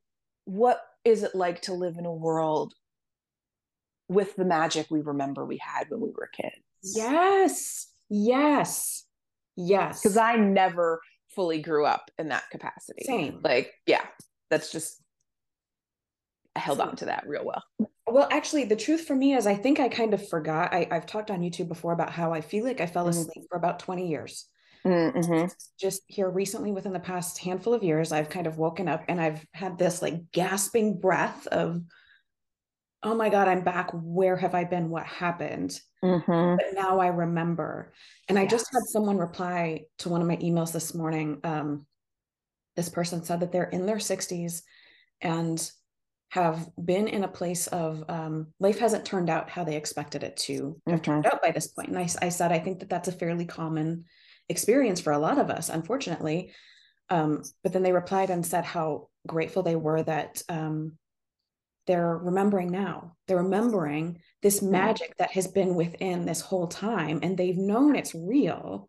what 0.47 0.80
is 1.05 1.22
it 1.22 1.34
like 1.34 1.62
to 1.62 1.74
live 1.74 1.97
in 1.97 2.07
a 2.07 2.12
world 2.12 2.74
with 4.09 4.34
the 4.34 4.45
magic 4.45 4.88
we 4.90 5.01
remember 5.01 5.45
we 5.45 5.59
had 5.59 5.88
when 5.90 6.01
we 6.01 6.11
were 6.11 6.28
kids? 6.34 6.57
Yes. 6.85 7.89
Yes. 8.09 9.05
Yes. 9.57 10.03
Because 10.03 10.16
I 10.16 10.37
never 10.37 11.01
fully 11.35 11.61
grew 11.61 11.85
up 11.85 12.11
in 12.18 12.28
that 12.28 12.45
capacity. 12.51 13.05
Same. 13.05 13.41
Like, 13.43 13.72
yeah, 13.87 14.05
that's 14.51 14.70
just, 14.70 15.01
I 16.55 16.61
held 16.61 16.80
on 16.80 16.97
to 16.97 17.07
that 17.07 17.24
real 17.26 17.45
well. 17.45 17.62
Well, 18.07 18.28
actually, 18.30 18.64
the 18.64 18.76
truth 18.76 19.07
for 19.07 19.14
me 19.14 19.35
is 19.35 19.47
I 19.47 19.55
think 19.55 19.80
I 19.80 19.89
kind 19.89 20.14
of 20.14 20.28
forgot. 20.28 20.72
I, 20.72 20.87
have 20.91 21.07
talked 21.07 21.30
on 21.30 21.41
YouTube 21.41 21.68
before 21.68 21.93
about 21.93 22.11
how 22.11 22.32
I 22.32 22.41
feel 22.41 22.64
like 22.64 22.80
I 22.80 22.87
fell 22.87 23.05
mm-hmm. 23.05 23.11
asleep 23.11 23.28
mm-hmm. 23.39 23.47
for 23.51 23.57
about 23.57 23.78
20 23.78 24.09
years. 24.09 24.47
Mm-hmm. 24.87 25.47
Just 25.80 26.03
here 26.07 26.28
recently, 26.28 26.70
within 26.70 26.93
the 26.93 27.01
past 27.01 27.39
handful 27.39 27.72
of 27.72 27.82
years, 27.82 28.12
I've 28.12 28.28
kind 28.28 28.47
of 28.47 28.59
woken 28.59 28.89
up 28.89 29.05
and 29.09 29.20
I've 29.20 29.45
had 29.53 29.78
this 29.78 30.03
like 30.03 30.30
gasping 30.32 31.01
breath 31.01 31.47
of, 31.47 31.80
oh 33.03 33.14
my 33.14 33.30
God, 33.30 33.49
I'm 33.49 33.62
back. 33.62 33.91
Where 33.93 34.37
have 34.37 34.55
I 34.55 34.64
been? 34.64 34.91
What 34.91 35.07
happened? 35.07 35.80
Mm-hmm. 36.05 36.57
But 36.57 36.75
now 36.75 37.01
I 37.01 37.09
remember. 37.09 37.93
And 38.29 38.37
yes. 38.37 38.45
I 38.45 38.47
just 38.47 38.67
had 38.73 38.83
someone 38.85 39.17
reply 39.17 39.87
to 39.99 40.09
one 40.09 40.21
of 40.21 40.29
my 40.29 40.37
emails 40.37 40.73
this 40.73 40.95
morning. 40.95 41.41
Um, 41.45 41.87
this 42.77 42.89
person 42.89 43.25
said 43.25 43.41
that 43.41 43.53
they're 43.53 43.65
in 43.65 43.87
their 43.87 43.97
60s 43.97 44.63
and 45.21 45.71
have 46.31 46.69
been 46.85 47.07
in 47.07 47.25
a 47.25 47.29
place 47.29 47.69
of 47.69 48.05
um, 48.09 48.49
life 48.59 48.81
hasn't 48.81 49.05
turned 49.05 49.31
out 49.31 49.49
how 49.49 49.63
they 49.65 49.77
expected 49.77 50.25
it 50.25 50.37
to 50.37 50.81
have 50.87 50.97
mm-hmm. 50.97 51.05
turned 51.05 51.27
out 51.27 51.41
by 51.41 51.53
this 51.53 51.69
point. 51.69 51.89
And 51.89 51.99
I, 51.99 52.09
I, 52.21 52.29
said, 52.29 52.53
I 52.53 52.59
think 52.59 52.81
that 52.81 52.91
that's 52.91 53.09
a 53.09 53.13
fairly 53.13 53.47
common 53.47 54.05
experience 54.49 55.01
for 55.01 55.13
a 55.13 55.19
lot 55.19 55.39
of 55.39 55.49
us, 55.49 55.69
unfortunately. 55.69 56.53
Um, 57.09 57.43
but 57.63 57.73
then 57.73 57.83
they 57.83 57.93
replied 57.93 58.31
and 58.31 58.45
said 58.45 58.65
how 58.65 59.09
grateful 59.27 59.63
they 59.63 59.77
were 59.77 60.03
that 60.03 60.43
um, 60.49 60.99
they're 61.87 62.16
remembering 62.16 62.70
now. 62.70 63.16
They're 63.26 63.43
remembering 63.43 64.20
this 64.43 64.61
mm-hmm. 64.61 64.72
magic 64.72 65.16
that 65.18 65.32
has 65.32 65.47
been 65.47 65.74
within 65.74 66.24
this 66.24 66.41
whole 66.41 66.66
time 66.66 67.20
and 67.22 67.37
they've 67.37 67.57
known 67.57 67.97
it's 67.97 68.14
real, 68.14 68.89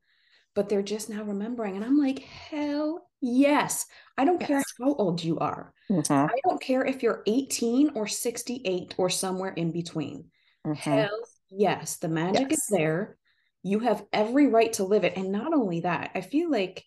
but 0.54 0.70
they're 0.70 0.82
just 0.82 1.10
now 1.10 1.24
remembering. 1.24 1.76
And 1.76 1.84
I'm 1.84 1.98
like, 1.98 2.20
hell 2.20 3.08
yes. 3.22 3.86
I 4.18 4.26
don't 4.26 4.40
yes. 4.40 4.48
care 4.48 4.64
how 4.80 4.96
old 4.96 5.24
you 5.24 5.40
are. 5.40 5.74
Mm-hmm. 5.92 6.14
I 6.14 6.40
don't 6.48 6.62
care 6.62 6.86
if 6.86 7.04
you're 7.04 7.24
18 7.28 7.92
or 7.96 8.08
68 8.08 8.96
or 8.98 9.10
somewhere 9.10 9.52
in 9.52 9.72
between. 9.72 10.26
Mm-hmm. 10.66 10.74
Hell 10.74 11.20
yes. 11.50 11.98
The 11.98 12.10
magic 12.10 12.48
yes. 12.50 12.60
is 12.60 12.66
there. 12.70 13.18
You 13.64 13.80
have 13.80 14.06
every 14.14 14.48
right 14.48 14.72
to 14.74 14.84
live 14.84 15.04
it. 15.04 15.18
And 15.18 15.32
not 15.32 15.54
only 15.54 15.82
that, 15.82 16.12
I 16.16 16.22
feel 16.22 16.50
like 16.50 16.86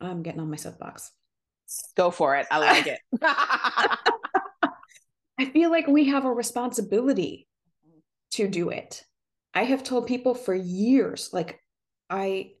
I'm 0.00 0.22
getting 0.22 0.40
on 0.40 0.50
my 0.50 0.56
soapbox. 0.56 1.12
Go 1.96 2.10
for 2.10 2.36
it. 2.36 2.46
I 2.50 2.58
like 2.58 2.86
it. 2.86 3.00
I 5.42 5.46
feel 5.46 5.72
like 5.72 5.88
we 5.88 6.04
have 6.04 6.24
a 6.24 6.30
responsibility 6.30 7.48
to 8.34 8.46
do 8.46 8.68
it. 8.68 9.02
I 9.52 9.64
have 9.64 9.82
told 9.82 10.06
people 10.06 10.34
for 10.36 10.54
years, 10.54 11.30
like, 11.32 11.58
I, 12.08 12.52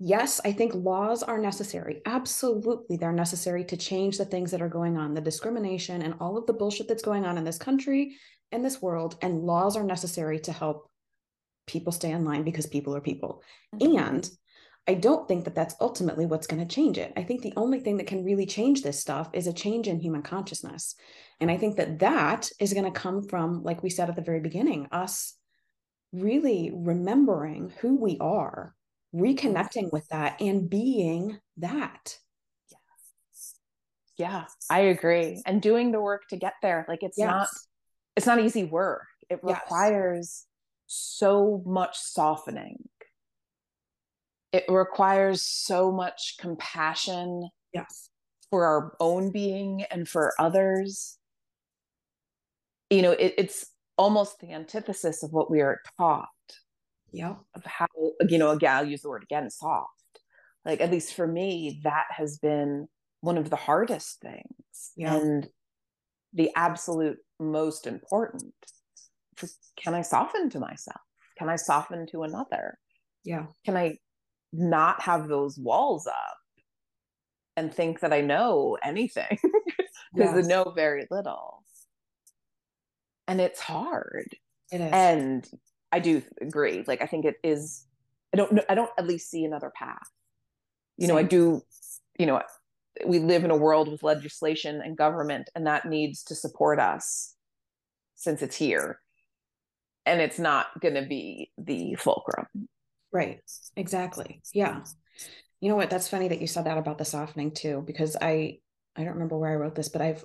yes, 0.00 0.40
I 0.44 0.50
think 0.50 0.74
laws 0.74 1.22
are 1.22 1.38
necessary. 1.38 2.02
Absolutely, 2.04 2.96
they're 2.96 3.12
necessary 3.12 3.64
to 3.66 3.76
change 3.76 4.18
the 4.18 4.24
things 4.24 4.50
that 4.50 4.60
are 4.60 4.68
going 4.68 4.98
on, 4.98 5.14
the 5.14 5.20
discrimination 5.20 6.02
and 6.02 6.16
all 6.18 6.36
of 6.36 6.46
the 6.46 6.52
bullshit 6.52 6.88
that's 6.88 7.04
going 7.04 7.24
on 7.24 7.38
in 7.38 7.44
this 7.44 7.56
country 7.56 8.16
and 8.50 8.64
this 8.64 8.82
world. 8.82 9.16
And 9.22 9.44
laws 9.44 9.76
are 9.76 9.84
necessary 9.84 10.40
to 10.40 10.52
help 10.52 10.90
people 11.68 11.92
stay 11.92 12.10
in 12.10 12.24
line 12.24 12.42
because 12.42 12.66
people 12.66 12.96
are 12.96 13.00
people. 13.00 13.44
Mm-hmm. 13.76 13.96
And 13.96 14.30
I 14.88 14.94
don't 14.94 15.26
think 15.28 15.44
that 15.44 15.54
that's 15.54 15.76
ultimately 15.80 16.26
what's 16.26 16.48
going 16.48 16.66
to 16.66 16.74
change 16.74 16.98
it. 16.98 17.12
I 17.16 17.22
think 17.22 17.42
the 17.42 17.54
only 17.56 17.78
thing 17.78 17.96
that 17.98 18.08
can 18.08 18.24
really 18.24 18.44
change 18.44 18.82
this 18.82 19.00
stuff 19.00 19.30
is 19.32 19.46
a 19.46 19.52
change 19.52 19.86
in 19.86 20.00
human 20.00 20.22
consciousness. 20.22 20.96
And 21.44 21.50
I 21.50 21.58
think 21.58 21.76
that 21.76 21.98
that 21.98 22.48
is 22.58 22.72
going 22.72 22.90
to 22.90 22.98
come 22.98 23.20
from, 23.28 23.62
like 23.62 23.82
we 23.82 23.90
said 23.90 24.08
at 24.08 24.16
the 24.16 24.22
very 24.22 24.40
beginning, 24.40 24.88
us 24.90 25.36
really 26.10 26.72
remembering 26.74 27.70
who 27.82 28.00
we 28.00 28.16
are, 28.18 28.74
reconnecting 29.14 29.92
with 29.92 30.08
that, 30.08 30.40
and 30.40 30.70
being 30.70 31.38
that. 31.58 32.16
Yes. 32.70 33.58
Yeah, 34.16 34.44
I 34.70 34.78
agree. 34.88 35.42
And 35.44 35.60
doing 35.60 35.92
the 35.92 36.00
work 36.00 36.22
to 36.30 36.38
get 36.38 36.54
there. 36.62 36.86
Like 36.88 37.02
it's 37.02 37.18
yes. 37.18 37.28
not, 37.28 37.48
it's 38.16 38.26
not 38.26 38.40
easy 38.40 38.64
work. 38.64 39.04
It 39.28 39.40
requires 39.42 40.46
yes. 40.46 40.46
so 40.86 41.62
much 41.66 41.98
softening 41.98 42.88
it 44.50 44.64
requires 44.68 45.42
so 45.42 45.90
much 45.90 46.36
compassion 46.38 47.48
yes 47.72 48.08
for 48.50 48.64
our 48.64 48.96
own 49.00 49.32
being 49.32 49.82
and 49.90 50.08
for 50.08 50.32
others 50.38 51.18
you 52.90 53.02
know 53.02 53.12
it, 53.12 53.34
it's 53.38 53.66
almost 53.96 54.40
the 54.40 54.52
antithesis 54.52 55.22
of 55.22 55.32
what 55.32 55.50
we 55.50 55.60
are 55.60 55.80
taught. 55.98 56.28
Yeah 57.12 57.36
of 57.54 57.64
how 57.64 57.86
you 58.28 58.38
know 58.38 58.50
again 58.50 58.74
i'll 58.74 58.84
use 58.84 59.02
the 59.02 59.08
word 59.08 59.22
again 59.22 59.50
soft. 59.50 59.90
Like 60.64 60.80
at 60.80 60.90
least 60.90 61.14
for 61.14 61.26
me 61.26 61.80
that 61.84 62.06
has 62.10 62.38
been 62.38 62.88
one 63.20 63.38
of 63.38 63.50
the 63.50 63.56
hardest 63.56 64.20
things 64.20 64.92
yeah. 64.96 65.14
and 65.14 65.48
the 66.32 66.50
absolute 66.56 67.18
most 67.38 67.86
important. 67.86 68.54
Can 69.76 69.94
i 69.94 70.02
soften 70.02 70.50
to 70.50 70.60
myself? 70.60 71.00
Can 71.38 71.48
i 71.48 71.56
soften 71.56 72.06
to 72.08 72.22
another? 72.22 72.78
Yeah. 73.24 73.46
Can 73.64 73.76
i 73.76 73.98
not 74.52 75.02
have 75.02 75.28
those 75.28 75.58
walls 75.58 76.06
up 76.06 76.36
and 77.56 77.72
think 77.72 78.00
that 78.00 78.12
I 78.12 78.20
know 78.20 78.76
anything? 78.82 79.38
Because 80.14 80.36
yes. 80.36 80.44
I 80.44 80.48
know 80.48 80.72
very 80.76 81.06
little. 81.10 81.63
And 83.26 83.40
it's 83.40 83.60
hard. 83.60 84.28
It 84.70 84.80
is. 84.80 84.92
And 84.92 85.48
I 85.92 86.00
do 86.00 86.22
agree. 86.40 86.84
Like 86.86 87.02
I 87.02 87.06
think 87.06 87.24
it 87.24 87.36
is 87.42 87.86
I 88.32 88.36
don't 88.36 88.60
I 88.68 88.74
don't 88.74 88.90
at 88.98 89.06
least 89.06 89.30
see 89.30 89.44
another 89.44 89.72
path. 89.74 90.08
You 90.96 91.06
Same. 91.06 91.14
know, 91.14 91.20
I 91.20 91.22
do, 91.24 91.62
you 92.18 92.26
know, 92.26 92.42
we 93.06 93.18
live 93.18 93.44
in 93.44 93.50
a 93.50 93.56
world 93.56 93.90
with 93.90 94.02
legislation 94.02 94.80
and 94.84 94.96
government 94.96 95.50
and 95.54 95.66
that 95.66 95.86
needs 95.86 96.22
to 96.24 96.34
support 96.34 96.78
us 96.78 97.34
since 98.14 98.42
it's 98.42 98.56
here. 98.56 99.00
And 100.06 100.20
it's 100.20 100.38
not 100.38 100.80
going 100.80 100.94
to 100.94 101.06
be 101.06 101.50
the 101.56 101.94
fulcrum. 101.94 102.46
Right. 103.12 103.40
Exactly. 103.76 104.42
Yeah. 104.52 104.82
You 105.60 105.70
know 105.70 105.76
what? 105.76 105.88
That's 105.88 106.08
funny 106.08 106.28
that 106.28 106.40
you 106.40 106.46
said 106.46 106.66
that 106.66 106.76
about 106.76 106.98
the 106.98 107.04
softening 107.04 107.52
too, 107.52 107.82
because 107.86 108.16
I 108.20 108.58
I 108.96 109.02
don't 109.02 109.14
remember 109.14 109.38
where 109.38 109.52
I 109.52 109.56
wrote 109.56 109.74
this, 109.74 109.88
but 109.88 110.02
I've 110.02 110.24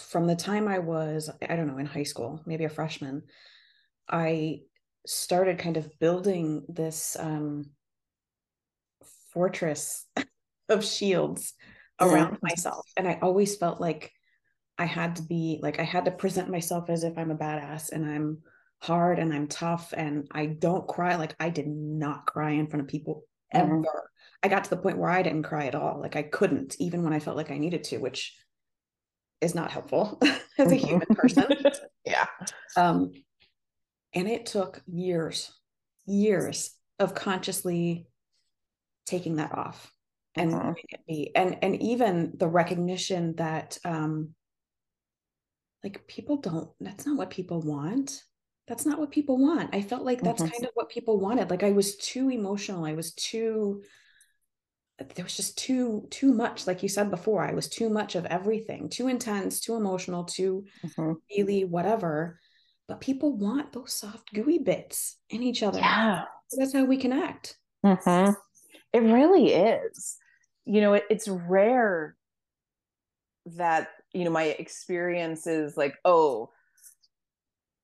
from 0.00 0.26
the 0.26 0.36
time 0.36 0.68
I 0.68 0.78
was, 0.78 1.30
I 1.46 1.56
don't 1.56 1.66
know, 1.66 1.78
in 1.78 1.86
high 1.86 2.04
school, 2.04 2.40
maybe 2.46 2.64
a 2.64 2.68
freshman, 2.68 3.22
I 4.08 4.60
started 5.06 5.58
kind 5.58 5.76
of 5.76 5.98
building 5.98 6.64
this 6.68 7.16
um 7.18 7.70
fortress 9.32 10.06
of 10.68 10.84
shields 10.84 11.54
around 12.00 12.38
myself. 12.42 12.86
And 12.96 13.06
I 13.06 13.18
always 13.22 13.56
felt 13.56 13.80
like 13.80 14.12
I 14.78 14.86
had 14.86 15.16
to 15.16 15.22
be 15.22 15.58
like 15.62 15.78
I 15.78 15.84
had 15.84 16.06
to 16.06 16.10
present 16.10 16.50
myself 16.50 16.88
as 16.88 17.04
if 17.04 17.16
I'm 17.18 17.30
a 17.30 17.36
badass 17.36 17.92
and 17.92 18.04
I'm 18.04 18.38
hard 18.80 19.18
and 19.18 19.32
I'm 19.32 19.46
tough 19.46 19.92
and 19.96 20.26
I 20.32 20.46
don't 20.46 20.88
cry. 20.88 21.16
Like 21.16 21.34
I 21.38 21.50
did 21.50 21.66
not 21.66 22.26
cry 22.26 22.52
in 22.52 22.66
front 22.66 22.82
of 22.82 22.88
people 22.88 23.24
mm-hmm. 23.54 23.64
ever. 23.64 23.76
Mm-hmm. 23.78 24.06
I 24.42 24.48
got 24.48 24.64
to 24.64 24.70
the 24.70 24.78
point 24.78 24.98
where 24.98 25.10
I 25.10 25.22
didn't 25.22 25.42
cry 25.42 25.66
at 25.66 25.74
all. 25.74 26.00
Like 26.00 26.16
I 26.16 26.22
couldn't, 26.22 26.76
even 26.78 27.02
when 27.02 27.12
I 27.12 27.20
felt 27.20 27.36
like 27.36 27.50
I 27.50 27.58
needed 27.58 27.84
to, 27.84 27.98
which 27.98 28.34
is 29.40 29.54
not 29.54 29.70
helpful 29.70 30.20
as 30.58 30.72
a 30.72 30.76
human 30.76 31.06
person. 31.14 31.46
yeah. 32.04 32.26
Um, 32.76 33.12
and 34.14 34.28
it 34.28 34.46
took 34.46 34.82
years, 34.86 35.52
years 36.06 36.74
of 36.98 37.14
consciously 37.14 38.06
taking 39.06 39.36
that 39.36 39.52
off 39.56 39.92
and 40.36 40.54
uh-huh. 40.54 40.74
it 40.88 41.00
be 41.06 41.32
and 41.34 41.58
and 41.62 41.80
even 41.82 42.32
the 42.36 42.46
recognition 42.46 43.34
that 43.36 43.78
um 43.84 44.30
like 45.82 46.06
people 46.06 46.36
don't 46.36 46.68
that's 46.80 47.06
not 47.06 47.16
what 47.16 47.30
people 47.30 47.60
want 47.60 48.22
that's 48.68 48.86
not 48.86 48.98
what 48.98 49.10
people 49.10 49.38
want 49.38 49.74
i 49.74 49.82
felt 49.82 50.04
like 50.04 50.20
that's 50.20 50.42
mm-hmm. 50.42 50.52
kind 50.52 50.64
of 50.64 50.70
what 50.74 50.88
people 50.88 51.18
wanted 51.18 51.50
like 51.50 51.62
i 51.62 51.72
was 51.72 51.96
too 51.96 52.30
emotional 52.30 52.84
i 52.84 52.92
was 52.92 53.12
too 53.14 53.82
there 55.14 55.24
was 55.24 55.36
just 55.36 55.56
too 55.56 56.06
too 56.10 56.32
much 56.32 56.66
like 56.66 56.82
you 56.82 56.88
said 56.88 57.10
before 57.10 57.42
i 57.42 57.52
was 57.52 57.68
too 57.68 57.88
much 57.88 58.14
of 58.14 58.26
everything 58.26 58.88
too 58.88 59.08
intense 59.08 59.60
too 59.60 59.74
emotional 59.74 60.24
too 60.24 60.64
mm-hmm. 60.84 61.12
really 61.36 61.64
whatever. 61.64 62.38
But 62.88 63.00
people 63.00 63.36
want 63.36 63.72
those 63.72 63.92
soft 63.92 64.32
gooey 64.34 64.58
bits 64.58 65.16
in 65.28 65.42
each 65.42 65.62
other. 65.62 65.78
Yeah. 65.78 66.24
So 66.48 66.56
that's 66.58 66.74
how 66.74 66.84
we 66.84 66.96
connect. 66.96 67.56
Mm-hmm. 67.84 68.32
it 68.92 68.98
really 68.98 69.54
is. 69.54 70.16
You 70.66 70.80
know 70.80 70.94
it, 70.94 71.04
it's 71.08 71.28
rare 71.28 72.16
that 73.56 73.88
you 74.12 74.24
know 74.24 74.30
my 74.30 74.44
experience 74.44 75.46
is 75.46 75.76
like 75.76 75.94
oh 76.04 76.50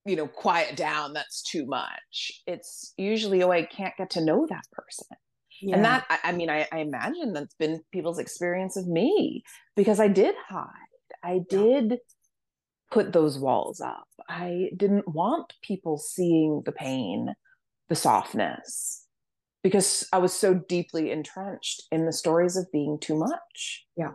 you 0.04 0.16
know 0.16 0.26
quiet 0.26 0.76
down 0.76 1.12
that's 1.12 1.42
too 1.42 1.66
much. 1.66 2.42
It's 2.46 2.92
usually 2.96 3.42
oh 3.42 3.50
i 3.50 3.62
can't 3.62 3.96
get 3.96 4.10
to 4.10 4.24
know 4.24 4.46
that 4.48 4.64
person 4.72 5.06
yeah. 5.60 5.76
And 5.76 5.84
that, 5.84 6.06
I, 6.08 6.18
I 6.24 6.32
mean, 6.32 6.50
I, 6.50 6.66
I, 6.72 6.78
imagine 6.78 7.32
that's 7.32 7.54
been 7.54 7.80
people's 7.92 8.18
experience 8.18 8.76
of 8.76 8.86
me 8.86 9.42
because 9.74 10.00
I 10.00 10.08
did 10.08 10.34
hide. 10.48 10.66
I 11.22 11.40
did 11.48 11.90
yeah. 11.90 11.96
put 12.90 13.12
those 13.12 13.38
walls 13.38 13.80
up. 13.80 14.06
I 14.28 14.70
didn't 14.76 15.08
want 15.08 15.52
people 15.62 15.98
seeing 15.98 16.62
the 16.64 16.72
pain, 16.72 17.34
the 17.88 17.96
softness, 17.96 19.04
because 19.62 20.06
I 20.12 20.18
was 20.18 20.32
so 20.32 20.54
deeply 20.54 21.10
entrenched 21.10 21.82
in 21.90 22.06
the 22.06 22.12
stories 22.12 22.56
of 22.56 22.70
being 22.72 22.98
too 23.00 23.16
much. 23.16 23.86
Yeah. 23.96 24.12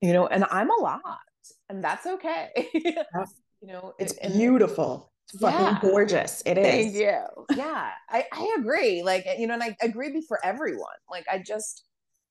You 0.00 0.12
know, 0.12 0.26
and 0.26 0.44
I'm 0.50 0.70
a 0.70 0.82
lot, 0.82 1.00
and 1.68 1.84
that's 1.84 2.06
okay. 2.06 2.68
Yeah. 2.74 3.02
you 3.60 3.72
know, 3.74 3.92
it's 3.98 4.14
beautiful 4.14 5.12
fucking 5.38 5.60
yeah. 5.60 5.78
gorgeous. 5.80 6.42
It 6.46 6.58
is. 6.58 6.66
Thank 6.66 6.94
you. 6.94 7.56
Yeah, 7.56 7.90
I, 8.08 8.24
I 8.32 8.56
agree. 8.58 9.02
Like, 9.02 9.26
you 9.38 9.46
know, 9.46 9.54
and 9.54 9.62
I 9.62 9.76
agree 9.82 10.22
for 10.26 10.44
everyone. 10.44 10.86
Like, 11.10 11.24
I 11.30 11.38
just, 11.38 11.84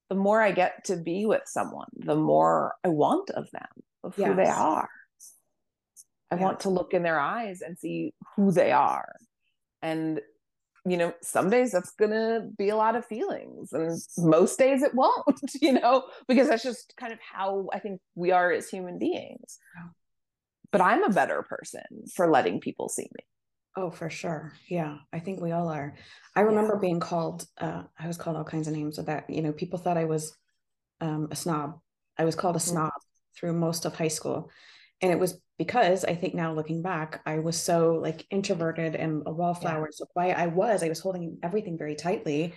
the 0.10 0.16
more 0.16 0.41
I 0.41 0.52
get 0.52 0.86
to 0.86 0.97
be 0.97 1.26
with 1.26 1.43
someone, 1.45 1.88
the 1.95 2.16
more 2.16 2.74
I 2.84 2.89
want 2.89 3.30
of 3.32 3.50
them, 3.52 3.68
of 4.04 4.16
yes. 4.18 4.28
who 4.28 4.36
they 4.36 4.50
are. 4.50 4.89
I 6.32 6.36
yeah. 6.36 6.41
want 6.41 6.60
to 6.62 6.70
look 6.70 6.93
in 6.93 7.04
their 7.04 7.20
eyes 7.20 7.62
and 7.62 7.78
see 7.78 8.14
who 8.36 8.52
they 8.52 8.72
are. 8.72 9.16
And, 9.82 10.20
you 10.86 10.97
know, 10.97 11.14
some 11.22 11.50
days 11.50 11.72
that's 11.72 11.91
going 11.91 12.12
to 12.12 12.47
be 12.58 12.70
a 12.70 12.76
lot 12.76 12.95
of 12.95 13.06
feelings, 13.06 13.74
and 13.74 14.00
most 14.18 14.58
days 14.58 14.82
it 14.84 14.93
won't, 14.95 15.41
you 15.62 15.74
know, 15.74 16.06
because 16.28 16.50
that's 16.50 16.64
just 16.64 16.93
kind 16.97 17.14
of 17.14 17.20
how 17.20 17.68
I 17.74 17.80
think 17.80 18.02
we 18.16 18.32
are 18.32 18.52
as 18.52 18.70
human 18.70 19.00
beings 19.00 19.60
but 20.72 20.82
I'm 20.82 21.04
a 21.04 21.14
better 21.14 21.44
person 21.44 22.06
for 22.14 22.30
letting 22.30 22.60
people 22.60 22.90
see 22.90 23.10
me. 23.16 23.24
Oh, 23.76 23.92
for 23.92 24.10
sure. 24.10 24.54
Yeah. 24.68 24.98
I 25.14 25.20
think 25.20 25.40
we 25.40 25.52
all 25.52 25.70
are. 25.70 25.96
I 26.36 26.42
remember 26.42 26.74
yeah. 26.76 26.82
being 26.82 27.00
called, 27.00 27.46
uh, 27.60 27.84
I 27.98 28.08
was 28.08 28.18
called 28.18 28.36
all 28.36 28.44
kinds 28.44 28.68
of 28.68 28.74
names 28.74 28.98
of 28.98 29.06
that, 29.06 29.30
you 29.30 29.42
know, 29.42 29.54
people 29.54 29.80
thought 29.80 29.98
I 29.98 30.06
was 30.06 30.36
um, 31.02 31.30
a 31.32 31.36
snob. 31.36 31.80
I 32.18 32.26
was 32.26 32.36
called 32.36 32.56
a 32.56 32.60
mm-hmm. 32.60 32.72
snob 32.72 32.92
through 33.38 33.54
most 33.54 33.86
of 33.86 33.96
high 33.96 34.10
school. 34.10 34.50
And 35.02 35.12
it 35.12 35.20
was 35.20 35.40
because 35.58 36.04
I 36.04 36.16
think 36.16 36.34
now 36.34 36.54
looking 36.54 36.82
back, 36.82 37.22
I 37.26 37.40
was 37.40 37.58
so 37.58 38.00
like 38.02 38.26
introverted 38.32 38.96
and 38.96 39.24
a 39.26 39.32
wallflower. 39.32 39.88
Yeah. 39.88 39.92
So 39.92 40.06
quiet 40.06 40.38
I 40.38 40.48
was, 40.48 40.84
I 40.84 40.90
was 40.90 41.00
holding 41.00 41.38
everything 41.42 41.78
very 41.78 41.96
tightly. 41.96 42.54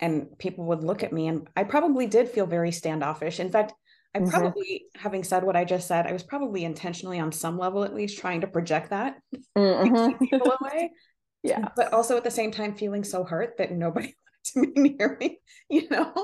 And 0.00 0.38
people 0.38 0.66
would 0.66 0.84
look 0.84 1.02
at 1.02 1.12
me 1.12 1.28
and 1.28 1.48
I 1.56 1.64
probably 1.64 2.06
did 2.06 2.28
feel 2.28 2.46
very 2.46 2.72
standoffish. 2.72 3.40
In 3.40 3.50
fact, 3.50 3.72
I 4.14 4.18
mm-hmm. 4.18 4.30
probably, 4.30 4.84
having 4.94 5.24
said 5.24 5.42
what 5.42 5.56
I 5.56 5.64
just 5.64 5.88
said, 5.88 6.06
I 6.06 6.12
was 6.12 6.22
probably 6.22 6.64
intentionally 6.64 7.18
on 7.18 7.32
some 7.32 7.58
level 7.58 7.84
at 7.84 7.94
least 7.94 8.18
trying 8.18 8.42
to 8.42 8.46
project 8.46 8.90
that 8.90 9.16
mm-hmm. 9.56 10.24
people 10.24 10.54
away. 10.60 10.90
Yeah. 11.44 11.70
But 11.74 11.92
also 11.92 12.16
at 12.16 12.22
the 12.22 12.30
same 12.30 12.52
time 12.52 12.76
feeling 12.76 13.02
so 13.02 13.24
hurt 13.24 13.54
that 13.58 13.72
nobody 13.72 14.14
wanted 14.54 14.74
to 14.76 14.80
be 14.80 14.90
near 14.90 15.16
me, 15.18 15.40
you 15.68 15.88
know? 15.90 16.14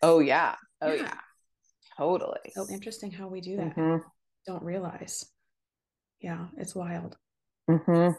Oh 0.00 0.20
yeah. 0.20 0.56
Oh 0.80 0.94
yeah. 0.94 1.02
yeah. 1.02 1.14
Totally. 1.98 2.38
So 2.52 2.66
interesting 2.72 3.10
how 3.10 3.28
we 3.28 3.42
do 3.42 3.58
that. 3.58 3.76
Mm-hmm. 3.76 3.98
Don't 4.46 4.62
realize. 4.62 5.26
Yeah, 6.22 6.46
it's 6.56 6.74
wild. 6.74 7.18
Mm-hmm. 7.70 8.12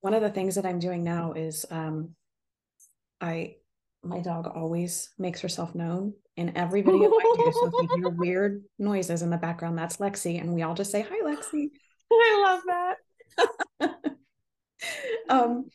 One 0.00 0.14
of 0.14 0.22
the 0.22 0.30
things 0.30 0.54
that 0.54 0.64
I'm 0.64 0.78
doing 0.78 1.04
now 1.04 1.32
is 1.32 1.66
um 1.70 2.14
I 3.20 3.56
my 4.02 4.20
dog 4.20 4.46
always 4.46 5.10
makes 5.18 5.42
herself 5.42 5.74
known 5.74 6.14
in 6.38 6.56
every 6.56 6.82
video 6.82 7.10
I 7.10 7.34
do. 7.36 7.52
So 7.52 7.66
if 7.66 7.90
you 7.90 7.96
hear 7.96 8.08
weird 8.16 8.64
noises 8.78 9.22
in 9.22 9.30
the 9.30 9.36
background, 9.36 9.76
that's 9.76 9.96
Lexi. 9.96 10.40
And 10.40 10.54
we 10.54 10.62
all 10.62 10.74
just 10.74 10.92
say, 10.92 11.02
Hi, 11.02 11.20
Lexi. 11.24 11.70
I 12.12 12.44
love 12.46 12.62
that. 13.80 14.16
um, 15.28 15.68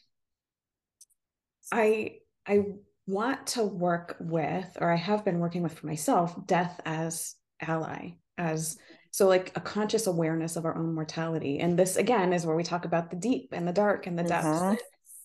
I 1.72 2.20
I 2.48 2.64
want 3.06 3.48
to 3.48 3.64
work 3.64 4.16
with, 4.20 4.78
or 4.80 4.90
I 4.92 4.96
have 4.96 5.26
been 5.26 5.40
working 5.40 5.64
with 5.64 5.74
for 5.74 5.86
myself, 5.86 6.34
death 6.48 6.80
as 6.86 7.36
ally, 7.62 8.12
as 8.38 8.78
so 9.12 9.28
like 9.28 9.52
a 9.56 9.62
conscious 9.62 10.08
awareness 10.08 10.56
of 10.56 10.66
our 10.66 10.76
own 10.76 10.96
mortality. 10.96 11.60
And 11.60 11.78
this 11.78 11.98
again 11.98 12.32
is 12.32 12.46
where 12.46 12.56
we 12.56 12.64
talk 12.64 12.86
about 12.86 13.12
the 13.12 13.18
deep 13.18 13.50
and 13.52 13.68
the 13.68 13.74
dark 13.74 14.08
and 14.08 14.18
the 14.18 14.24
depths. 14.24 14.48
Mm-hmm. 14.48 14.76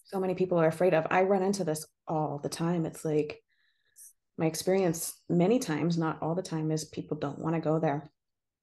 So 0.05 0.19
many 0.19 0.35
people 0.35 0.59
are 0.59 0.67
afraid 0.67 0.95
of. 0.95 1.07
I 1.11 1.23
run 1.23 1.45
into 1.45 1.63
this 1.63 1.87
all 2.09 2.41
the 2.43 2.49
time. 2.49 2.87
It's 2.87 3.05
like 3.05 3.41
my 4.39 4.47
experience 4.47 5.15
many 5.29 5.59
times, 5.59 5.99
not 5.99 6.23
all 6.23 6.35
the 6.35 6.43
time, 6.43 6.71
is 6.71 6.85
people 6.85 7.17
don't 7.17 7.41
want 7.41 7.57
to 7.57 7.61
go 7.61 7.79
there. 7.79 8.11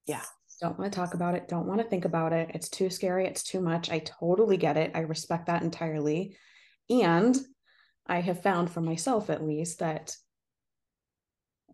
Yeah. 0.06 0.22
Don't 0.60 0.78
want 0.78 0.90
to 0.90 0.96
talk 0.96 1.12
about 1.12 1.34
it. 1.34 1.48
Don't 1.48 1.66
want 1.66 1.82
to 1.82 1.86
think 1.86 2.06
about 2.06 2.32
it. 2.32 2.50
It's 2.54 2.70
too 2.70 2.88
scary. 2.88 3.26
It's 3.26 3.42
too 3.42 3.60
much. 3.60 3.90
I 3.90 3.98
totally 3.98 4.56
get 4.56 4.78
it. 4.78 4.92
I 4.94 5.00
respect 5.00 5.46
that 5.46 5.62
entirely. 5.62 6.36
And 6.88 7.36
I 8.06 8.20
have 8.20 8.42
found 8.42 8.70
for 8.70 8.80
myself, 8.80 9.28
at 9.28 9.44
least, 9.44 9.80
that 9.80 10.16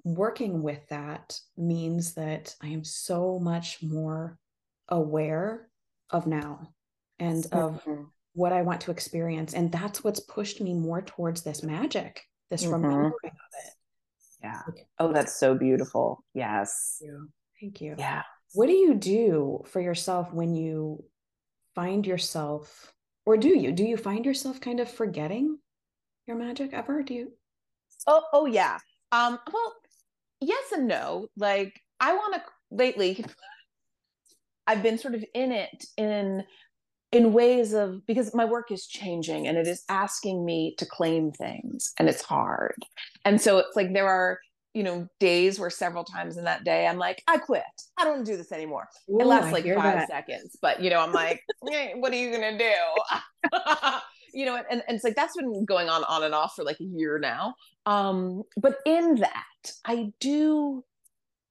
working 0.03 0.63
with 0.63 0.81
that 0.89 1.39
means 1.57 2.15
that 2.15 2.57
I 2.61 2.69
am 2.69 2.83
so 2.83 3.39
much 3.39 3.83
more 3.83 4.37
aware 4.89 5.69
of 6.11 6.27
now 6.27 6.73
and 7.21 7.45
of 7.53 7.85
mm-hmm. 7.85 8.03
what 8.33 8.53
I 8.53 8.63
want 8.63 8.81
to 8.83 8.91
experience. 8.91 9.55
And 9.55 9.71
that's 9.71 10.03
what's 10.03 10.19
pushed 10.19 10.61
me 10.61 10.75
more 10.75 11.03
towards 11.03 11.43
this 11.43 11.63
magic, 11.63 12.23
this 12.51 12.65
mm-hmm. 12.65 12.73
remembering 12.73 13.13
of 13.13 13.23
it. 13.65 13.73
Yeah. 14.43 14.61
Oh, 14.99 15.13
that's 15.13 15.39
so 15.39 15.55
beautiful. 15.55 16.25
Yes. 16.35 16.99
Thank 17.01 17.13
you. 17.13 17.29
Thank 17.61 17.81
you. 17.81 17.95
Yeah. 17.99 18.23
What 18.55 18.67
do 18.67 18.73
you 18.73 18.95
do 18.95 19.63
for 19.67 19.81
yourself 19.81 20.33
when 20.33 20.55
you 20.55 21.05
find 21.75 22.07
yourself, 22.07 22.93
or 23.25 23.37
do 23.37 23.49
you? 23.49 23.73
Do 23.73 23.85
you 23.85 23.97
find 23.97 24.27
yourself 24.27 24.61
kind 24.61 24.81
of 24.81 24.91
forgetting 24.91 25.59
your 26.27 26.37
magic 26.37 26.73
ever? 26.73 27.03
Do 27.03 27.15
you? 27.15 27.33
Oh, 28.07 28.23
oh 28.33 28.47
yeah. 28.47 28.79
Um, 29.13 29.39
well, 29.53 29.75
yes 30.41 30.73
and 30.73 30.89
no. 30.89 31.29
Like 31.37 31.81
I 32.01 32.15
want 32.15 32.35
to 32.35 32.43
lately 32.71 33.25
I've 34.67 34.83
been 34.83 34.99
sort 34.99 35.15
of 35.15 35.25
in 35.35 35.53
it 35.53 35.85
in 35.97 36.45
in 37.13 37.35
ways 37.35 37.75
of 37.75 38.05
because 38.07 38.35
my 38.35 38.47
work 38.47 38.73
is 38.73 38.87
changing 38.87 39.47
and 39.47 39.59
it 39.59 39.69
is 39.69 39.85
asking 39.89 40.45
me 40.45 40.75
to 40.79 40.87
claim 40.87 41.31
things 41.31 41.93
and 41.99 42.09
it's 42.09 42.23
hard. 42.23 42.75
And 43.25 43.41
so 43.41 43.59
it's 43.59 43.77
like 43.77 43.93
there 43.93 44.09
are 44.09 44.41
you 44.75 44.83
know 44.83 45.07
days 45.21 45.61
where 45.61 45.69
several 45.69 46.03
times 46.03 46.39
in 46.39 46.45
that 46.45 46.65
day 46.65 46.87
i'm 46.87 46.97
like 46.97 47.23
i 47.29 47.37
quit. 47.37 47.63
I 47.99 48.05
don't 48.05 48.25
do 48.25 48.39
this 48.39 48.53
anymore. 48.53 48.89
Ooh, 49.11 49.21
it 49.21 49.27
lasts 49.27 49.53
like 49.53 49.65
five 49.67 49.77
that. 49.77 50.09
seconds 50.09 50.57
but 50.63 50.83
you 50.83 50.89
know 50.89 50.99
i'm 50.99 51.13
like 51.13 51.43
hey, 51.71 51.93
what 51.97 52.11
are 52.13 52.17
you 52.17 52.33
gonna 52.33 52.59
do? 52.59 53.59
You 54.35 54.47
know 54.47 54.57
and, 54.57 54.83
and 54.89 54.95
it's 54.95 55.05
like 55.05 55.15
that's 55.15 55.37
been 55.37 55.67
going 55.67 55.91
on 55.91 56.05
on 56.05 56.25
and 56.25 56.35
off 56.35 56.55
for 56.57 56.65
like 56.65 56.81
a 56.81 56.85
year 56.85 57.19
now. 57.19 57.55
Um 57.85 58.45
but 58.57 58.79
in 58.87 59.17
that 59.17 59.73
i 59.85 60.11
do 60.21 60.83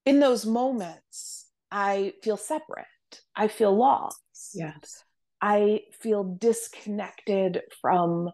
in 0.04 0.20
those 0.20 0.48
moments 0.48 1.46
i 1.70 2.14
feel 2.24 2.38
separate. 2.38 2.88
I 3.36 3.50
feel 3.50 3.78
lost. 3.78 4.20
Yes 4.56 5.04
I 5.42 5.82
feel 6.00 6.24
disconnected 6.24 7.62
from 7.82 8.30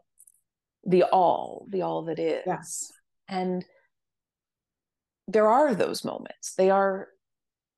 the 0.86 1.03
all, 1.03 1.66
the 1.70 1.82
all 1.82 2.03
that 2.05 2.20
is. 2.20 2.43
Yes. 2.45 2.91
And 3.28 3.64
there 5.28 5.47
are 5.47 5.74
those 5.74 6.03
moments. 6.03 6.53
They 6.55 6.70
are, 6.70 7.08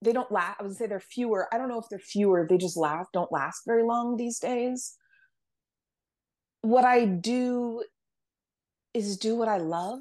they 0.02 0.14
don't 0.14 0.32
last. 0.32 0.60
I 0.60 0.64
would 0.64 0.76
say 0.76 0.88
they're 0.88 1.00
fewer. 1.00 1.48
I 1.54 1.58
don't 1.58 1.70
know 1.70 1.80
if 1.80 1.90
they're 1.90 2.00
fewer. 2.00 2.48
They 2.50 2.58
just 2.58 2.78
last, 2.78 3.10
don't 3.14 3.32
last 3.32 3.64
very 3.66 3.84
long 3.84 4.18
these 4.18 4.40
days. 4.40 4.96
What 6.62 6.86
I 6.86 7.06
do 7.06 7.84
is 8.94 9.18
do 9.18 9.36
what 9.36 9.48
I 9.48 9.58
love. 9.58 10.00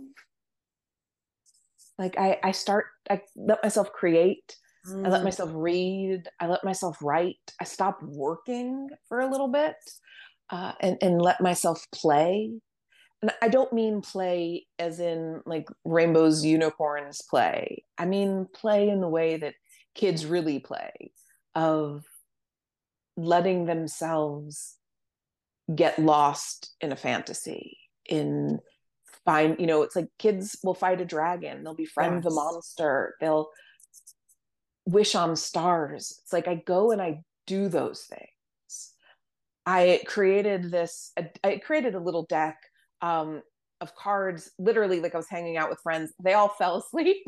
Like 1.99 2.19
I, 2.19 2.39
I 2.43 2.53
start, 2.53 2.87
I 3.11 3.23
let 3.37 3.63
myself 3.63 3.93
create 3.93 4.57
Mm. 4.87 5.07
I 5.07 5.11
let 5.11 5.21
mm. 5.21 5.25
myself 5.25 5.51
read. 5.55 6.29
I 6.41 6.47
let 6.47 6.65
myself 6.65 6.99
write. 7.03 7.37
I 7.61 7.65
stopped 7.65 8.03
working 8.03 8.89
for 9.09 9.21
a 9.21 9.31
little 9.31 9.49
bit 9.49 9.77
uh, 10.51 10.73
and, 10.81 10.99
and 11.03 11.21
let 11.21 11.41
myself 11.41 11.87
play. 11.93 12.53
And 13.21 13.33
I 13.43 13.49
don't 13.49 13.73
mean 13.73 14.01
play 14.01 14.67
as 14.79 15.01
in 15.01 15.41
like 15.45 15.69
rainbows, 15.85 16.45
unicorns 16.45 17.21
play. 17.29 17.85
I 17.97 18.05
mean 18.07 18.47
play 18.55 18.89
in 18.89 19.01
the 19.01 19.09
way 19.09 19.37
that 19.39 19.55
kids 19.95 20.25
really 20.25 20.61
play, 20.61 21.13
of 21.57 22.05
letting 23.17 23.67
themselves 23.67 24.77
get 25.75 25.99
lost 25.99 26.71
in 26.81 26.93
a 26.93 26.97
fantasy, 26.97 27.79
in 28.09 28.61
find, 29.25 29.57
you 29.59 29.67
know, 29.67 29.83
it's 29.83 29.97
like 29.97 30.09
kids 30.19 30.57
will 30.63 30.75
fight 30.75 31.01
a 31.01 31.05
dragon, 31.05 31.65
they'll 31.65 31.75
befriend 31.75 32.17
yes. 32.17 32.25
the 32.25 32.31
monster, 32.31 33.17
they'll 33.21 33.49
wish 34.89 35.15
on 35.15 35.37
stars. 35.37 36.19
It's 36.23 36.33
like 36.33 36.49
I 36.49 36.57
go 36.67 36.93
and 36.93 37.01
I 37.01 37.23
do 37.47 37.69
those 37.69 38.05
things. 38.05 38.95
I 39.67 40.01
created 40.07 40.71
this, 40.71 41.13
I 41.45 41.59
created 41.59 41.95
a 41.95 42.01
little 42.01 42.25
deck 42.25 42.57
um, 43.03 43.43
of 43.83 43.95
cards, 43.95 44.51
literally 44.59 45.01
like 45.01 45.15
I 45.15 45.19
was 45.19 45.29
hanging 45.29 45.59
out 45.59 45.69
with 45.69 45.81
friends. 45.83 46.15
They 46.23 46.33
all 46.33 46.49
fell 46.49 46.79
asleep, 46.79 47.19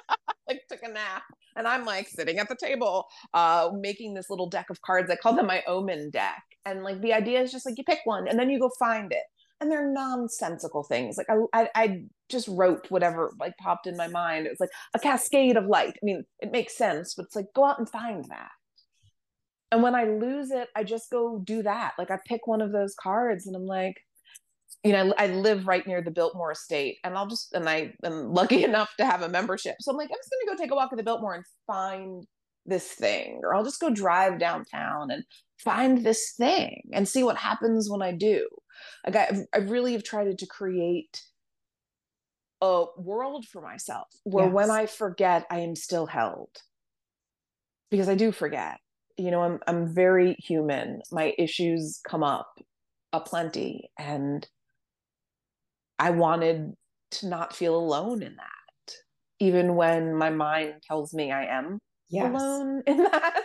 like 0.48 0.62
took 0.70 0.82
a 0.82 0.88
nap. 0.90 1.22
And 1.54 1.68
I'm 1.68 1.84
like 1.84 2.08
sitting 2.08 2.38
at 2.38 2.48
the 2.48 2.56
table, 2.56 3.04
uh, 3.34 3.70
making 3.78 4.14
this 4.14 4.30
little 4.30 4.48
deck 4.48 4.70
of 4.70 4.80
cards. 4.80 5.10
I 5.10 5.16
call 5.16 5.34
them 5.34 5.46
my 5.46 5.62
omen 5.66 6.08
deck. 6.08 6.42
And 6.64 6.82
like 6.82 7.02
the 7.02 7.12
idea 7.12 7.42
is 7.42 7.52
just 7.52 7.66
like 7.66 7.76
you 7.76 7.84
pick 7.84 8.00
one 8.04 8.26
and 8.26 8.38
then 8.38 8.48
you 8.48 8.58
go 8.58 8.70
find 8.78 9.12
it 9.12 9.24
and 9.62 9.70
they're 9.70 9.90
nonsensical 9.90 10.82
things. 10.82 11.16
Like 11.16 11.28
I, 11.30 11.62
I, 11.62 11.68
I, 11.74 12.02
just 12.28 12.48
wrote 12.48 12.90
whatever 12.90 13.30
like 13.38 13.52
popped 13.58 13.86
in 13.86 13.96
my 13.96 14.08
mind. 14.08 14.46
It 14.46 14.50
was 14.50 14.60
like 14.60 14.70
a 14.94 14.98
cascade 14.98 15.56
of 15.56 15.66
light. 15.66 15.92
I 15.92 15.98
mean, 16.02 16.24
it 16.40 16.50
makes 16.50 16.76
sense, 16.76 17.14
but 17.14 17.26
it's 17.26 17.36
like 17.36 17.46
go 17.54 17.64
out 17.64 17.78
and 17.78 17.88
find 17.88 18.24
that. 18.30 18.48
And 19.70 19.82
when 19.82 19.94
I 19.94 20.04
lose 20.04 20.50
it, 20.50 20.68
I 20.74 20.82
just 20.82 21.10
go 21.10 21.42
do 21.44 21.62
that. 21.62 21.92
Like 21.98 22.10
I 22.10 22.18
pick 22.26 22.46
one 22.46 22.62
of 22.62 22.72
those 22.72 22.94
cards, 23.00 23.46
and 23.46 23.54
I'm 23.54 23.66
like, 23.66 23.96
you 24.82 24.92
know, 24.92 25.14
I, 25.18 25.26
live 25.28 25.66
right 25.66 25.86
near 25.86 26.02
the 26.02 26.10
Biltmore 26.10 26.52
Estate, 26.52 26.96
and 27.04 27.16
I'll 27.16 27.28
just 27.28 27.52
and 27.52 27.68
I 27.68 27.92
am 28.02 28.32
lucky 28.32 28.64
enough 28.70 28.90
to 28.98 29.04
have 29.04 29.22
a 29.22 29.28
membership, 29.28 29.76
so 29.80 29.92
I'm 29.92 29.98
like, 29.98 30.08
I'm 30.10 30.16
just 30.16 30.30
gonna 30.30 30.56
go 30.56 30.62
take 30.62 30.72
a 30.72 30.74
walk 30.74 30.90
at 30.92 30.96
the 30.96 31.04
Biltmore 31.04 31.34
and 31.34 31.44
find 31.66 32.24
this 32.66 32.88
thing, 32.88 33.40
or 33.42 33.54
I'll 33.54 33.64
just 33.64 33.80
go 33.80 33.90
drive 33.90 34.38
downtown 34.38 35.10
and 35.10 35.22
find 35.62 36.04
this 36.04 36.32
thing 36.36 36.82
and 36.92 37.06
see 37.06 37.22
what 37.22 37.36
happens 37.36 37.90
when 37.90 38.02
I 38.02 38.12
do 38.12 38.48
like 39.06 39.16
I, 39.16 39.44
I 39.54 39.58
really 39.58 39.92
have 39.92 40.04
tried 40.04 40.38
to 40.38 40.46
create 40.46 41.22
a 42.60 42.84
world 42.96 43.44
for 43.46 43.60
myself 43.60 44.08
where 44.24 44.46
yes. 44.46 44.54
when 44.54 44.70
I 44.70 44.86
forget, 44.86 45.46
I 45.50 45.60
am 45.60 45.74
still 45.74 46.06
held 46.06 46.50
because 47.90 48.08
I 48.08 48.14
do 48.14 48.32
forget. 48.32 48.78
You 49.18 49.30
know, 49.30 49.42
I'm 49.42 49.58
I'm 49.66 49.94
very 49.94 50.34
human. 50.38 51.02
My 51.10 51.34
issues 51.38 52.00
come 52.08 52.22
up 52.22 52.48
aplenty, 53.12 53.90
and 53.98 54.46
I 55.98 56.10
wanted 56.10 56.72
to 57.12 57.28
not 57.28 57.54
feel 57.54 57.76
alone 57.76 58.22
in 58.22 58.36
that, 58.36 58.94
even 59.38 59.74
when 59.74 60.14
my 60.14 60.30
mind 60.30 60.74
tells 60.88 61.12
me 61.12 61.30
I 61.30 61.44
am 61.44 61.78
yes. 62.08 62.32
alone 62.32 62.82
in 62.86 62.96
that. 63.04 63.42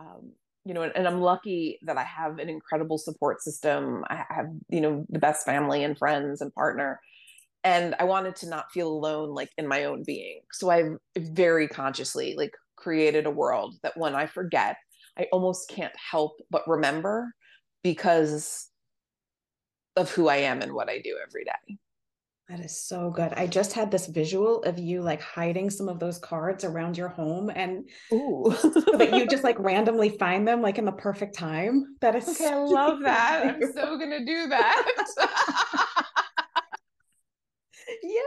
Um, 0.00 0.32
you 0.68 0.74
know, 0.74 0.82
and 0.82 1.08
I'm 1.08 1.22
lucky 1.22 1.78
that 1.80 1.96
I 1.96 2.04
have 2.04 2.38
an 2.38 2.50
incredible 2.50 2.98
support 2.98 3.40
system. 3.40 4.04
I 4.10 4.22
have, 4.28 4.48
you 4.68 4.82
know, 4.82 5.06
the 5.08 5.18
best 5.18 5.46
family 5.46 5.82
and 5.82 5.96
friends 5.96 6.42
and 6.42 6.54
partner. 6.54 7.00
And 7.64 7.94
I 7.98 8.04
wanted 8.04 8.36
to 8.36 8.50
not 8.50 8.70
feel 8.70 8.88
alone, 8.88 9.30
like 9.30 9.48
in 9.56 9.66
my 9.66 9.84
own 9.84 10.02
being. 10.06 10.40
So 10.52 10.68
I 10.68 10.90
very 11.16 11.68
consciously 11.68 12.34
like 12.36 12.52
created 12.76 13.24
a 13.24 13.30
world 13.30 13.76
that 13.82 13.96
when 13.96 14.14
I 14.14 14.26
forget, 14.26 14.76
I 15.18 15.26
almost 15.32 15.70
can't 15.70 15.94
help 15.96 16.32
but 16.50 16.68
remember 16.68 17.32
because 17.82 18.68
of 19.96 20.10
who 20.10 20.28
I 20.28 20.36
am 20.36 20.60
and 20.60 20.74
what 20.74 20.90
I 20.90 20.98
do 20.98 21.16
every 21.26 21.44
day. 21.44 21.78
That 22.48 22.60
is 22.60 22.80
so 22.80 23.10
good. 23.10 23.34
I 23.34 23.46
just 23.46 23.74
had 23.74 23.90
this 23.90 24.06
visual 24.06 24.62
of 24.62 24.78
you 24.78 25.02
like 25.02 25.20
hiding 25.20 25.68
some 25.68 25.86
of 25.86 25.98
those 25.98 26.18
cards 26.18 26.64
around 26.64 26.96
your 26.96 27.08
home 27.08 27.50
and 27.54 27.86
Ooh. 28.10 28.46
that 28.96 29.10
you 29.12 29.26
just 29.26 29.44
like 29.48 29.58
randomly 29.58 30.08
find 30.08 30.48
them 30.48 30.62
like 30.62 30.78
in 30.78 30.86
the 30.86 30.92
perfect 30.92 31.34
time. 31.34 31.96
That 32.00 32.14
is 32.14 32.26
okay. 32.26 32.48
I 32.48 32.54
love 32.56 33.00
that. 33.00 33.44
I'm 33.44 33.72
so 33.74 33.98
gonna 33.98 34.24
do 34.24 34.48
that. 34.48 35.04
Yay. 38.02 38.22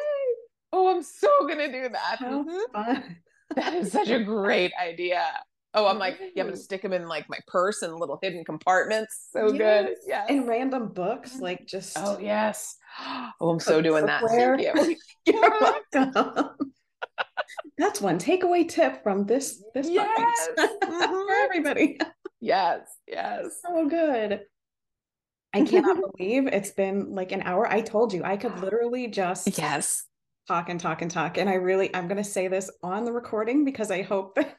Oh, 0.72 0.96
I'm 0.96 1.02
so 1.02 1.48
gonna 1.48 1.72
do 1.72 1.90
that. 1.90 2.20
Mm-hmm. 2.20 2.72
fun. 2.72 3.18
That 3.56 3.74
is 3.74 3.92
such 3.92 4.10
a 4.10 4.24
great 4.24 4.72
idea. 4.80 5.26
Oh, 5.74 5.88
I'm 5.88 5.98
like, 5.98 6.20
yeah, 6.36 6.44
I'm 6.44 6.50
gonna 6.50 6.58
stick 6.58 6.82
them 6.82 6.92
in 6.92 7.08
like 7.08 7.30
my 7.30 7.40
purse 7.48 7.82
and 7.82 7.96
little 7.96 8.20
hidden 8.22 8.44
compartments. 8.44 9.28
So 9.32 9.54
yes. 9.54 9.58
good. 9.58 9.96
Yeah. 10.06 10.26
And 10.28 10.48
random 10.48 10.90
books, 10.90 11.40
like 11.40 11.66
just 11.66 11.98
oh 11.98 12.18
yes. 12.20 12.78
Oh, 13.40 13.50
I'm 13.50 13.60
so 13.60 13.82
doing 13.82 14.06
that. 14.06 14.22
Thank 14.28 14.62
you. 14.62 14.98
You're 15.34 15.60
welcome. 15.94 16.74
That's 17.78 18.02
one 18.02 18.20
takeaway 18.20 18.68
tip 18.68 19.02
from 19.02 19.26
this 19.26 19.64
this 19.74 19.90
yes. 19.90 20.50
mm-hmm. 20.58 21.06
for 21.06 21.34
everybody. 21.34 22.00
Yes, 22.42 22.82
yes. 23.08 23.62
So 23.66 23.88
good. 23.88 24.42
I 25.54 25.64
cannot 25.64 25.98
believe 26.18 26.48
it's 26.48 26.72
been 26.72 27.14
like 27.14 27.32
an 27.32 27.44
hour. 27.44 27.68
I 27.68 27.82
told 27.82 28.14
you 28.14 28.24
I 28.24 28.36
could 28.36 28.60
literally 28.60 29.08
just 29.08 29.58
yes 29.58 30.04
talk 30.48 30.70
and 30.70 30.80
talk 30.80 31.02
and 31.02 31.10
talk. 31.10 31.38
And 31.38 31.50
I 31.50 31.56
really 31.56 31.94
I'm 31.96 32.08
gonna 32.08 32.24
say 32.24 32.48
this 32.48 32.70
on 32.84 33.06
the 33.06 33.12
recording 33.12 33.64
because 33.64 33.90
I 33.90 34.02
hope 34.02 34.36
that 34.36 34.56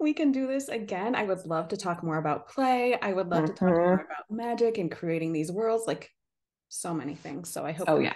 we 0.00 0.12
can 0.12 0.32
do 0.32 0.46
this 0.46 0.68
again. 0.68 1.14
I 1.14 1.24
would 1.24 1.46
love 1.46 1.68
to 1.68 1.76
talk 1.76 2.02
more 2.02 2.18
about 2.18 2.48
play. 2.48 2.98
I 3.00 3.12
would 3.12 3.28
love 3.28 3.44
mm-hmm. 3.44 3.54
to 3.54 3.58
talk 3.58 3.68
more 3.68 3.96
mm-hmm. 3.98 4.04
about 4.04 4.30
magic 4.30 4.78
and 4.78 4.90
creating 4.90 5.32
these 5.32 5.50
worlds, 5.50 5.84
like 5.86 6.10
so 6.68 6.94
many 6.94 7.14
things. 7.14 7.50
So 7.50 7.64
I 7.64 7.72
hope. 7.72 7.88
Oh 7.88 7.98
yeah. 7.98 8.14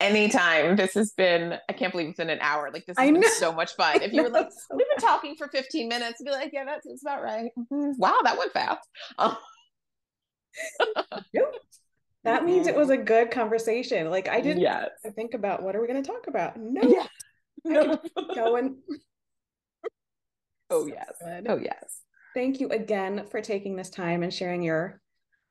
Anytime. 0.00 0.76
This 0.76 0.94
has 0.94 1.12
been. 1.12 1.58
I 1.68 1.72
can't 1.72 1.92
believe 1.92 2.08
it's 2.08 2.16
been 2.16 2.30
an 2.30 2.40
hour. 2.40 2.70
Like 2.72 2.86
this 2.86 2.96
has 2.98 3.08
I 3.08 3.10
been 3.10 3.20
know. 3.20 3.28
so 3.28 3.52
much 3.52 3.72
fun. 3.76 4.02
If 4.02 4.12
you 4.12 4.22
were 4.22 4.30
like, 4.30 4.50
so 4.50 4.76
we've 4.76 4.88
been 4.88 4.98
talking 4.98 5.36
for 5.36 5.48
15 5.48 5.88
minutes, 5.88 6.22
be 6.22 6.30
like, 6.30 6.50
yeah, 6.52 6.64
that's, 6.64 6.86
that's 6.86 7.02
about 7.02 7.22
right. 7.22 7.50
Mm-hmm. 7.58 7.92
Wow, 7.98 8.18
that 8.24 8.38
went 8.38 8.52
fast. 8.52 8.88
Oh. 11.36 11.50
that 12.22 12.44
means 12.44 12.68
it 12.68 12.76
was 12.76 12.88
a 12.88 12.96
good 12.96 13.32
conversation. 13.32 14.08
Like 14.08 14.28
I 14.28 14.40
didn't 14.40 14.62
yes. 14.62 14.90
think 15.16 15.34
about 15.34 15.64
what 15.64 15.74
are 15.74 15.80
we 15.80 15.88
going 15.88 16.00
to 16.00 16.08
talk 16.08 16.28
about. 16.28 16.56
No, 16.56 16.82
yeah. 16.88 17.06
no. 17.64 17.98
going 18.36 18.76
Oh, 20.70 20.86
yes. 20.86 21.12
Good. 21.22 21.46
Oh, 21.48 21.56
yes. 21.56 22.02
Thank 22.34 22.60
you 22.60 22.68
again 22.68 23.26
for 23.30 23.40
taking 23.40 23.76
this 23.76 23.90
time 23.90 24.22
and 24.22 24.32
sharing 24.32 24.62
your 24.62 25.00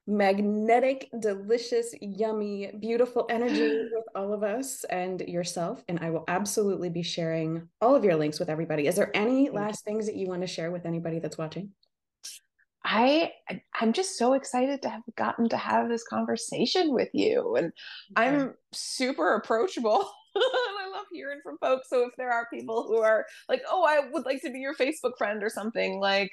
magnetic, 0.05 1.09
delicious, 1.19 1.93
yummy, 2.01 2.71
beautiful 2.79 3.25
energy 3.29 3.87
with 3.93 4.03
all 4.15 4.33
of 4.33 4.43
us 4.43 4.83
and 4.85 5.21
yourself. 5.21 5.83
And 5.87 5.99
I 6.01 6.09
will 6.09 6.25
absolutely 6.27 6.89
be 6.89 7.03
sharing 7.03 7.69
all 7.79 7.95
of 7.95 8.03
your 8.03 8.15
links 8.15 8.39
with 8.39 8.49
everybody. 8.49 8.87
Is 8.87 8.95
there 8.95 9.15
any 9.15 9.49
last 9.49 9.85
things 9.85 10.05
that 10.07 10.15
you 10.15 10.27
want 10.27 10.41
to 10.41 10.47
share 10.47 10.71
with 10.71 10.85
anybody 10.85 11.19
that's 11.19 11.37
watching? 11.37 11.71
I 12.85 13.31
I'm 13.79 13.93
just 13.93 14.17
so 14.17 14.33
excited 14.33 14.81
to 14.81 14.89
have 14.89 15.03
gotten 15.15 15.47
to 15.49 15.57
have 15.57 15.87
this 15.87 16.03
conversation 16.03 16.93
with 16.93 17.07
you 17.13 17.55
and 17.55 17.67
okay. 18.17 18.29
I'm 18.29 18.55
super 18.73 19.35
approachable. 19.35 20.11
Hearing 21.13 21.39
from 21.43 21.57
folks. 21.59 21.89
So 21.89 22.05
if 22.07 22.15
there 22.17 22.31
are 22.31 22.47
people 22.51 22.83
who 22.87 22.97
are 22.97 23.25
like, 23.47 23.61
oh, 23.69 23.83
I 23.83 24.09
would 24.11 24.25
like 24.25 24.41
to 24.41 24.51
be 24.51 24.59
your 24.59 24.75
Facebook 24.75 25.17
friend 25.17 25.43
or 25.43 25.49
something, 25.49 25.99
like, 25.99 26.31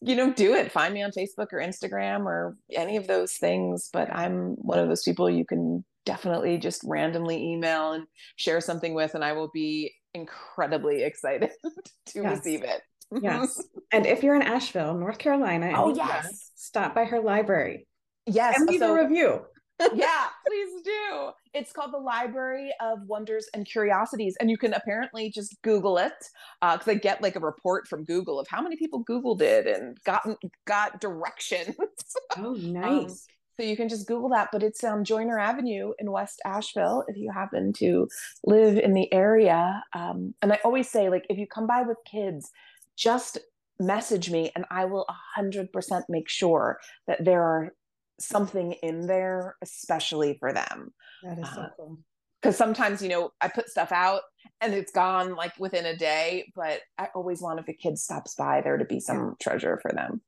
you 0.00 0.16
know, 0.16 0.32
do 0.32 0.54
it. 0.54 0.72
Find 0.72 0.92
me 0.92 1.02
on 1.02 1.12
Facebook 1.12 1.52
or 1.52 1.60
Instagram 1.60 2.26
or 2.26 2.56
any 2.72 2.96
of 2.96 3.06
those 3.06 3.34
things. 3.34 3.88
But 3.92 4.12
I'm 4.14 4.54
one 4.56 4.78
of 4.78 4.88
those 4.88 5.02
people 5.02 5.30
you 5.30 5.44
can 5.44 5.84
definitely 6.04 6.58
just 6.58 6.82
randomly 6.84 7.52
email 7.52 7.92
and 7.92 8.06
share 8.36 8.60
something 8.60 8.94
with, 8.94 9.14
and 9.14 9.24
I 9.24 9.32
will 9.32 9.50
be 9.52 9.92
incredibly 10.14 11.04
excited 11.04 11.50
to 12.06 12.22
yes. 12.22 12.38
receive 12.38 12.62
it. 12.62 12.82
yes. 13.20 13.62
And 13.92 14.06
if 14.06 14.22
you're 14.22 14.34
in 14.34 14.42
Asheville, 14.42 14.94
North 14.94 15.18
Carolina, 15.18 15.72
oh 15.76 15.94
yes, 15.94 16.50
stop 16.54 16.94
by 16.94 17.04
her 17.04 17.20
library. 17.20 17.86
Yes, 18.24 18.58
and 18.58 18.66
leave 18.66 18.80
so, 18.80 18.94
a 18.94 19.02
review 19.04 19.42
yeah, 19.94 20.26
please 20.46 20.82
do. 20.84 21.30
It's 21.54 21.72
called 21.72 21.92
the 21.92 21.98
Library 21.98 22.72
of 22.80 23.06
Wonders 23.06 23.48
and 23.52 23.66
Curiosities, 23.66 24.36
and 24.40 24.50
you 24.50 24.56
can 24.56 24.72
apparently 24.72 25.30
just 25.30 25.60
Google 25.62 25.98
it 25.98 26.12
because 26.60 26.88
uh, 26.88 26.92
I 26.92 26.94
get 26.94 27.22
like 27.22 27.36
a 27.36 27.40
report 27.40 27.86
from 27.86 28.04
Google 28.04 28.40
of 28.40 28.46
how 28.48 28.62
many 28.62 28.76
people 28.76 29.04
Googled 29.04 29.42
it 29.42 29.66
and 29.66 30.02
gotten 30.04 30.36
got 30.66 31.00
directions. 31.00 31.76
Oh, 32.38 32.54
nice. 32.54 33.10
Um, 33.10 33.16
so 33.60 33.62
you 33.62 33.76
can 33.76 33.90
just 33.90 34.08
Google 34.08 34.30
that, 34.30 34.48
but 34.50 34.62
it's 34.62 34.82
on 34.82 34.98
um, 34.98 35.04
Joyner 35.04 35.38
Avenue 35.38 35.92
in 35.98 36.10
West 36.10 36.40
Asheville 36.46 37.04
if 37.06 37.16
you 37.16 37.30
happen 37.30 37.74
to 37.74 38.08
live 38.44 38.78
in 38.78 38.94
the 38.94 39.12
area. 39.12 39.82
Um, 39.92 40.34
and 40.40 40.52
I 40.54 40.58
always 40.64 40.88
say, 40.88 41.10
like, 41.10 41.26
if 41.28 41.36
you 41.36 41.46
come 41.46 41.66
by 41.66 41.82
with 41.82 41.98
kids, 42.10 42.50
just 42.96 43.38
message 43.78 44.30
me 44.30 44.50
and 44.54 44.64
I 44.70 44.84
will 44.86 45.06
100% 45.38 45.68
make 46.08 46.28
sure 46.28 46.78
that 47.06 47.24
there 47.24 47.42
are 47.42 47.74
something 48.20 48.72
in 48.82 49.06
there, 49.06 49.56
especially 49.62 50.36
for 50.38 50.52
them. 50.52 50.92
That 51.22 51.38
is 51.38 51.48
so 51.54 51.60
uh, 51.60 51.68
cool. 51.76 51.98
because 52.40 52.56
sometimes 52.56 53.00
you 53.00 53.08
know 53.08 53.30
i 53.40 53.46
put 53.46 53.68
stuff 53.68 53.92
out 53.92 54.22
and 54.60 54.74
it's 54.74 54.90
gone 54.90 55.36
like 55.36 55.52
within 55.58 55.86
a 55.86 55.96
day 55.96 56.50
but 56.56 56.80
i 56.98 57.08
always 57.14 57.40
want 57.40 57.60
if 57.60 57.68
a 57.68 57.72
kid 57.72 57.96
stops 57.96 58.34
by 58.34 58.60
there 58.60 58.76
to 58.76 58.84
be 58.84 58.98
some 58.98 59.36
treasure 59.40 59.78
for 59.80 59.92
them 59.92 60.20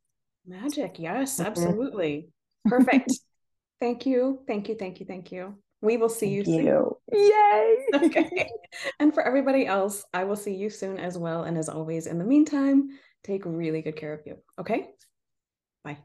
magic 0.46 0.96
yes 0.98 1.34
mm-hmm. 1.34 1.46
absolutely 1.46 2.28
perfect 2.66 3.10
thank 3.80 4.06
you 4.06 4.38
thank 4.46 4.68
you 4.68 4.76
thank 4.76 5.00
you 5.00 5.06
thank 5.06 5.32
you 5.32 5.56
we 5.84 5.98
will 5.98 6.08
see 6.08 6.28
you, 6.28 6.38
you 6.38 6.44
soon. 6.44 6.90
Yay. 7.12 7.76
okay. 8.06 8.48
And 9.00 9.12
for 9.12 9.22
everybody 9.22 9.66
else, 9.66 10.02
I 10.14 10.24
will 10.24 10.34
see 10.34 10.54
you 10.54 10.70
soon 10.70 10.98
as 10.98 11.18
well. 11.18 11.42
And 11.42 11.58
as 11.58 11.68
always, 11.68 12.06
in 12.06 12.18
the 12.18 12.24
meantime, 12.24 12.88
take 13.22 13.42
really 13.44 13.82
good 13.82 13.96
care 13.96 14.14
of 14.14 14.20
you. 14.24 14.38
Okay? 14.58 14.88
Bye. 15.84 15.98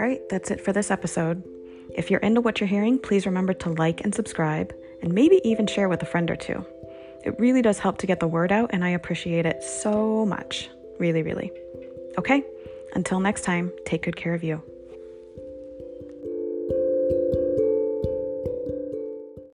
Right, 0.00 0.20
that's 0.28 0.50
it 0.50 0.60
for 0.60 0.72
this 0.72 0.90
episode. 0.90 1.42
If 1.94 2.10
you're 2.10 2.20
into 2.20 2.40
what 2.40 2.60
you're 2.60 2.68
hearing, 2.68 2.98
please 2.98 3.26
remember 3.26 3.52
to 3.54 3.70
like 3.70 4.02
and 4.02 4.14
subscribe, 4.14 4.74
and 5.02 5.12
maybe 5.12 5.40
even 5.44 5.66
share 5.66 5.88
with 5.88 6.02
a 6.02 6.06
friend 6.06 6.30
or 6.30 6.36
two. 6.36 6.64
It 7.24 7.38
really 7.38 7.62
does 7.62 7.78
help 7.78 7.98
to 7.98 8.06
get 8.06 8.20
the 8.20 8.28
word 8.28 8.52
out, 8.52 8.70
and 8.72 8.84
I 8.84 8.90
appreciate 8.90 9.46
it 9.46 9.62
so 9.62 10.24
much. 10.24 10.70
Really, 10.98 11.22
really. 11.22 11.50
Okay, 12.18 12.44
until 12.94 13.20
next 13.20 13.42
time, 13.42 13.72
take 13.84 14.02
good 14.02 14.16
care 14.16 14.34
of 14.34 14.42
you. 14.42 14.62